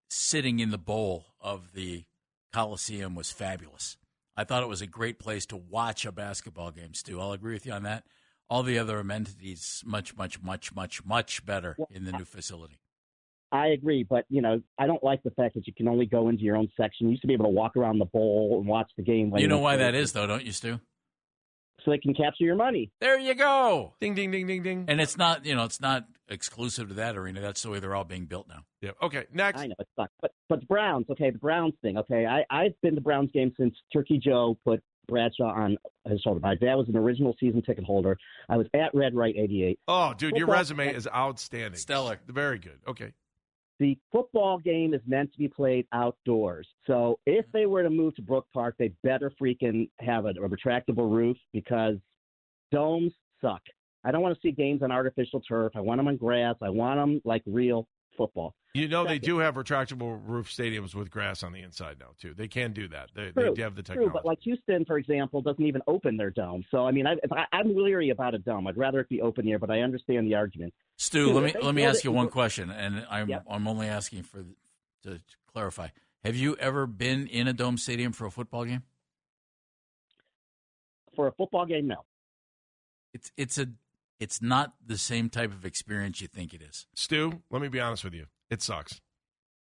[0.10, 2.04] sitting in the bowl of the
[2.52, 3.96] Coliseum was fabulous.
[4.36, 7.22] I thought it was a great place to watch a basketball game, Stu.
[7.22, 8.04] I'll agree with you on that.
[8.50, 12.82] All the other amenities much, much, much, much, much better in the new facility.
[13.54, 16.28] I agree, but you know, I don't like the fact that you can only go
[16.28, 17.08] into your own section.
[17.08, 19.30] You used to be able to walk around the bowl and watch the game.
[19.30, 20.82] when You know why went that to- is, though, don't you, Stu?
[21.86, 22.92] So they can capture your money.
[23.00, 23.94] There you go.
[24.02, 24.86] Ding, ding, ding, ding, ding.
[24.90, 27.40] And it's not, you know, it's not exclusive to that arena.
[27.42, 28.64] That's the way they're all being built now.
[28.82, 28.92] Yeah.
[29.04, 29.26] Okay.
[29.32, 29.60] Next.
[29.62, 31.06] I know it sucks, but but the Browns.
[31.12, 31.98] Okay, the Browns thing.
[31.98, 35.78] Okay, I I've been to Browns game since Turkey Joe put Bradshaw on
[36.08, 36.40] his shoulder.
[36.40, 38.18] My dad was an original season ticket holder.
[38.50, 39.80] I was at Red Right '88.
[39.88, 41.78] Oh, dude, your resume is outstanding.
[41.78, 42.20] Stellar.
[42.28, 42.80] Very good.
[42.88, 43.12] Okay.
[43.80, 46.68] the football game is meant to be played outdoors.
[46.88, 50.48] So if they were to move to Brook Park, they better freaking have a, a
[50.50, 51.96] retractable roof because
[52.72, 53.62] domes suck.
[54.04, 55.74] I don't want to see games on artificial turf.
[55.76, 56.56] I want them on grass.
[56.62, 57.88] I want them like real
[58.18, 58.56] football.
[58.74, 62.34] You know they do have retractable roof stadiums with grass on the inside now too.
[62.34, 63.10] They can do that.
[63.14, 64.10] They, True, they have the technology.
[64.10, 66.64] true, but like Houston, for example, doesn't even open their dome.
[66.72, 68.68] So I mean, I, if I, I'm leery about a dome.
[68.68, 70.74] I'd rather it be open here, but I understand the argument.
[70.96, 73.44] Stu, Dude, let me let me ask it you one question, and I'm Yep.
[73.50, 74.46] I'm only asking for
[75.04, 75.20] to
[75.52, 75.90] clarify.
[76.24, 78.84] Have you ever been in a dome stadium for a football game?
[81.16, 82.06] For a football game, no.
[83.14, 83.68] It's it's a
[84.22, 86.86] it's not the same type of experience you think it is.
[86.94, 88.28] Stu, let me be honest with you.
[88.52, 89.02] It sucks.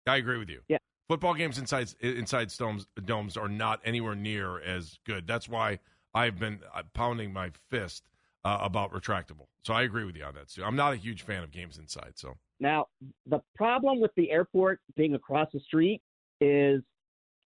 [0.04, 0.62] I agree with you.
[0.68, 0.78] Yeah.
[1.08, 5.26] Football games inside inside domes domes are not anywhere near as good.
[5.26, 5.78] That's why
[6.12, 8.08] I've been uh, pounding my fist
[8.44, 9.46] uh, about retractable.
[9.62, 10.64] So I agree with you on that, Stu.
[10.64, 12.12] I'm not a huge fan of games inside.
[12.16, 12.86] So Now,
[13.26, 16.02] the problem with the airport being across the street
[16.40, 16.82] is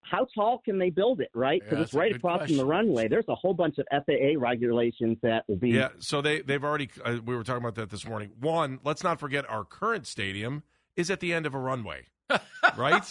[0.09, 1.61] how tall can they build it, right?
[1.61, 3.07] Because that's it's right good across from the runway.
[3.07, 5.69] There's a whole bunch of FAA regulations that will be.
[5.71, 8.31] yeah, so they they've already uh, we were talking about that this morning.
[8.39, 10.63] One, let's not forget our current stadium
[10.95, 12.07] is at the end of a runway,
[12.77, 13.03] right?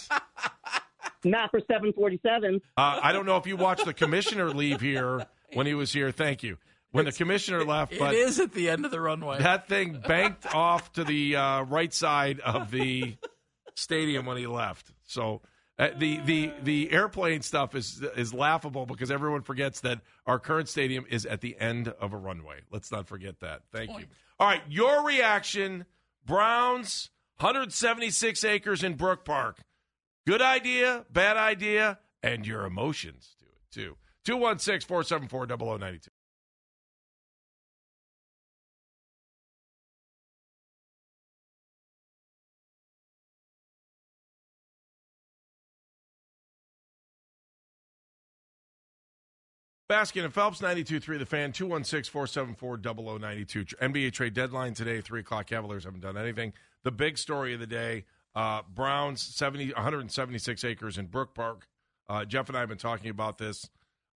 [1.25, 2.61] Not for 747.
[2.77, 6.11] Uh, I don't know if you watched the commissioner leave here when he was here.
[6.11, 6.57] Thank you.
[6.91, 9.39] When the commissioner left, but it is at the end of the runway.
[9.41, 13.15] that thing banked off to the uh, right side of the
[13.73, 14.91] stadium when he left.
[15.07, 15.41] So
[15.79, 20.69] uh, the the the airplane stuff is is laughable because everyone forgets that our current
[20.69, 22.59] stadium is at the end of a runway.
[22.71, 23.61] Let's not forget that.
[23.71, 24.05] Thank you.
[24.39, 25.85] All right, your reaction:
[26.25, 27.09] Browns,
[27.39, 29.63] 176 acres in Brook Park.
[30.27, 33.97] Good idea, bad idea, and your emotions to it too.
[34.25, 35.47] 216 474
[35.79, 36.11] 0092.
[49.93, 53.75] Baskin and Phelps, 92.3 The Fan, 216-474-0092.
[53.75, 55.45] NBA trade deadline today, 3 o'clock.
[55.45, 56.51] Cavaliers haven't done anything.
[56.81, 61.67] The big story of the day, uh, Browns, 70, 176 acres in Brook Park.
[62.09, 63.69] Uh, Jeff and I have been talking about this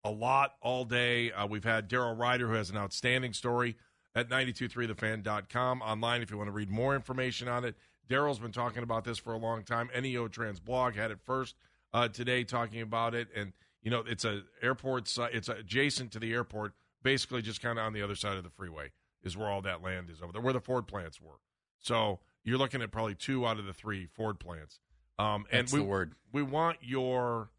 [0.03, 1.31] a lot all day.
[1.31, 3.77] Uh, we've had Daryl Ruiter, who has an outstanding story
[4.15, 5.83] at 923thefan.com.
[5.83, 7.75] Online, if you want to read more information on it.
[8.09, 9.91] Daryl's been talking about this for a long time.
[9.95, 11.53] NEOtrans blog had it first
[11.93, 13.27] uh, today, talking about it.
[13.35, 16.73] And, you know, it's a airport, it's adjacent to the airport,
[17.03, 18.91] basically just kind of on the other side of the freeway
[19.23, 21.39] is where all that land is over there, where the Ford plants were.
[21.79, 24.79] So you're looking at probably two out of the three Ford plants.
[25.19, 26.13] Um, and That's we, the word.
[26.31, 27.49] we want your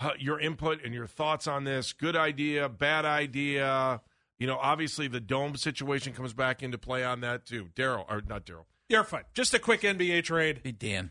[0.00, 1.92] uh, your input and your thoughts on this.
[1.92, 4.00] Good idea, bad idea.
[4.38, 7.68] You know, obviously the dome situation comes back into play on that too.
[7.74, 8.64] Daryl, or not Daryl.
[8.88, 9.24] You're fine.
[9.34, 10.60] Just a quick NBA trade.
[10.64, 11.10] Hey, Dan.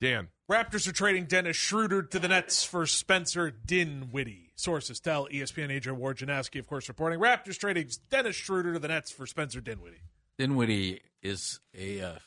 [0.00, 0.28] Dan.
[0.50, 4.52] Raptors are trading Dennis Schroeder to the Nets for Spencer Dinwiddie.
[4.56, 9.10] Sources tell ESPN Adrian Wojnarowski, of course, reporting Raptors trading Dennis Schroeder to the Nets
[9.10, 10.00] for Spencer Dinwiddie.
[10.38, 12.00] Dinwiddie is a.
[12.00, 12.18] Uh,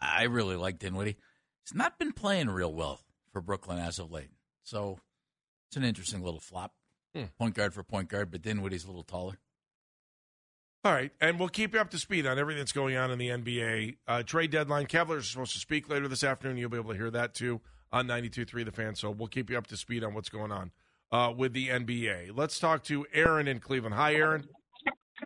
[0.00, 1.16] I really like Dinwiddie.
[1.64, 3.00] He's not been playing real well
[3.32, 4.30] for Brooklyn as of late.
[4.62, 5.00] So
[5.68, 6.74] it's an interesting little flop.
[7.12, 7.24] Hmm.
[7.40, 9.40] Point guard for point guard, but Dinwiddie's a little taller.
[10.84, 13.18] All right, and we'll keep you up to speed on everything that's going on in
[13.18, 13.96] the NBA.
[14.06, 14.84] Uh, trade deadline.
[14.84, 16.58] Cavaliers are supposed to speak later this afternoon.
[16.58, 18.94] You'll be able to hear that too on 92.3 The Fan.
[18.94, 20.72] So we'll keep you up to speed on what's going on
[21.10, 22.36] uh, with the NBA.
[22.36, 23.94] Let's talk to Aaron in Cleveland.
[23.94, 24.46] Hi, Aaron.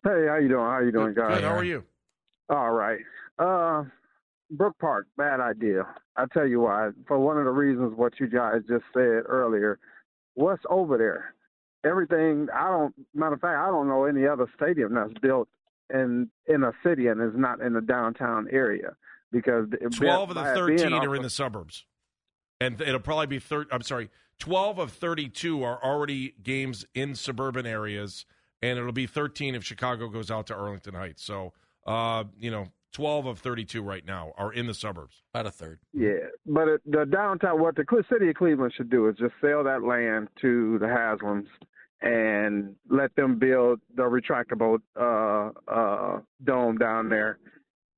[0.04, 0.64] Hey, how you doing?
[0.64, 1.34] How you doing, guys?
[1.34, 1.44] Good.
[1.44, 1.82] How are you?
[2.50, 3.00] All right.
[3.36, 3.82] Uh,
[4.52, 5.88] Brook Park, bad idea.
[6.16, 6.90] I tell you why.
[7.08, 9.80] For one of the reasons what you guys just said earlier.
[10.34, 11.34] What's over there?
[11.84, 12.48] Everything.
[12.54, 12.94] I don't.
[13.14, 15.48] Matter of fact, I don't know any other stadium that's built
[15.92, 18.96] in in a city and is not in the downtown area
[19.30, 21.84] because Twelve of the thirteen are in the suburbs,
[22.60, 27.66] and it'll probably be thir- I'm sorry, twelve of thirty-two are already games in suburban
[27.66, 28.26] areas,
[28.60, 31.22] and it'll be thirteen if Chicago goes out to Arlington Heights.
[31.22, 31.52] So,
[31.86, 35.22] uh, you know, twelve of thirty-two right now are in the suburbs.
[35.34, 35.78] About a third.
[35.92, 39.64] Yeah, but it, the downtown, what the city of Cleveland should do is just sell
[39.64, 41.46] that land to the Haslams
[42.00, 47.38] and let them build the retractable uh, uh, dome down there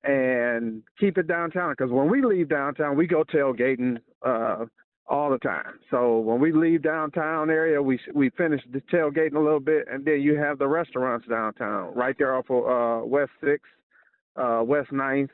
[0.04, 1.72] and keep it downtown.
[1.72, 4.64] Because when we leave downtown, we go tailgating uh,
[5.06, 5.78] all the time.
[5.90, 10.04] So when we leave downtown area, we we finish the tailgating a little bit, and
[10.04, 13.70] then you have the restaurants downtown, right there off of uh, West Sixth,
[14.36, 15.30] uh, West Ninth,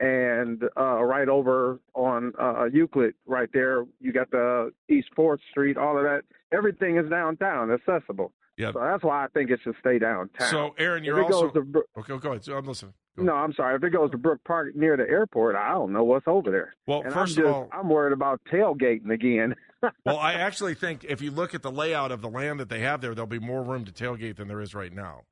[0.00, 3.84] and uh, right over on uh, Euclid, right there.
[4.00, 6.22] You got the East Fourth Street, all of that.
[6.52, 8.32] Everything is downtown, accessible.
[8.58, 8.72] Yeah.
[8.72, 10.48] So that's why I think it should stay downtown.
[10.50, 12.18] So, Aaron, you're also Bro- okay.
[12.18, 12.44] Go ahead.
[12.44, 12.92] So I'm listening.
[13.16, 13.76] no, I'm sorry.
[13.76, 16.74] If it goes to Brook Park near the airport, I don't know what's over there.
[16.86, 19.54] Well, and first I'm of all- I'm worried about tailgating again.
[20.04, 22.80] well, I actually think if you look at the layout of the land that they
[22.80, 25.22] have there, there'll be more room to tailgate than there is right now.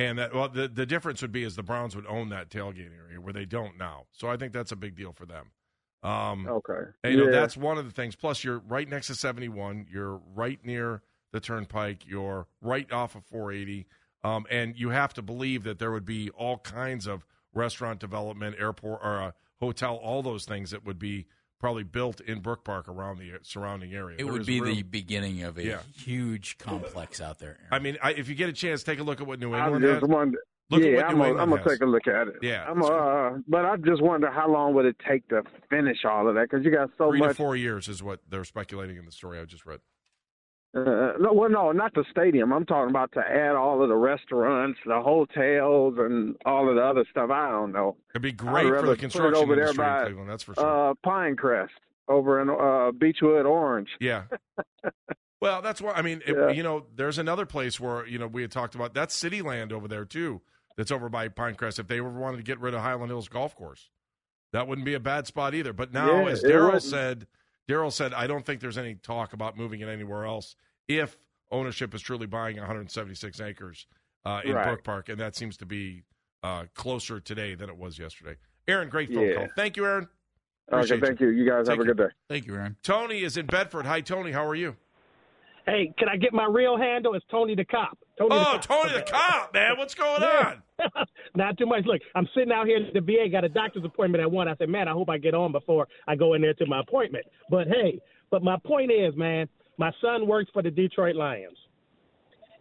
[0.00, 2.90] And that well, the the difference would be is the Browns would own that tailgate
[2.96, 4.06] area where they don't now.
[4.12, 5.50] So I think that's a big deal for them.
[6.02, 6.90] Um, okay.
[7.04, 8.16] and, you know, that's one of the things.
[8.16, 9.86] Plus, you're right next to 71.
[9.92, 11.02] You're right near
[11.32, 12.06] the turnpike.
[12.06, 13.86] You're right off of 480.
[14.24, 18.56] Um, and you have to believe that there would be all kinds of restaurant development,
[18.58, 21.26] airport, or a hotel, all those things that would be
[21.60, 24.16] probably built in Brook Park around the surrounding area.
[24.18, 25.80] It There would be real- the beginning of a Yeah.
[25.94, 27.58] huge complex out there.
[27.70, 29.64] I mean, I, if you get a chance, take a look at what New I
[29.64, 30.08] England just has.
[30.08, 30.38] wonder.
[30.70, 31.72] Look yeah, I'm gonna, England I'm gonna has.
[31.72, 32.34] take a look at it.
[32.42, 36.28] Yeah, I'm uh, but I just wonder how long would it take to finish all
[36.28, 37.36] of that because you got so Three to much.
[37.36, 39.80] four years is what they're speculating in the story I just read.
[40.72, 42.52] Uh, no, well, no, not the stadium.
[42.52, 46.82] I'm talking about to add all of the restaurants, the hotels, and all of the
[46.82, 47.28] other stuff.
[47.30, 47.96] I don't know.
[48.14, 50.30] It'd be great for the construction over there by, Cleveland.
[50.30, 50.90] That's for sure.
[50.90, 51.70] Uh, Pinecrest
[52.06, 53.88] over in uh, Beechwood Orange.
[54.00, 54.24] Yeah.
[55.40, 56.50] well, that's why I mean, it- Yeah.
[56.50, 59.72] you know, there's another place where you know we had talked about that's city land
[59.72, 60.40] over there too.
[60.76, 61.78] That's over by Pinecrest.
[61.80, 63.90] If they ever wanted to get rid of Highland Hills Golf Course,
[64.52, 65.72] that wouldn't be a bad spot either.
[65.72, 67.26] But now, Yeah, as Daryl said,
[67.70, 70.56] Daryl said, I don't think there's any talk about moving it anywhere else
[70.88, 71.16] if
[71.52, 73.86] ownership is truly buying 176 acres
[74.24, 74.66] uh, in Right.
[74.66, 76.02] Brook Park, and that seems to be
[76.42, 78.36] uh, closer today than it was yesterday.
[78.66, 79.34] Aaron, great phone Yeah.
[79.34, 79.48] call.
[79.54, 80.08] Thank you, Aaron.
[80.72, 81.28] Okay, thank you.
[81.28, 82.12] You guys have Take a good day.
[82.28, 82.76] Thank you, Aaron.
[82.82, 83.86] Tony is in Bedford.
[83.86, 84.32] Hi, Tony.
[84.32, 84.76] How are you?
[85.66, 87.14] Hey, can I get my real handle?
[87.14, 87.98] It's Tony the Cop.
[88.20, 88.58] Tony oh, the.
[88.58, 89.78] Tony the Cop, man.
[89.78, 90.62] What's going on?
[91.34, 91.86] Not too much.
[91.86, 94.46] Look, I'm sitting out here at the VA, got a doctor's appointment at one.
[94.46, 96.80] I said, man, I hope I get on before I go in there to my
[96.80, 97.24] appointment.
[97.48, 97.98] But hey,
[98.30, 99.48] but my point is, man,
[99.78, 101.56] my son works for the Detroit Lions,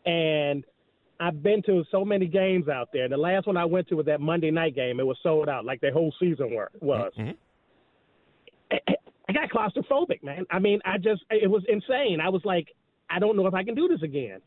[0.05, 0.63] and
[1.19, 3.09] I've been to so many games out there.
[3.09, 5.01] The last one I went to was that Monday night game.
[5.01, 7.11] It was sold out, like the whole season were, was.
[7.19, 7.31] Mm-hmm.
[9.27, 10.45] I got claustrophobic, man.
[10.49, 12.19] I mean, I just it was insane.
[12.23, 12.67] I was like,
[13.09, 14.39] I don't know if I can do this again.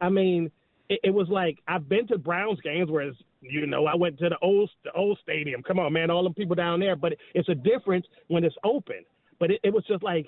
[0.00, 0.50] I mean,
[0.88, 4.18] it, it was like I've been to Browns games where it's, you know I went
[4.18, 5.62] to the old the old stadium.
[5.62, 6.96] Come on, man, all them people down there.
[6.96, 9.04] But it's a difference when it's open.
[9.38, 10.26] But it, it was just like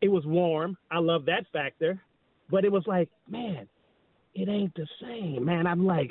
[0.00, 0.76] it was warm.
[0.90, 2.00] I love that factor.
[2.50, 3.68] But it was like, man,
[4.34, 5.66] it ain't the same, man.
[5.66, 6.10] I'm like,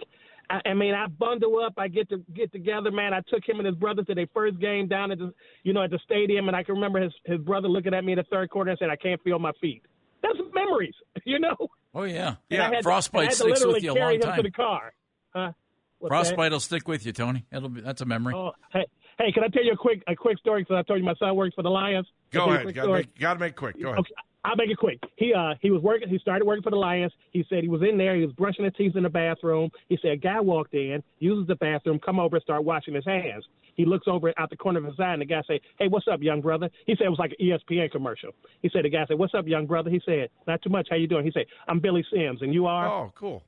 [0.50, 1.74] I, I mean, I bundle up.
[1.78, 3.14] I get to get together, man.
[3.14, 5.34] I took him and his brother to their first game down at the,
[5.64, 8.14] you know, at the stadium, and I can remember his his brother looking at me
[8.14, 9.84] in the third quarter and said, "I can't feel my feet."
[10.22, 10.96] That's memories,
[11.26, 11.56] you know.
[11.94, 12.70] Oh yeah, And yeah.
[12.74, 14.38] had- Frostbite I had to sticks with you a long him time.
[14.38, 14.94] to the car.
[15.34, 15.52] Huh?
[16.00, 16.52] What's Frostbite that?
[16.52, 17.46] will stick with you, Tony.
[17.52, 18.34] It'll be that's a memory.
[18.36, 18.86] Oh, hey,
[19.18, 20.62] hey, can I tell you a quick a quick story?
[20.62, 22.08] Because I told you my son works for the Lions.
[22.32, 22.76] Go tell you ahead.
[22.76, 23.82] Got to make, gotta make quick.
[23.82, 24.00] Go ahead.
[24.00, 24.14] Okay,
[24.48, 25.04] I'll make it quick.
[25.18, 26.08] He uh he was working.
[26.08, 27.12] He started working for the Lions.
[27.32, 28.16] He said he was in there.
[28.16, 29.70] He was brushing his teeth in the bathroom.
[29.90, 33.04] He said a guy walked in, uses the bathroom, come over and start washing his
[33.04, 33.46] hands.
[33.76, 36.08] He looks over out the corner of his eye, and the guy say, "Hey, what's
[36.08, 38.32] up, young brother?" He said it was like an ESPN commercial.
[38.62, 40.88] He said the guy said, "What's up, young brother?" He said, "Not too much.
[40.90, 43.44] How you doing?" He said, "I'm Billy Sims, and you are." Oh, cool.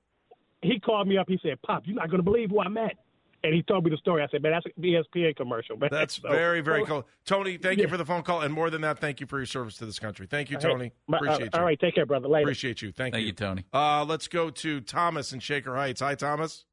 [0.62, 1.30] He called me up.
[1.30, 2.98] He said, "Pop, you're not gonna believe who I met."
[3.44, 4.22] And he told me the story.
[4.22, 5.90] I said, "Man, that's an E ESPN commercial." Man.
[5.92, 7.08] That's So- very, very cool.
[7.26, 8.42] Tony, thank you for the phone call.
[8.42, 10.28] And more than that, thank you for your service to this country.
[10.28, 10.92] Thank you, Hey, Tony.
[11.08, 11.60] my- uh, Appreciate you.
[11.60, 12.28] All right, take care, brother.
[12.28, 12.44] Later.
[12.44, 12.92] Appreciate you.
[12.92, 13.64] Thank, Thank you, Tony.
[13.74, 16.02] Uh, let's go to Thomas in Shaker Heights.
[16.02, 16.66] Hi, Thomas.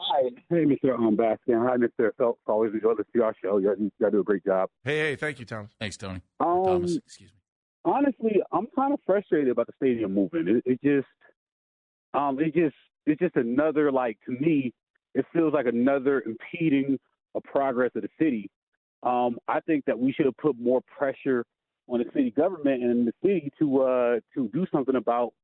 [0.00, 0.28] Hi.
[0.50, 0.94] Hey, Mr.
[0.94, 1.66] Um, Baskin.
[1.66, 2.10] Hi, Mr.
[2.18, 2.40] Phelps.
[2.46, 3.58] Always enjoy the CR show.
[3.58, 4.68] You guys, you guys do a great job.
[4.82, 5.70] Hey, hey, thank you, Thomas.
[5.80, 6.20] Thanks, Tony.
[6.40, 7.38] Um, Thomas, excuse me.
[7.86, 10.48] Honestly, I'm kind of frustrated about the stadium moving.
[10.48, 11.06] It, it just,
[12.12, 12.74] um, it just,
[13.06, 14.72] it's just another like to me,
[15.14, 16.98] it feels like another impeding
[17.34, 18.50] a progress of the city.
[19.02, 21.44] Um, I think that we should have put more pressure
[21.88, 25.34] on the city government and the city to uh to do something about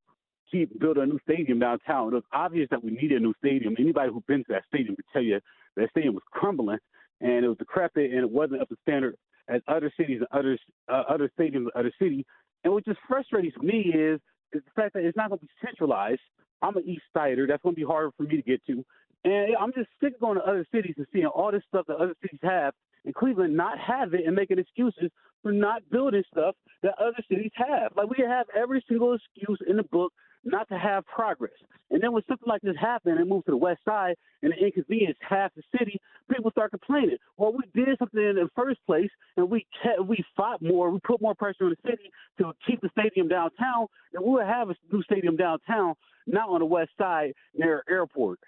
[0.51, 2.09] keep building a new stadium downtown.
[2.09, 3.77] It was obvious that we needed a new stadium.
[3.79, 5.39] Anybody who's been to that stadium could tell you
[5.77, 6.79] that stadium was crumbling
[7.21, 9.17] and it was decrepit and it wasn't up to standard
[9.49, 12.25] as other cities and other uh, other stadiums in other cities.
[12.65, 14.21] And what just frustrating for me is
[14.53, 16.21] is the fact that it's not going to be centralized.
[16.63, 17.47] I'm an East Sider.
[17.47, 18.85] That's going to be harder for me to get to.
[19.25, 21.97] And I'm just sick of going to other cities and seeing all this stuff that
[21.97, 22.75] other cities have,
[23.05, 25.11] and Cleveland not have it and making excuses
[25.43, 27.93] for not building stuff that other cities have.
[27.97, 30.13] Like we have every single excuse in the book
[30.45, 31.53] not to have progress.
[31.91, 34.59] And then when something like this happened and moved to the west side and it
[34.59, 36.01] inconvenienced half the city,
[36.35, 37.17] people start complaining.
[37.37, 40.99] Well, we did something in the first place and we kept, we fought more, we
[41.01, 44.71] put more pressure on the city to keep the stadium downtown, and we would have
[44.71, 45.95] a new stadium downtown,
[46.27, 48.39] not on the west side near airport.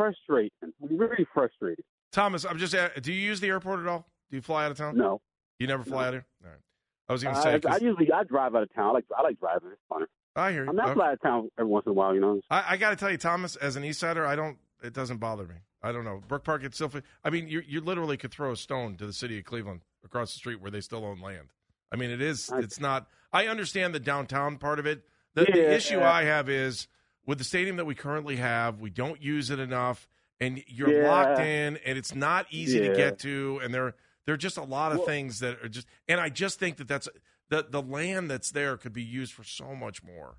[0.00, 0.50] Frustrating.
[0.80, 1.84] We're really frustrated.
[2.12, 2.74] Thomas, I'm just.
[3.02, 4.06] Do you use the airport at all?
[4.30, 4.96] Do you fly out of town?
[4.96, 5.20] No.
[5.58, 6.26] You never fly out here.
[6.42, 6.58] All right.
[7.08, 7.54] I was going to I, say.
[7.54, 8.86] I 'cause- usually I drive out of town.
[8.88, 9.68] I like I like driving.
[9.72, 10.06] It's fun.
[10.36, 10.70] I hear you.
[10.70, 10.94] I mean, I Okay.
[10.94, 12.14] fly out of town every once in a while.
[12.14, 12.40] You know.
[12.50, 14.56] I, I got to tell you, Thomas, as an East Sider, I don't.
[14.82, 15.56] It doesn't bother me.
[15.82, 16.22] I don't know.
[16.26, 16.96] Brook Park, itself.
[17.22, 20.32] I mean, you you literally could throw a stone to the city of Cleveland across
[20.32, 21.48] the street where they still own land.
[21.92, 22.50] I mean, it is.
[22.54, 23.06] It's not.
[23.32, 25.02] I understand the downtown part of it.
[25.34, 25.70] The, the Yeah.
[25.72, 26.88] issue I have is
[27.30, 28.80] with the stadium that we currently have.
[28.80, 30.08] We don't use it enough,
[30.40, 31.08] and you're Yeah.
[31.08, 33.60] locked in, and it's not easy to get to.
[33.62, 33.94] And there
[34.26, 35.86] there are just a lot of things that are just.
[36.08, 37.08] And I just think that that's
[37.48, 40.38] the the land that's there could be used for so much more,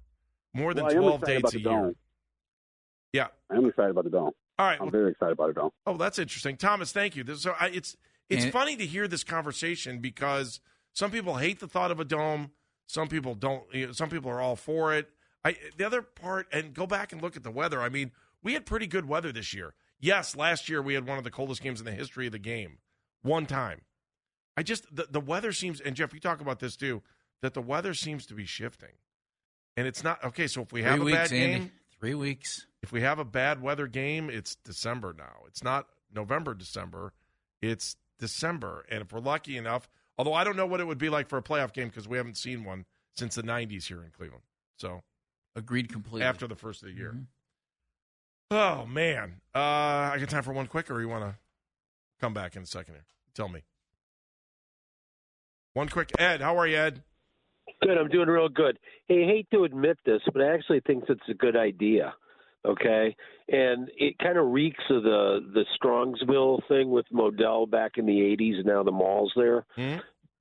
[0.53, 1.63] more than Well, twelve dates a year.
[1.63, 1.95] dome.
[3.13, 3.27] Yeah.
[3.49, 4.31] I'm excited about the dome.
[4.59, 4.79] All right.
[4.81, 5.71] I'm very excited about the dome.
[5.85, 6.91] Oh, that's interesting, Thomas.
[6.91, 7.23] Thank you.
[7.23, 7.95] This, so I, it's
[8.29, 10.59] it's And- funny to hear this conversation because
[10.93, 12.51] some people hate the thought of a dome.
[12.87, 13.63] Some people don't.
[13.73, 15.09] You know, some people are all for it.
[15.43, 17.81] I the other part, and go back and look at the weather.
[17.81, 18.11] I mean,
[18.43, 19.73] we had pretty good weather this year.
[19.99, 22.39] Yes, last year we had one of the coldest games in the history of the
[22.39, 22.77] game,
[23.21, 23.81] one time.
[24.57, 27.01] I just the, the weather seems, and Jeff, you talk about this too,
[27.41, 28.93] that the weather seems to be shifting,
[29.77, 30.47] and it's not okay.
[30.47, 31.59] So if we have Three a weeks, bad Andy.
[31.59, 32.65] game, Three weeks.
[32.83, 35.43] if we have a bad weather game, it's December now.
[35.47, 37.13] It's not November, December.
[37.61, 38.85] It's December.
[38.89, 39.87] And if we're lucky enough,
[40.17, 42.17] although I don't know what it would be like for a playoff game because we
[42.17, 42.85] haven't seen one
[43.15, 44.43] since the 90s here in Cleveland.
[44.77, 45.01] So,
[45.55, 46.23] agreed completely.
[46.23, 47.15] After the first of the year.
[48.49, 49.41] Oh, man.
[49.55, 49.59] Uh,
[50.13, 51.35] I got time for one quick, or you want to
[52.19, 53.05] come back in a second here?
[53.33, 53.61] Tell me.
[55.73, 56.11] One quick.
[56.19, 57.01] Ed, how are you, Ed?
[57.81, 57.97] Good.
[57.97, 58.77] I'm doing real good.
[59.07, 62.13] Hey, I hate to admit this, but I actually think it's a good idea.
[62.63, 63.15] Okay,
[63.49, 68.11] and it kind of reeks of the the Strongsville thing with Modell back in the
[68.19, 68.57] '80s.
[68.57, 69.65] and Now the mall's there.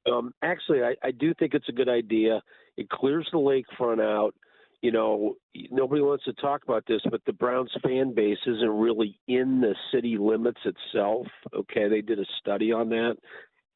[0.06, 2.42] Um, actually, I, I do think it's a good idea.
[2.76, 4.34] It clears the lakefront out.
[4.82, 5.34] You know,
[5.70, 9.74] nobody wants to talk about this, but the Browns fan base isn't really in the
[9.92, 11.26] city limits itself.
[11.54, 13.16] Okay, they did a study on that.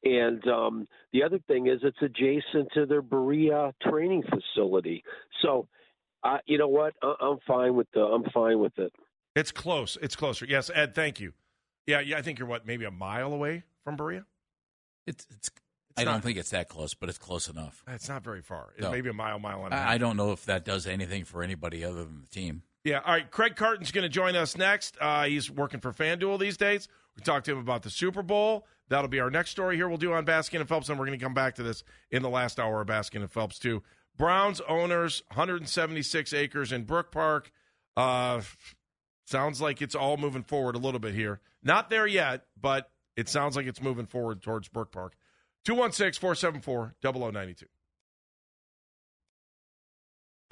[0.02, 5.02] And um, the other thing is, it's adjacent to their Berea training facility.
[5.42, 5.68] So,
[6.22, 6.94] uh, you know what?
[7.02, 8.00] I- I'm fine with the.
[8.00, 8.92] I'm fine with it.
[9.34, 9.98] It's close.
[10.00, 10.46] It's closer.
[10.46, 11.32] Yes, Ed, thank you.
[11.86, 14.24] Yeah, yeah, I think you're what, maybe a mile away from Berea?
[15.06, 15.50] It's it's
[15.96, 17.82] I not- don't think it's that close, but it's close enough.
[17.86, 18.72] It's not very far.
[18.76, 18.90] It's No.
[18.90, 19.88] maybe a mile, mile and a half.
[19.88, 22.62] I I don't know if that does anything for anybody other than the team.
[22.82, 22.98] Yeah.
[23.04, 23.30] All right.
[23.30, 24.96] Craig Carton's going to join us next.
[25.00, 26.88] Uh, he's working for FanDuel these days.
[27.16, 28.66] We talked to him about the Super Bowl.
[28.88, 29.88] That'll be our next story here.
[29.88, 32.22] We'll do on Baskin and Phelps, and we're going to come back to this in
[32.22, 33.82] the last hour of Baskin and Phelps too.
[34.16, 37.50] Browns owners, 176 acres in Brook Park.
[37.96, 38.42] Uh,
[39.26, 41.40] sounds like it's all moving forward a little bit here.
[41.62, 45.14] Not there yet, but it sounds like it's moving forward towards Brook Park.
[45.64, 47.66] 216 474 0092.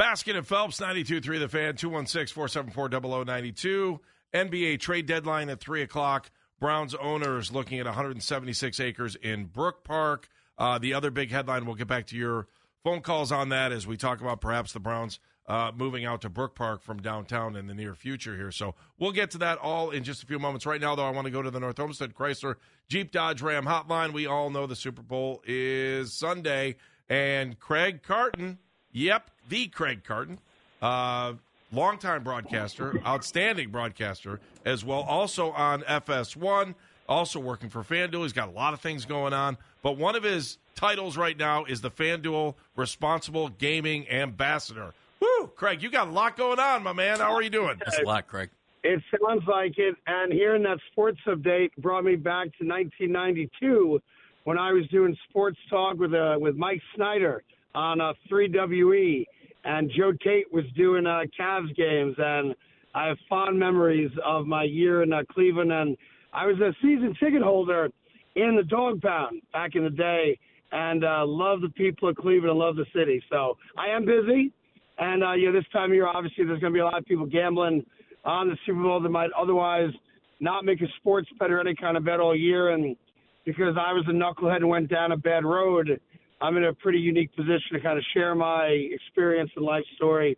[0.00, 3.98] Baskin and Phelps, 92.3 The Fan, 216-474-0092.
[4.34, 6.30] NBA trade deadline at 3 o'clock.
[6.58, 10.28] Browns owners looking at 176 acres in Brook Park.
[10.58, 12.46] Uh, the other big headline, we'll get back to your
[12.84, 16.28] phone calls on that as we talk about perhaps the Browns uh, moving out to
[16.28, 18.50] Brook Park from downtown in the near future here.
[18.50, 20.66] So we'll get to that all in just a few moments.
[20.66, 22.56] Right now, though, I want to go to the North Olmsted Chrysler
[22.88, 24.12] Jeep Dodge Ram hotline.
[24.12, 26.76] We all know the Super Bowl is Sunday.
[27.08, 28.58] And Craig Carton,
[28.92, 30.38] yep, the Craig Carton,
[30.80, 31.34] uh,
[31.72, 36.74] longtime broadcaster, outstanding broadcaster as well, also on FS1,
[37.08, 38.22] also working for FanDuel.
[38.22, 41.64] He's got a lot of things going on, but one of his titles right now
[41.64, 44.94] is the FanDuel Responsible Gaming Ambassador.
[45.20, 45.48] Woo!
[45.54, 47.18] Craig, you got a lot going on, my man.
[47.18, 47.80] How are you doing?
[47.84, 48.50] That's a lot, Craig.
[48.84, 49.94] It sounds like it.
[50.06, 54.00] And hearing that sports update brought me back to 1992
[54.44, 57.44] when I was doing sports talk with uh, with Mike Snyder
[57.74, 59.24] on uh, 3WE,
[59.64, 62.54] and Joe Tate was doing uh, Cavs games, and
[62.94, 65.96] I have fond memories of my year in uh, Cleveland, and
[66.32, 67.88] I was a season ticket holder
[68.34, 70.38] in the dog pound back in the day,
[70.72, 73.22] and uh, love the people of Cleveland and love the city.
[73.30, 74.52] So I am busy,
[74.98, 77.04] and uh, yeah, this time of year, obviously, there's going to be a lot of
[77.04, 77.84] people gambling
[78.24, 79.90] on the Super Bowl that might otherwise
[80.40, 82.70] not make a sports bet or any kind of bet all year.
[82.70, 82.96] And
[83.44, 86.00] because I was a knucklehead and went down a bad road,
[86.40, 90.36] I'm in a pretty unique position to kind of share my experience and life story,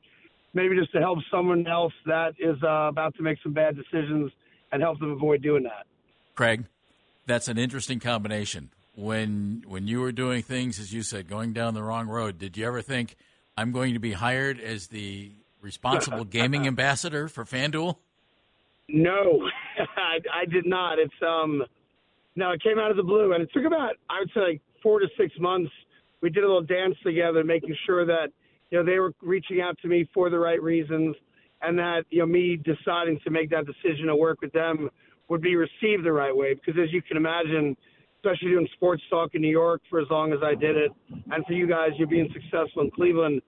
[0.52, 4.30] maybe just to help someone else that is uh, about to make some bad decisions
[4.72, 5.86] and help them avoid doing that.
[6.34, 6.64] Craig,
[7.26, 8.70] that's an interesting combination.
[8.96, 12.56] When when you were doing things, as you said, going down the wrong road, did
[12.56, 13.16] you ever think
[13.56, 17.96] I'm going to be hired as the responsible gaming ambassador for FanDuel?
[18.88, 19.48] No,
[19.96, 20.98] I, I did not.
[20.98, 21.64] It's um,
[22.36, 24.60] no, it came out of the blue, and it took about I would say like
[24.82, 25.72] four to six months.
[26.20, 28.28] We did a little dance together, making sure that
[28.70, 31.16] you know they were reaching out to me for the right reasons,
[31.62, 34.90] and that you know me deciding to make that decision to work with them
[35.28, 36.54] would be received the right way.
[36.54, 37.76] Because as you can imagine,
[38.24, 40.90] especially doing sports talk in New York for as long as I did it,
[41.30, 43.42] and for you guys, you're being successful in Cleveland.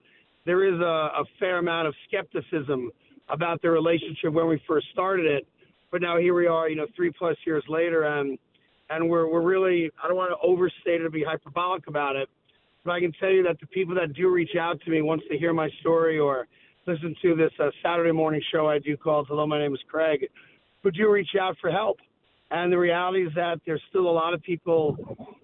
[0.45, 2.91] There is a, a fair amount of skepticism
[3.29, 5.47] about the relationship when we first started it,
[5.91, 8.37] but now here we are, you know, three plus years later, and
[8.89, 12.29] and we're we're really I don't want to overstate it or be hyperbolic about it,
[12.85, 15.23] but I can tell you that the people that do reach out to me once
[15.29, 16.47] they hear my story or
[16.85, 20.25] listen to this uh, Saturday morning show I do called Hello, my name is Craig,
[20.83, 21.97] who do reach out for help.
[22.51, 24.95] And the reality is that there's still a lot of people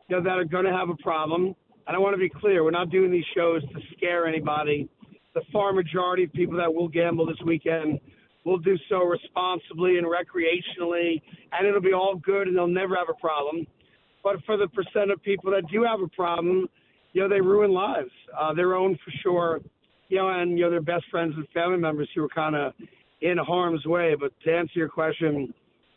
[0.08, 1.56] you know, that are going to have a problem.
[1.86, 4.90] And I want to be clear, we're not doing these shows to scare anybody.
[5.34, 8.00] The far majority of people that will gamble this weekend
[8.46, 11.22] will do so responsibly and recreationally,
[11.52, 13.66] and it'll be all good and they'll never have a problem.
[14.24, 16.68] But for the percent of people that do have a problem,
[17.14, 19.60] you know, they ruin lives, uh, their own for sure,
[20.10, 22.74] you know, and, you know, their best friends and family members who are kind of
[23.22, 24.16] in harm's way.
[24.20, 25.54] But to answer your question,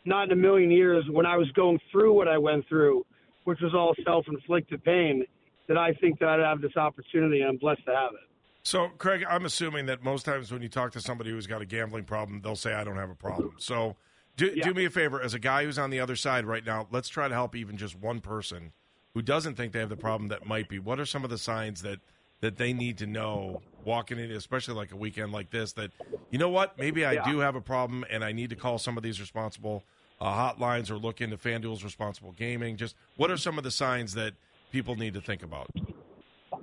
[0.07, 3.05] not in a million years when I was going through what I went through,
[3.43, 5.25] which was all self inflicted pain,
[5.67, 8.21] that I think that I'd have this opportunity, and I'm blessed to have it.
[8.63, 11.65] So, Craig, I'm assuming that most times when you talk to somebody who's got a
[11.65, 13.55] gambling problem, they'll say, I don't have a problem.
[13.59, 13.95] So,
[14.35, 14.63] do, Yeah.
[14.63, 15.21] do me a favor.
[15.21, 17.77] As a guy who's on the other side right now, let's try to help even
[17.77, 18.73] just one person
[19.13, 20.79] who doesn't think they have the problem that might be.
[20.79, 21.99] What are some of the signs that,
[22.41, 25.91] that they need to know walking in, especially like a weekend like this, that,
[26.29, 27.23] you know what, maybe I Yeah.
[27.23, 29.85] do have a problem and I need to call some of these responsible
[30.19, 32.77] uh, hotlines or look into FanDuel's responsible gaming?
[32.77, 34.33] Just what are some of the signs that
[34.71, 35.69] people need to think about?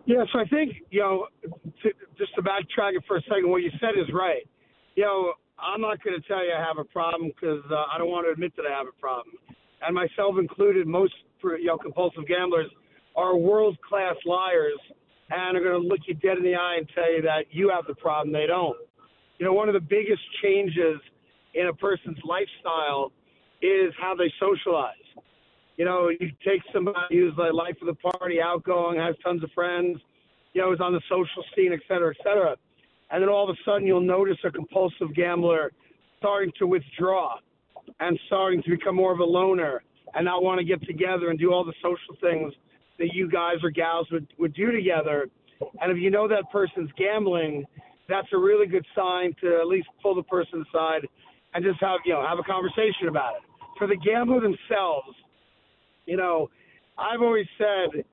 [0.07, 1.27] Yeah, so I think you know,
[1.83, 4.47] to, just to backtrack it for a second, what you said is right.
[4.97, 7.99] You know, I'm not going to tell you I have a problem because uh, I
[7.99, 9.37] don't want to admit that I have a problem,
[9.83, 10.87] and myself included.
[10.87, 12.71] Most you know compulsive gamblers
[13.17, 14.79] are world class liars
[15.31, 17.71] and are going to look you dead in the eye and tell you that you
[17.71, 18.33] have the problem.
[18.33, 18.77] They don't.
[19.39, 21.01] You know, one of the biggest changes
[21.55, 23.13] in a person's lifestyle
[23.65, 24.95] is how they socialize.
[25.77, 29.51] You know, you take somebody who's like life of the party, outgoing, has tons of
[29.53, 29.99] friends,
[30.53, 32.57] you know, is on the social scene, et cetera, et cetera.
[33.11, 35.73] And then all of a sudden you'll notice a compulsive gambler
[36.19, 37.37] starting to withdraw
[38.01, 39.83] and starting to become more of a loner
[40.15, 42.53] and not want to get together and do all the social things
[42.99, 45.29] that you guys or gals would would do together.
[45.81, 47.65] And if you know that person's gambling,
[48.09, 51.07] that's a really good sign to at least pull the person aside
[51.55, 53.43] and just have you know have a conversation about it.
[53.79, 55.17] For the gambler themselves,
[56.07, 56.51] you know,
[56.99, 58.05] I've always said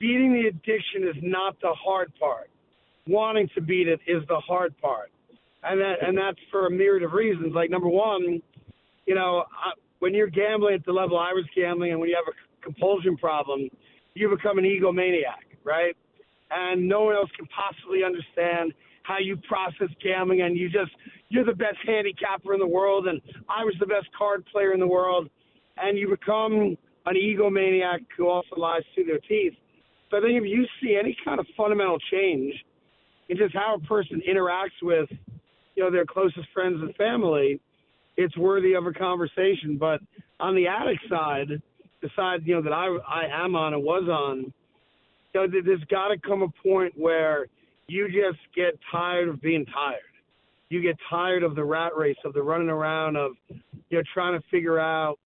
[0.00, 2.50] beating the addiction is not the hard part.
[3.06, 5.10] Wanting to beat it is the hard part,
[5.62, 7.54] and that and that's for a myriad of reasons.
[7.54, 8.40] Like number one,
[9.06, 12.16] you know, I, when you're gambling at the level I was gambling, and when you
[12.16, 13.68] have a compulsion problem,
[14.14, 15.94] you become an egomaniac, right?
[16.50, 18.72] And no one else can possibly understand
[19.02, 20.92] how you process gambling, and you just
[21.34, 24.78] you're the best handicapper in the world, and I was the best card player in
[24.78, 25.28] the world,
[25.76, 29.54] and you become an egomaniac who also lies through their teeth.
[30.10, 32.54] So I think if you see any kind of fundamental change
[33.28, 35.08] in just how a person interacts with,
[35.74, 37.60] you know, their closest friends and family,
[38.16, 39.76] it's worthy of a conversation.
[39.76, 40.00] But
[40.38, 41.48] on the addict side,
[42.00, 44.52] the side you know that I I am on and was on,
[45.32, 47.46] you know, there's got to come a point where
[47.88, 50.13] you just get tired of being tired.
[50.70, 54.38] You get tired of the rat race, of the running around, of you know trying
[54.38, 55.18] to figure out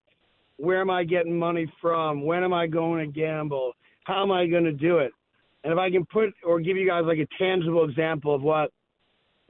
[0.57, 3.73] where am I getting money from, when am I going to gamble,
[4.05, 5.13] how am I going to do it,
[5.65, 8.73] and if I can put or give you guys like a tangible example of what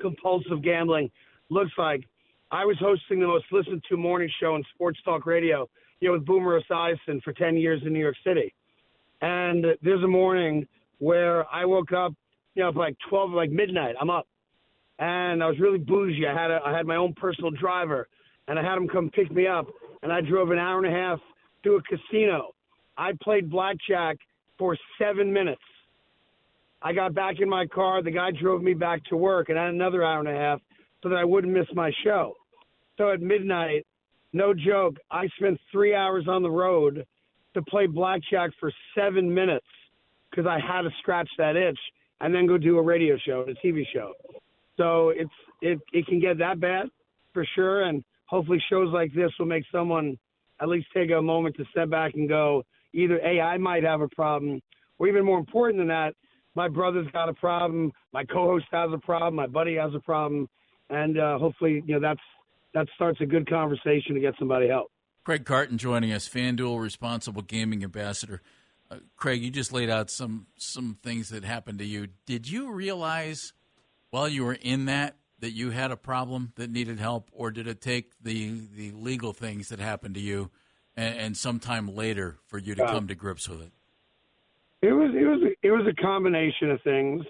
[0.00, 1.10] compulsive gambling
[1.50, 2.04] looks like.
[2.50, 5.68] I was hosting the most listened to morning show in sports talk radio,
[6.00, 8.54] you know, with Boomer Esiason for 10 years in New York City.
[9.20, 10.66] And there's a morning
[10.98, 12.12] where I woke up,
[12.54, 13.96] you know, like 12, like midnight.
[14.00, 14.26] I'm up,
[14.98, 16.26] and I was really bougie.
[16.26, 18.08] I had a, I had my own personal driver,
[18.48, 19.66] and I had him come pick me up,
[20.02, 21.20] and I drove an hour and a half
[21.64, 22.50] to a casino.
[22.96, 24.16] I played blackjack
[24.58, 25.62] for seven minutes.
[26.82, 28.02] I got back in my car.
[28.02, 30.60] The guy drove me back to work, and I had another hour and a half
[31.02, 32.34] so that I wouldn't miss my show.
[32.96, 33.86] So at midnight,
[34.32, 37.06] no joke, I spent three hours on the road
[37.54, 39.66] to play blackjack for seven minutes
[40.30, 41.78] because I had to scratch that itch
[42.20, 44.12] and then go do a radio show and a TV show.
[44.78, 45.30] So it's
[45.60, 46.86] it it can get that bad
[47.34, 50.16] for sure, and hopefully shows like this will make someone
[50.60, 52.62] at least take a moment to step back and go
[52.94, 54.62] either a I might have a problem,
[54.98, 56.14] or even more important than that,
[56.54, 60.48] my brother's got a problem, my co-host has a problem, my buddy has a problem,
[60.90, 62.20] and uh, hopefully you know that's
[62.74, 64.90] that starts a good conversation to get somebody help.
[65.24, 68.40] Craig Carton joining us, FanDuel Responsible Gaming Ambassador.
[68.90, 72.08] Uh, Craig, you just laid out some some things that happened to you.
[72.26, 73.52] Did you realize
[74.10, 77.66] while you were in that that you had a problem that needed help, or did
[77.66, 80.50] it take the the legal things that happened to you
[80.96, 83.72] and, and sometime later for you to Uh, come to grips with it?
[84.82, 87.24] It was it was it was a combination of things.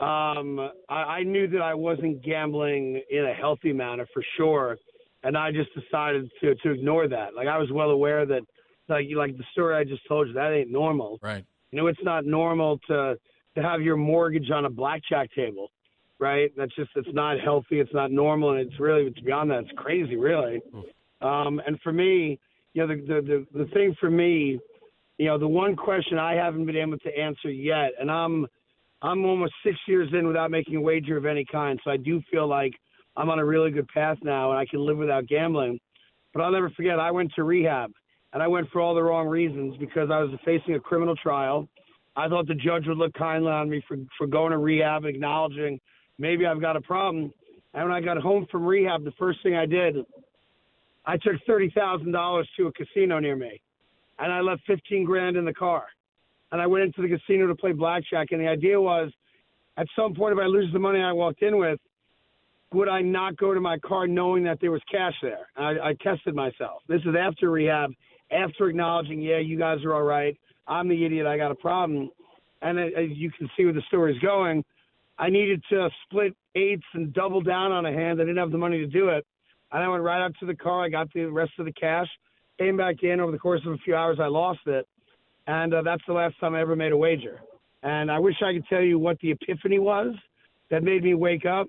[0.00, 0.58] Um,
[0.88, 4.76] I, I knew that I wasn't gambling in a healthy manner for sure,
[5.22, 7.34] and I just decided to to ignore that.
[7.34, 8.42] Like I was well aware that,
[8.88, 11.18] like like the story I just told you, that ain't normal.
[11.22, 11.44] Right.
[11.70, 13.16] You know, it's not normal to
[13.54, 15.70] to have your mortgage on a blackjack table,
[16.18, 16.50] right?
[16.56, 17.80] That's just it's not healthy.
[17.80, 19.60] It's not normal, and it's really it's beyond that.
[19.60, 20.60] It's crazy, really.
[21.20, 22.38] Um, and for me,
[22.72, 24.58] you know, the, the the the thing for me,
[25.18, 28.46] you know, the one question I haven't been able to answer yet, and I'm
[29.02, 32.22] I'm almost six years in without making a wager of any kind, so I do
[32.30, 32.72] feel like
[33.16, 35.78] I'm on a really good path now, and I can live without gambling.
[36.32, 37.92] But I'll never forget, I went to rehab,
[38.32, 41.68] and I went for all the wrong reasons because I was facing a criminal trial.
[42.16, 45.80] I thought the judge would look kindly on me for for going to rehab, acknowledging
[46.18, 47.32] maybe I've got a problem.
[47.74, 49.96] And when I got home from rehab, the first thing I did,
[51.06, 53.60] I took thirty thousand dollars to a casino near me,
[54.18, 55.84] and I left fifteen grand in the car.
[56.52, 58.28] And I went into the casino to play blackjack.
[58.30, 59.10] And the idea was,
[59.76, 61.80] at some point, if I lose the money I walked in with,
[62.72, 65.48] would I not go to my car knowing that there was cash there?
[65.56, 66.82] I, I tested myself.
[66.86, 67.90] This is after rehab,
[68.30, 70.38] after acknowledging, yeah, you guys are all right.
[70.68, 71.26] I'm the idiot.
[71.26, 72.08] I got a problem.
[72.62, 74.64] And as you can see where the story's going,
[75.18, 78.20] I needed to split eights and double down on a hand.
[78.20, 79.24] I didn't have the money to do it.
[79.72, 80.84] And I went right up to the car.
[80.84, 82.08] I got the rest of the cash,
[82.58, 83.20] came back in.
[83.20, 84.86] Over the course of a few hours, I lost it.
[85.46, 87.40] And uh, that's the last time I ever made a wager.
[87.82, 90.14] And I wish I could tell you what the epiphany was
[90.70, 91.68] that made me wake up.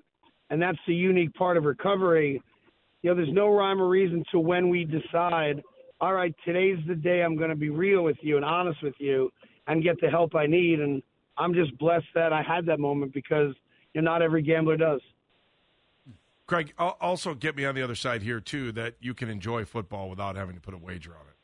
[0.50, 2.40] And that's the unique part of recovery.
[3.02, 5.62] You know, there's no rhyme or reason to when we decide,
[6.00, 8.94] all right, today's the day I'm going to be real with you and honest with
[8.98, 9.30] you
[9.66, 10.80] and get the help I need.
[10.80, 11.02] And
[11.38, 13.54] I'm just blessed that I had that moment because
[13.94, 15.00] you know, not every gambler does.
[16.46, 20.08] Craig, also get me on the other side here too that you can enjoy football
[20.08, 21.36] without having to put a wager on it.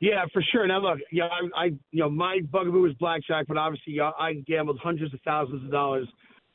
[0.00, 0.66] Yeah, for sure.
[0.66, 4.34] Now look, yeah, I, I you know, my bugaboo is blackjack, but obviously uh, I
[4.46, 6.08] gambled hundreds of thousands of dollars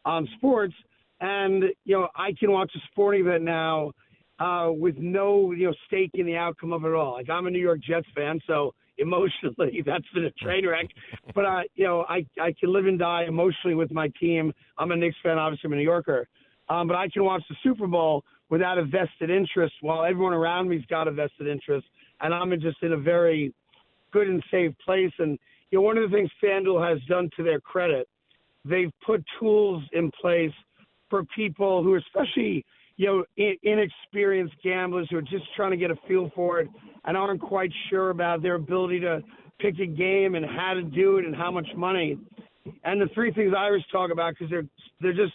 [0.04, 0.74] on sports,
[1.22, 3.92] and you know, I can watch a sporting event now
[4.40, 7.14] uh, with no you know stake in the outcome of it all.
[7.14, 8.74] Like I'm a New York Jets fan, so
[9.08, 9.82] emotionally.
[9.86, 10.88] That's been a train wreck.
[11.36, 14.54] But I, you know, I I can live and die emotionally with my team.
[14.78, 16.28] I'm a Knicks fan, obviously I'm a New Yorker,
[16.70, 20.70] um, but I can watch the Super Bowl without a vested interest, while everyone around
[20.70, 21.86] me's got a vested interest,
[22.22, 23.54] and I'm just in a very
[24.12, 25.12] good and safe place.
[25.20, 25.38] And
[25.72, 28.08] you know, one of the things FanDuel has done to their credit,
[28.64, 30.52] they've put tools in place
[31.10, 32.66] for people who, especially
[32.98, 33.06] you
[33.38, 36.68] know, inexperienced gamblers who are just trying to get a feel for it
[37.06, 39.22] and aren't quite sure about their ability to
[39.60, 42.18] pick a game and how to do it and how much money.
[42.84, 44.66] And the three things I always talk about because they're
[45.00, 45.34] they're just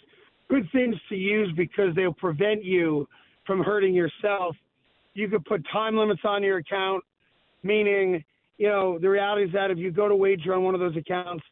[0.49, 3.07] good things to use because they'll prevent you
[3.47, 4.55] from hurting yourself.
[5.13, 7.03] You could put time limits on your account,
[7.63, 8.23] meaning,
[8.57, 10.97] you know, the reality is that if you go to wager on one of those
[10.97, 11.43] accounts,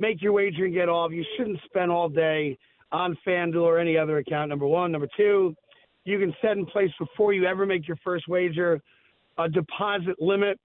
[0.00, 1.12] make your wager and get off.
[1.12, 2.58] You shouldn't spend all day
[2.92, 4.92] on FanDuel or any other account, number one.
[4.92, 5.56] Number two,
[6.04, 8.80] you can set in place before you ever make your first wager
[9.38, 10.58] a deposit limit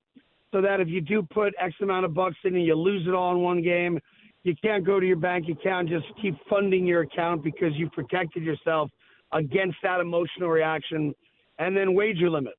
[0.52, 3.14] so that if you do put X amount of bucks in and you lose it
[3.14, 4.00] all in one game,
[4.44, 8.44] you can't go to your bank account just keep funding your account because you protected
[8.44, 8.90] yourself
[9.34, 11.14] against that emotional reaction.
[11.60, 12.58] And then wager limits.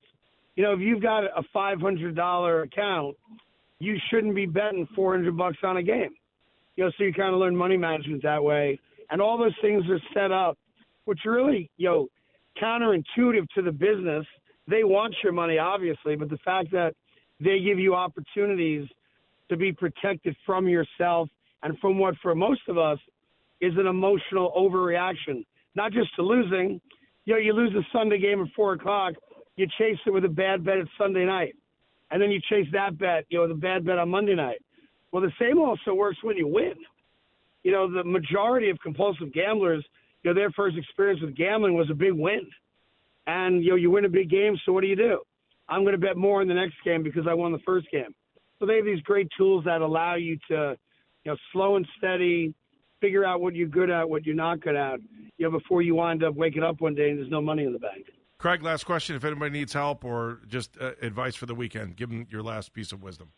[0.56, 3.16] You know, if you've got a $500 account,
[3.78, 6.10] you shouldn't be betting 400 bucks on a game.
[6.76, 8.78] You know, so you kind of learn money management that way
[9.10, 10.58] and all those things are set up,
[11.04, 12.08] which really you know
[12.62, 14.26] counterintuitive to the business.
[14.66, 16.94] They want your money, obviously, but the fact that
[17.40, 18.86] they give you opportunities
[19.48, 21.28] to be protected from yourself
[21.62, 22.98] and from what for most of us
[23.60, 25.44] is an emotional overreaction,
[25.74, 26.80] not just to losing.
[27.24, 29.14] You know, you lose a Sunday game at four o'clock,
[29.56, 31.54] you chase it with a bad bet at Sunday night,
[32.10, 34.58] and then you chase that bet, you know, a bad bet on Monday night.
[35.12, 36.74] Well, the same also works when you win
[37.62, 39.84] you know, the majority of compulsive gamblers,
[40.22, 42.46] you know, their first experience with gambling was a big win.
[43.26, 45.20] And, you know, you win a big game, so what do you do?
[45.68, 48.14] I'm going to bet more in the next game because I won the first game.
[48.58, 50.76] So they have these great tools that allow you to,
[51.24, 52.54] you know, slow and steady,
[53.00, 54.98] figure out what you're good at, what you're not good at,
[55.36, 57.72] you know, before you wind up waking up one day and there's no money in
[57.72, 58.06] the bank.
[58.38, 59.16] Craig, last question.
[59.16, 62.72] If anybody needs help or just uh, advice for the weekend, give them your last
[62.72, 63.32] piece of wisdom.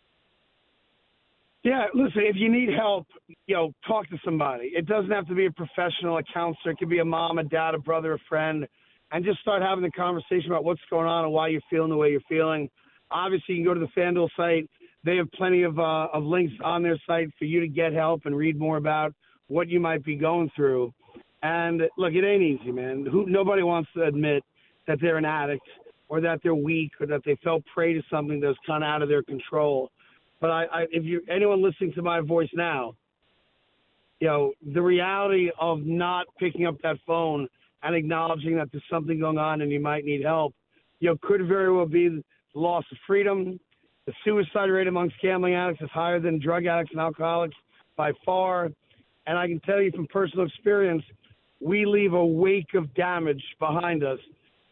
[1.62, 3.06] Yeah, listen, if you need help,
[3.46, 4.70] you know, talk to somebody.
[4.74, 6.72] It doesn't have to be a professional, a counselor.
[6.72, 8.66] It could be a mom, a dad, a brother, a friend,
[9.12, 11.96] and just start having the conversation about what's going on and why you're feeling the
[11.96, 12.70] way you're feeling.
[13.10, 14.70] Obviously, you can go to the FanDuel site.
[15.04, 18.22] They have plenty of uh, of links on their site for you to get help
[18.24, 19.12] and read more about
[19.48, 20.92] what you might be going through.
[21.42, 23.06] And look, it ain't easy, man.
[23.10, 24.44] Who nobody wants to admit
[24.86, 25.66] that they're an addict
[26.08, 29.02] or that they're weak or that they fell prey to something that's kind of out
[29.02, 29.90] of their control.
[30.40, 32.94] But I, I, if you anyone listening to my voice now,
[34.20, 37.48] you know the reality of not picking up that phone
[37.82, 40.54] and acknowledging that there's something going on and you might need help,
[41.00, 42.22] you know, could very well be the
[42.54, 43.58] loss of freedom.
[44.06, 47.56] The suicide rate amongst gambling addicts is higher than drug addicts and alcoholics
[47.96, 48.70] by far.
[49.26, 51.02] And I can tell you from personal experience,
[51.60, 54.18] we leave a wake of damage behind us,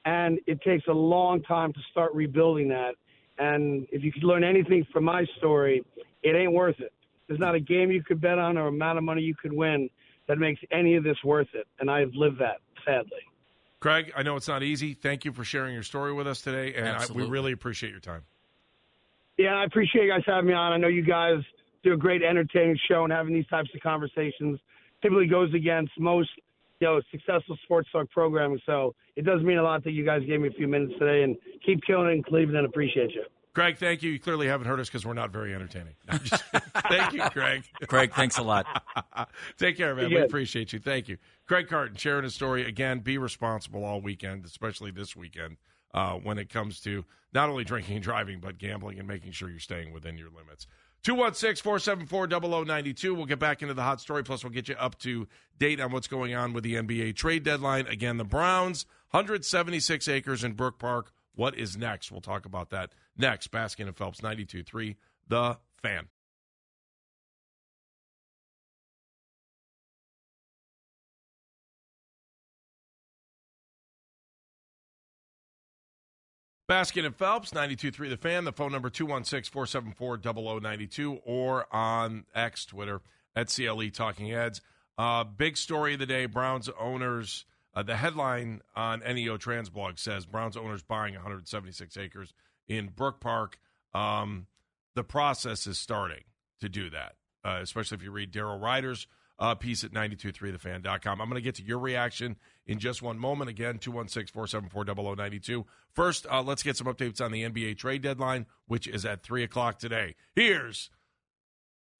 [0.06, 2.94] and it takes a long time to start rebuilding that.
[3.39, 5.85] And if you could learn anything from my story,
[6.23, 6.93] it ain't worth it.
[7.27, 9.89] There's not a game you could bet on or amount of money you could win
[10.27, 11.66] that makes any of this worth it.
[11.81, 13.19] And I've lived that, sadly.
[13.81, 14.94] Craig, I know it's not easy.
[14.94, 18.01] Thank you for sharing your story with us today, and I, we really appreciate your
[18.01, 18.24] time.
[19.36, 20.73] Yeah, I appreciate you guys having me on.
[20.73, 21.39] I know you guys
[21.85, 24.59] do a great entertaining show, and having these types of conversations
[25.01, 26.31] typically goes against most
[26.80, 28.60] you know successful sports talk programming.
[28.66, 31.22] So it does mean a lot that you guys gave me a few minutes today,
[31.22, 32.66] and keep killing it in Cleveland.
[32.66, 33.24] Appreciate you.
[33.59, 34.12] Craig, thank you.
[34.12, 35.94] You clearly haven't heard us because we're not very entertaining.
[36.22, 36.44] Just,
[36.88, 37.64] thank you, Craig.
[37.88, 38.66] Craig, thanks a lot.
[39.59, 40.10] Take care, man.
[40.10, 40.78] We appreciate you.
[40.78, 41.18] Thank you.
[41.46, 42.64] Craig Carton sharing his story.
[42.64, 45.56] Again, be responsible all weekend, especially this weekend,
[45.92, 49.50] uh, when it comes to not only drinking and driving, but gambling and making sure
[49.50, 50.68] you're staying within your limits.
[51.02, 53.14] 216 474 0092.
[53.14, 54.22] We'll get back into the hot story.
[54.24, 55.26] Plus, we'll get you up to
[55.58, 57.86] date on what's going on with the NBA trade deadline.
[57.86, 61.12] Again, the Browns, 176 acres in Brook Park.
[61.34, 62.10] What is next?
[62.10, 64.96] We'll talk about that Next, Baskin and Phelps 92 3,
[65.26, 66.08] The Fan.
[76.68, 78.44] Baskin and Phelps, 92.3 The Fan.
[78.44, 83.00] The phone number 216-474-0092 or on X, Twitter,
[83.34, 84.60] at CLE Talking Heads.
[84.98, 87.46] Uh, big story of the day, Browns owners.
[87.74, 92.34] Uh, the headline on NEOtrans blog says Browns owners buying 176 acres–
[92.68, 93.58] in Brook Park.
[93.94, 94.46] Um,
[94.94, 96.24] the process is starting
[96.60, 97.14] to do that,
[97.44, 99.06] uh, especially if you read Daryl Ruiter's
[99.38, 101.20] uh, piece at 923thefan.com.
[101.20, 102.36] I'm going to get to your reaction
[102.68, 103.50] in just one moment.
[103.50, 105.66] Again, 216 474 0092.
[105.92, 109.42] First, uh, let's get some updates on the NBA trade deadline, which is at 3
[109.42, 110.14] o'clock today.
[110.36, 110.90] Here's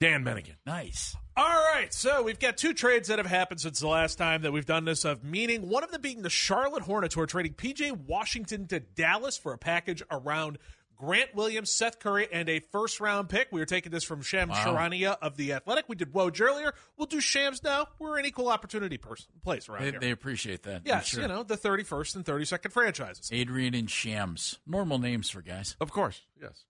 [0.01, 0.57] Dan Bennigan.
[0.65, 1.17] Nice.
[1.37, 4.53] All right, so we've got two trades that have happened since the last time that
[4.53, 5.05] we've done this.
[5.05, 8.81] Of meaning, one of them being the Charlotte Hornets, who are trading PJ Washington to
[8.81, 10.59] Dallas for a package around
[10.99, 13.49] Grant Williams, Seth Curry, and a first round pick.
[13.53, 14.57] We were taking this from Sham Wow.
[14.57, 15.85] Charania of the Athletic.
[15.89, 16.75] We did Woj earlier.
[16.97, 17.87] We'll do Shams now.
[18.01, 20.01] We're an equal opportunity person place around They, here.
[20.01, 20.83] they appreciate that.
[20.85, 21.23] Yes, sure.
[21.23, 23.31] you know the thirty first and thirty second franchises.
[23.33, 24.59] Adrian and Shams.
[24.67, 25.77] Normal names for guys.
[25.81, 26.65] Of course, yes.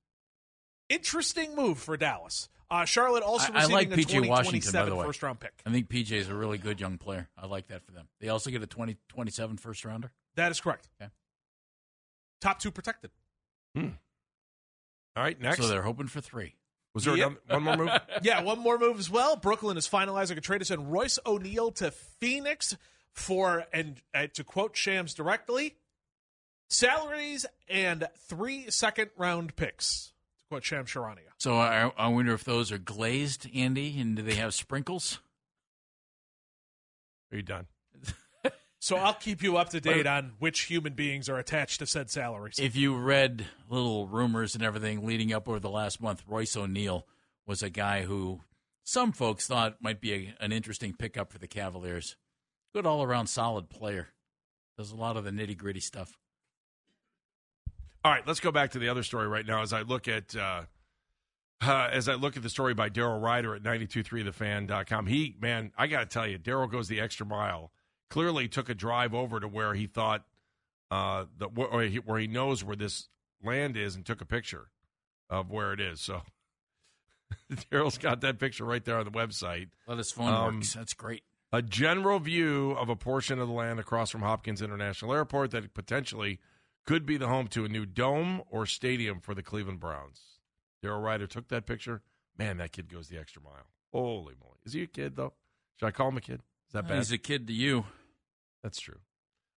[0.89, 2.49] Interesting move for Dallas.
[2.71, 5.07] Uh, Charlotte also I, I receiving like a PJ Washington, by 2027 the way.
[5.07, 5.53] first round pick.
[5.65, 7.29] I think PJ is a really good young player.
[7.37, 8.09] I like that for them.
[8.21, 10.13] They also get a 2027 first rounder.
[10.37, 10.89] That is correct.
[11.01, 11.11] Okay.
[12.43, 13.11] Top two protected.
[13.75, 13.89] Hmm.
[15.19, 15.59] All right, next.
[15.59, 16.55] So they're hoping for three.
[16.95, 17.33] Was there Yep.
[17.49, 18.01] another, one more move?
[18.23, 19.35] yeah, one more move as well.
[19.35, 22.77] Brooklyn is finalizing a trade to send Royce O'Neale to Phoenix
[23.11, 25.75] for, and uh, to quote Shams directly,
[26.71, 30.13] salaries and three second round picks.
[30.39, 31.33] To quote Shams Charania.
[31.39, 35.19] So I, I wonder if those are glazed, Andy, and do they have sprinkles?
[37.33, 37.67] Are you done?
[38.81, 42.11] So I'll keep you up to date on which human beings are attached to said
[42.11, 42.59] salaries.
[42.61, 47.05] If you read little rumors and everything leading up over the last month, Royce O'Neale
[47.45, 48.41] was a guy who
[48.85, 52.17] some folks thought might be a, an interesting pickup for the Cavaliers.
[52.73, 54.09] Good all around solid player.
[54.77, 56.17] Does a lot of the nitty gritty stuff.
[58.05, 60.37] All right, let's go back to the other story right now as I look at
[60.37, 60.63] uh,
[61.61, 65.07] uh, as I look at the story by Daryl Ruiter at 923thefan.com.
[65.07, 67.73] He, man, I got to tell you, Daryl goes the extra mile.
[68.11, 70.25] Clearly took a drive over to where he thought
[70.91, 73.09] uh, the where he, where he knows where this
[73.45, 74.69] land is and took a picture
[75.29, 76.01] of where it is.
[76.01, 76.23] So
[77.53, 79.69] Daryl's got that picture right there on the website.
[79.87, 80.73] Let his phone Um, works.
[80.75, 81.23] That's great.
[81.53, 85.75] a general view of a portion of the land across from Hopkins International Airport that
[85.75, 86.41] potentially
[86.87, 90.23] could be the home to a new dome or stadium for the Cleveland Browns.
[90.83, 92.01] Daryl Ruiter took that picture.
[92.39, 93.67] Man, that kid goes the extra mile.
[93.93, 94.57] Holy moly.
[94.65, 95.35] Is he a kid, though?
[95.77, 96.41] Should I call him a kid?
[96.69, 96.99] Is that bad?
[96.99, 97.85] He's a kid to you.
[98.63, 98.99] That's true.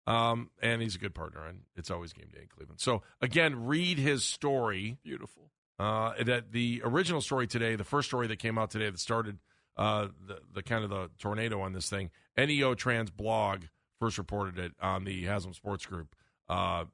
[0.06, 2.80] Um, and he's a good partner, and it's always game day in Cleveland.
[2.80, 4.98] So, again, read his story.
[5.02, 5.50] Beautiful.
[5.78, 9.38] Uh, that the original story today, the first story that came out today that started
[9.76, 13.62] uh, the, the kind of the tornado on this thing, NEOtrans blog
[13.98, 16.14] first reported it on the Haslam Sports Group.
[16.48, 16.84] Uh,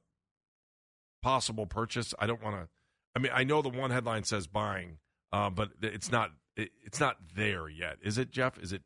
[1.21, 2.13] possible purchase.
[2.19, 2.67] I don't want to.
[3.15, 4.99] I mean, I know the one headline says buying,
[5.33, 6.31] uh, but it's not.
[6.55, 8.57] It, it's not there yet, is it, Jeff?
[8.59, 8.83] Is it?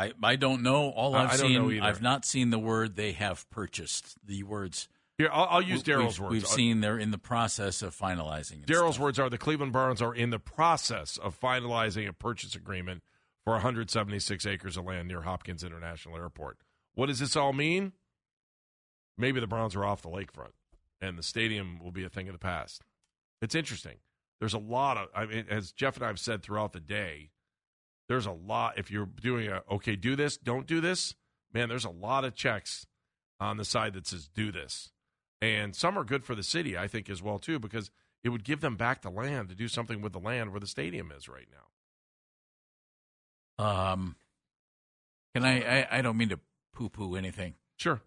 [0.00, 0.90] I, I don't know.
[0.90, 1.84] All I- I've I don't seen, know either.
[1.84, 4.16] I've not seen the word they have purchased.
[4.24, 4.88] The words.
[5.18, 6.32] Here, I'll, I'll use Daryl's words.
[6.32, 8.62] We've uh, seen they're in the process of finalizing.
[8.62, 8.66] it.
[8.66, 13.02] Daryl's words are the Cleveland Browns are in the process of finalizing a purchase agreement
[13.44, 16.58] for 176 acres of land near Hopkins International Airport.
[16.94, 17.92] What does this all mean?
[19.18, 20.52] Maybe the Browns are off the lakefront
[21.00, 22.82] and the stadium will be a thing of the past.
[23.42, 23.96] It's interesting.
[24.38, 27.30] There's a lot of, I mean, as Jeff and I have said throughout the day,
[28.10, 28.76] there's a lot.
[28.76, 31.14] If you're doing a, okay, do this, don't do this,
[31.54, 32.84] man, there's a lot of checks
[33.38, 34.90] on the side that says do this.
[35.40, 37.92] And some are good for the city, I think, as well, too, because
[38.24, 40.66] it would give them back the land to do something with the land where the
[40.66, 41.46] stadium is right
[43.58, 43.64] now.
[43.64, 44.16] Um,
[45.32, 45.98] can I, I?
[45.98, 46.40] I don't mean to
[46.74, 47.54] poo-poo anything.
[47.76, 48.02] Sure.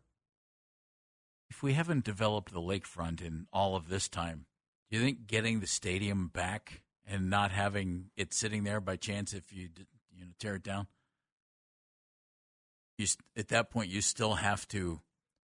[1.49, 4.47] If we haven't developed the lakefront in all of this time,
[4.91, 9.33] do you think getting the stadium back and not having it sitting there by chance
[9.33, 9.69] if you
[10.15, 10.87] you know tear it down,
[12.97, 15.01] you at that point you still have to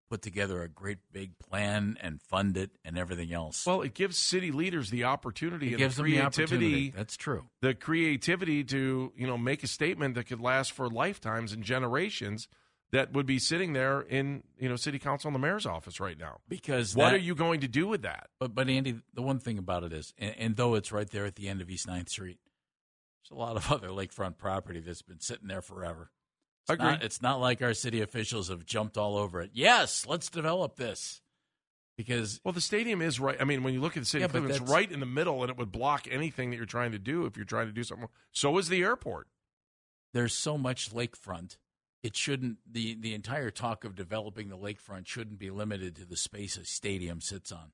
[0.09, 3.67] put together a great big plan and fund it and everything else.
[3.67, 6.57] Well, it gives city leaders the opportunity It and gives the them the creativity.
[6.57, 6.91] opportunity.
[6.97, 7.45] That's true.
[7.61, 12.49] The creativity to you know make a statement that could last for lifetimes and generations.
[12.91, 16.19] That would be sitting there in you know city council and the mayor's office right
[16.19, 16.39] now.
[16.49, 18.29] Because what that- are you going to do with that?
[18.39, 21.27] But but Andy, the one thing about it is, and, and though it's right there
[21.27, 22.39] at the end of East 9th Street,
[23.23, 26.11] there's a lot of other lakefront property that's been sitting there forever.
[26.63, 26.87] It's Agreed.
[26.93, 29.51] Not, it's not like our city officials have jumped all over it.
[29.53, 31.21] Yes, let's develop this
[31.97, 33.37] because Well, the stadium is right.
[33.41, 35.43] I mean, when you look at the city, Yeah, Cleveland, it's right in the middle,
[35.43, 37.83] and it would block anything that you're trying to do if you're trying to do
[37.85, 38.09] something.
[38.33, 39.27] So is the airport.
[40.15, 41.57] there's so much lakefront.
[42.03, 46.17] It shouldn't the the entire talk of developing the lakefront shouldn't be limited to the
[46.17, 47.73] space a stadium sits on.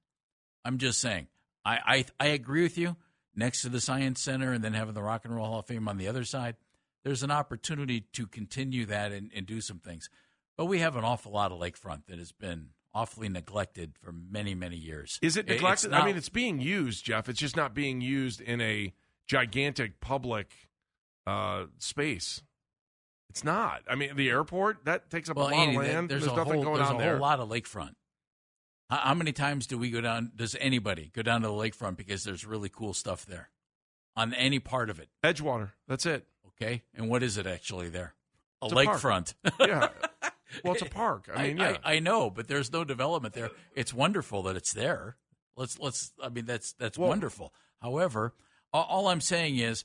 [0.65, 1.29] I'm just saying.
[1.65, 2.97] I I, I agree with you.
[3.37, 5.89] Next to the Science Center and then having the Rock and Roll Hall of Fame
[5.89, 6.55] on the other side,
[7.03, 10.09] there's an opportunity to continue that and, and do some things.
[10.57, 14.55] But we have an awful lot of lakefront that has been awfully neglected for many
[14.55, 15.19] many years.
[15.21, 15.91] Is it neglected?
[15.91, 17.29] not- I mean, it's being used, Jeff.
[17.29, 18.95] It's just not being used in a
[19.27, 20.53] gigantic public
[21.27, 22.43] uh, space.
[23.35, 23.83] It's not.
[23.91, 26.09] I mean, the airport that takes up Well, a lot Andy, of land.
[26.09, 27.11] there's, There's, a nothing whole, going there's on a there.
[27.15, 27.95] whole lot of lakefront.
[28.89, 30.31] How, how many times do we go down?
[30.37, 33.51] Does anybody go down to the lakefront because there's really cool stuff there
[34.15, 35.09] on any part of it?
[35.25, 35.73] Edgewater.
[35.89, 36.29] That's it.
[36.47, 38.15] Okay, and what is it actually there?
[38.63, 39.35] A a lakefront.
[39.59, 39.89] yeah.
[40.63, 41.29] Well, it's a park.
[41.35, 41.79] I mean, yeah.
[41.83, 43.51] I, know, but there's no development there.
[43.75, 45.17] It's wonderful that it's there.
[45.57, 46.13] Let's let's.
[46.23, 47.53] I mean, that's that's Well- wonderful.
[47.83, 48.33] However,
[48.73, 49.85] all, all I'm saying is,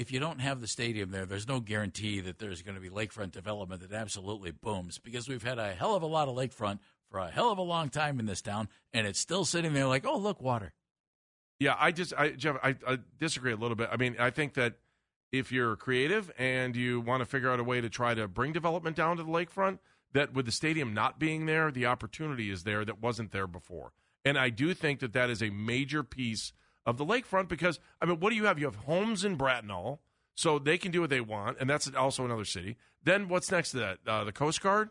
[0.00, 2.88] if you don't have the stadium there, there's no guarantee that there's going to be
[2.88, 6.78] lakefront development that absolutely booms because we've had a hell of a lot of lakefront
[7.10, 9.86] for a hell of a long time in this town, and it's still sitting there
[9.86, 10.72] like, oh look, water.
[11.58, 13.90] Yeah, I just, I, Jeff, I, I disagree a little bit.
[13.92, 14.78] I mean, I think that
[15.32, 18.54] if you're creative and you want to figure out a way to try to bring
[18.54, 19.80] development down to the lakefront,
[20.14, 23.92] that with the stadium not being there, the opportunity is there that wasn't there before.
[24.24, 26.54] And I do think that that is a major piece
[26.90, 28.58] of the lakefront because, I mean, what do you have?
[28.58, 29.98] You have homes in Bratenahl,
[30.34, 32.76] so they can do what they want, and that's also another city.
[33.02, 33.98] Then what's next to that?
[34.06, 34.90] Uh, the Coast Guard?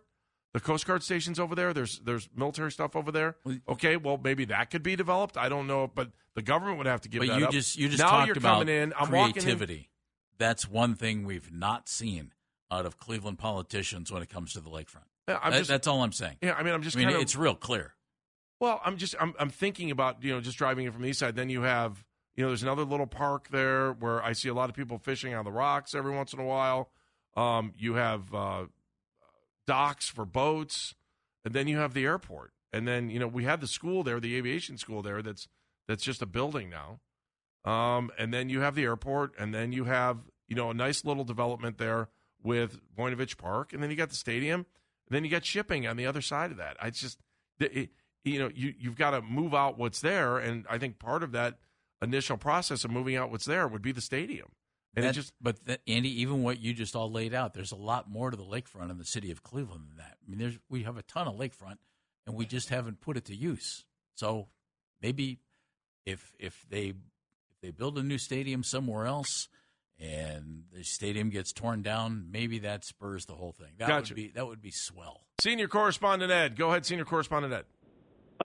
[0.53, 1.73] The Coast Guard stations over there.
[1.73, 3.35] There's there's military stuff over there.
[3.67, 5.37] Okay, well maybe that could be developed.
[5.37, 7.51] I don't know, but the government would have to give But you up.
[7.51, 8.91] just you just now talked about in.
[8.97, 9.41] I'm walking in.
[9.43, 9.89] creativity.
[10.39, 12.31] That's one thing we've not seen
[12.71, 15.03] out of Cleveland politicians when it comes to the lakefront.
[15.27, 16.37] Yeah, That- just- that's all I'm saying.
[16.41, 17.21] Yeah, I mean, I'm just I mean, kind of.
[17.21, 17.93] it's real clear.
[18.59, 21.19] Well, I'm just I'm I'm thinking about you know just driving in from the east
[21.19, 21.35] side.
[21.35, 22.03] Then you have
[22.35, 25.33] you know there's another little park there where I see a lot of people fishing
[25.33, 26.89] on the rocks every once in a while.
[27.37, 28.65] Um, you have uh,
[29.65, 30.93] docks for boats,
[31.45, 34.19] and then you have the airport, and then you know we have the school there,
[34.19, 35.21] the aviation school there.
[35.21, 35.47] That's
[35.87, 36.99] that's just a building now.
[37.65, 40.17] Um, and then you have the airport, and then you have
[40.49, 42.09] you know a nice little development there
[42.43, 44.65] with Voinovich Park, and then you got the stadium,
[45.07, 46.75] and then you got shipping on the other side of that.
[46.81, 47.19] I just
[47.59, 47.89] it,
[48.23, 51.31] you know you you've got to move out what's there, and I think part of
[51.33, 51.59] that
[52.01, 54.51] initial process of moving out what's there would be the stadium.
[54.95, 57.71] And That- it just but that, Andy, even what you just all laid out, there's
[57.71, 60.17] a lot more to the lakefront in the city of Cleveland than that.
[60.25, 61.77] I mean, there's we have a ton of lakefront,
[62.25, 63.85] and we just haven't put it to use.
[64.15, 64.47] So
[65.01, 65.39] maybe
[66.05, 69.47] if if they if they build a new stadium somewhere else,
[69.99, 73.73] and the stadium gets torn down, maybe that spurs the whole thing.
[73.77, 74.13] That Gotcha.
[74.13, 75.25] would be that would be swell.
[75.41, 77.65] senior correspondent Ed, go ahead, senior correspondent Ed.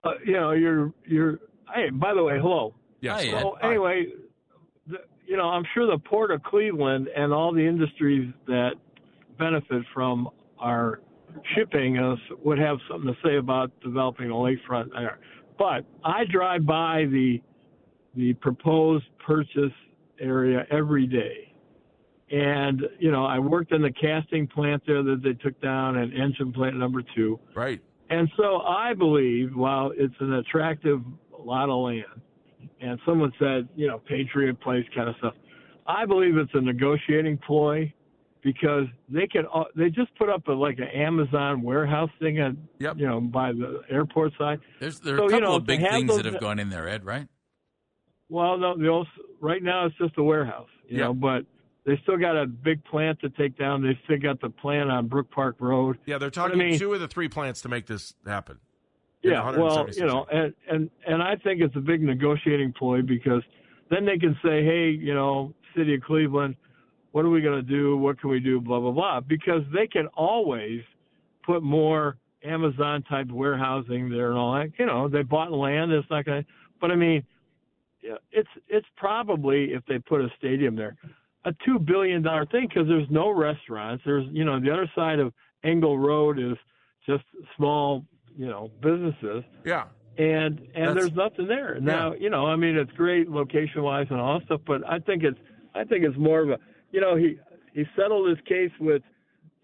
[0.03, 1.39] Uh, you know, you're you're.
[1.73, 2.73] Hey, by the way, hello.
[3.01, 3.21] Yes.
[3.21, 3.41] Hi, Ed.
[3.41, 4.07] So anyway,
[4.87, 8.73] the, you know, I'm sure the port of Cleveland and all the industries that
[9.37, 11.01] benefit from our
[11.55, 15.19] shipping us would have something to say about developing a lakefront there.
[15.57, 17.41] But I drive by the
[18.15, 19.73] the proposed purchase
[20.19, 21.53] area every day.
[22.31, 26.13] And, you know, I worked in the casting plant there that they took down and
[26.13, 27.39] engine plant number two.
[27.53, 27.81] Right.
[28.09, 31.01] And so I believe while it's an attractive
[31.39, 32.21] lot of land,
[32.81, 35.33] and someone said, you know, Patriot Place kind of stuff,
[35.87, 37.91] I believe it's a negotiating ploy
[38.43, 42.51] because they can uh, they just put up a like an Amazon warehouse thing at
[42.79, 42.95] yep.
[42.97, 44.59] you know by the airport side.
[44.79, 46.59] There's there are So, a you couple know, of big things those- that have gone
[46.59, 47.05] in there, Ed.
[47.05, 47.27] Right?
[48.29, 49.07] Well, no, the old,
[49.39, 51.45] right now it's just a warehouse, you know, but
[51.85, 53.81] they still got a big plant to take down.
[53.83, 55.97] They still got the plant on Brook Park Road.
[56.05, 58.57] Yeah, they're But I talking mean- two of the three plants to make this happen.
[59.21, 63.41] Yeah, well, you know, and and and I think it's a big negotiating ploy because
[63.89, 66.55] then they can say, hey, you know, City of Cleveland,
[67.11, 67.97] what are we going to do?
[67.97, 68.61] What can we do?
[68.61, 69.19] Blah blah blah.
[69.21, 70.81] Because they can always
[71.43, 74.69] put more Amazon type warehousing there and all that.
[74.77, 75.91] You know, they bought land.
[75.91, 76.49] It's not going to.
[76.79, 77.23] But I mean,
[78.03, 80.97] yeah, it's it's probably if they put a stadium there,
[81.45, 84.03] a two billion dollar thing because there's no restaurants.
[84.05, 86.57] There's you know the other side of Engle Road is
[87.07, 87.23] just
[87.55, 88.05] small
[88.37, 89.85] you know businesses Yeah.
[90.17, 92.13] and and That's- there's nothing there now.
[92.13, 95.39] You know, I mean, it's great location wise and all stuff, but I think it's
[95.73, 96.59] I think it's more of a
[96.91, 97.37] you know he
[97.73, 99.01] he settled his case with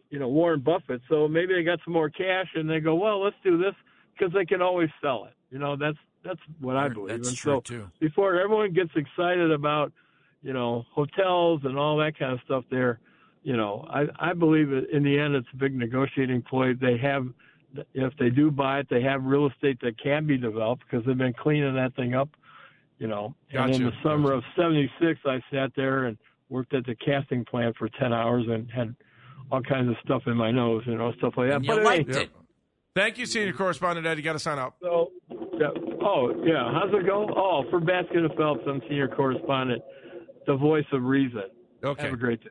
[0.09, 3.21] you know Warren Buffett, so maybe they got some more cash and they go, well,
[3.23, 3.73] let's do this
[4.17, 5.33] because they can always sell it.
[5.49, 7.09] You know, that's that's what I believe.
[7.17, 7.89] That's and true so too.
[7.99, 9.91] before everyone gets excited about
[10.41, 12.99] you know hotels and all that kind of stuff there
[13.43, 16.97] you know i i believe that in the end it's a big negotiating ploy they
[16.97, 17.27] have
[17.93, 21.17] if they do buy it they have real estate that can be developed because they've
[21.17, 22.29] been cleaning that thing up
[22.97, 26.17] you know and in the summer of 76 i sat there and
[26.49, 28.93] worked at the casting plant for 10 hours and had
[29.51, 31.83] all kinds of stuff in my nose you know stuff like that And you but
[31.83, 32.31] liked anyway, it.
[32.93, 34.17] Thank you, senior correspondent Ed.
[34.17, 34.75] You got to sign up.
[34.81, 35.67] so, yeah.
[36.03, 37.25] oh yeah, how's it go?
[37.33, 39.81] Oh, for Baskin and Phelps, I'm senior correspondent,
[40.45, 41.43] the voice of reason.
[41.83, 42.03] Okay.
[42.03, 42.49] Have a great day.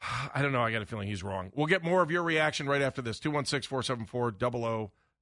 [0.34, 0.62] I don't know.
[0.62, 1.52] I got a feeling he's wrong.
[1.54, 3.18] We'll get more of your reaction right after this.
[3.20, 4.34] 216 474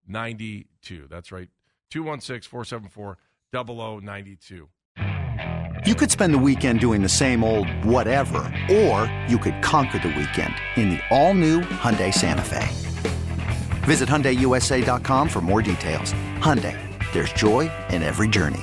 [0.08, 1.06] 0092.
[1.08, 1.48] That's right.
[1.90, 3.18] 216 474
[3.52, 4.68] 0092.
[5.86, 8.38] You could spend the weekend doing the same old whatever,
[8.72, 12.66] or you could conquer the weekend in the all-new Hyundai Santa Fe.
[13.82, 16.14] Visit HyundaiUSA.com for more details.
[16.38, 16.78] Hyundai,
[17.12, 18.62] there's joy in every journey.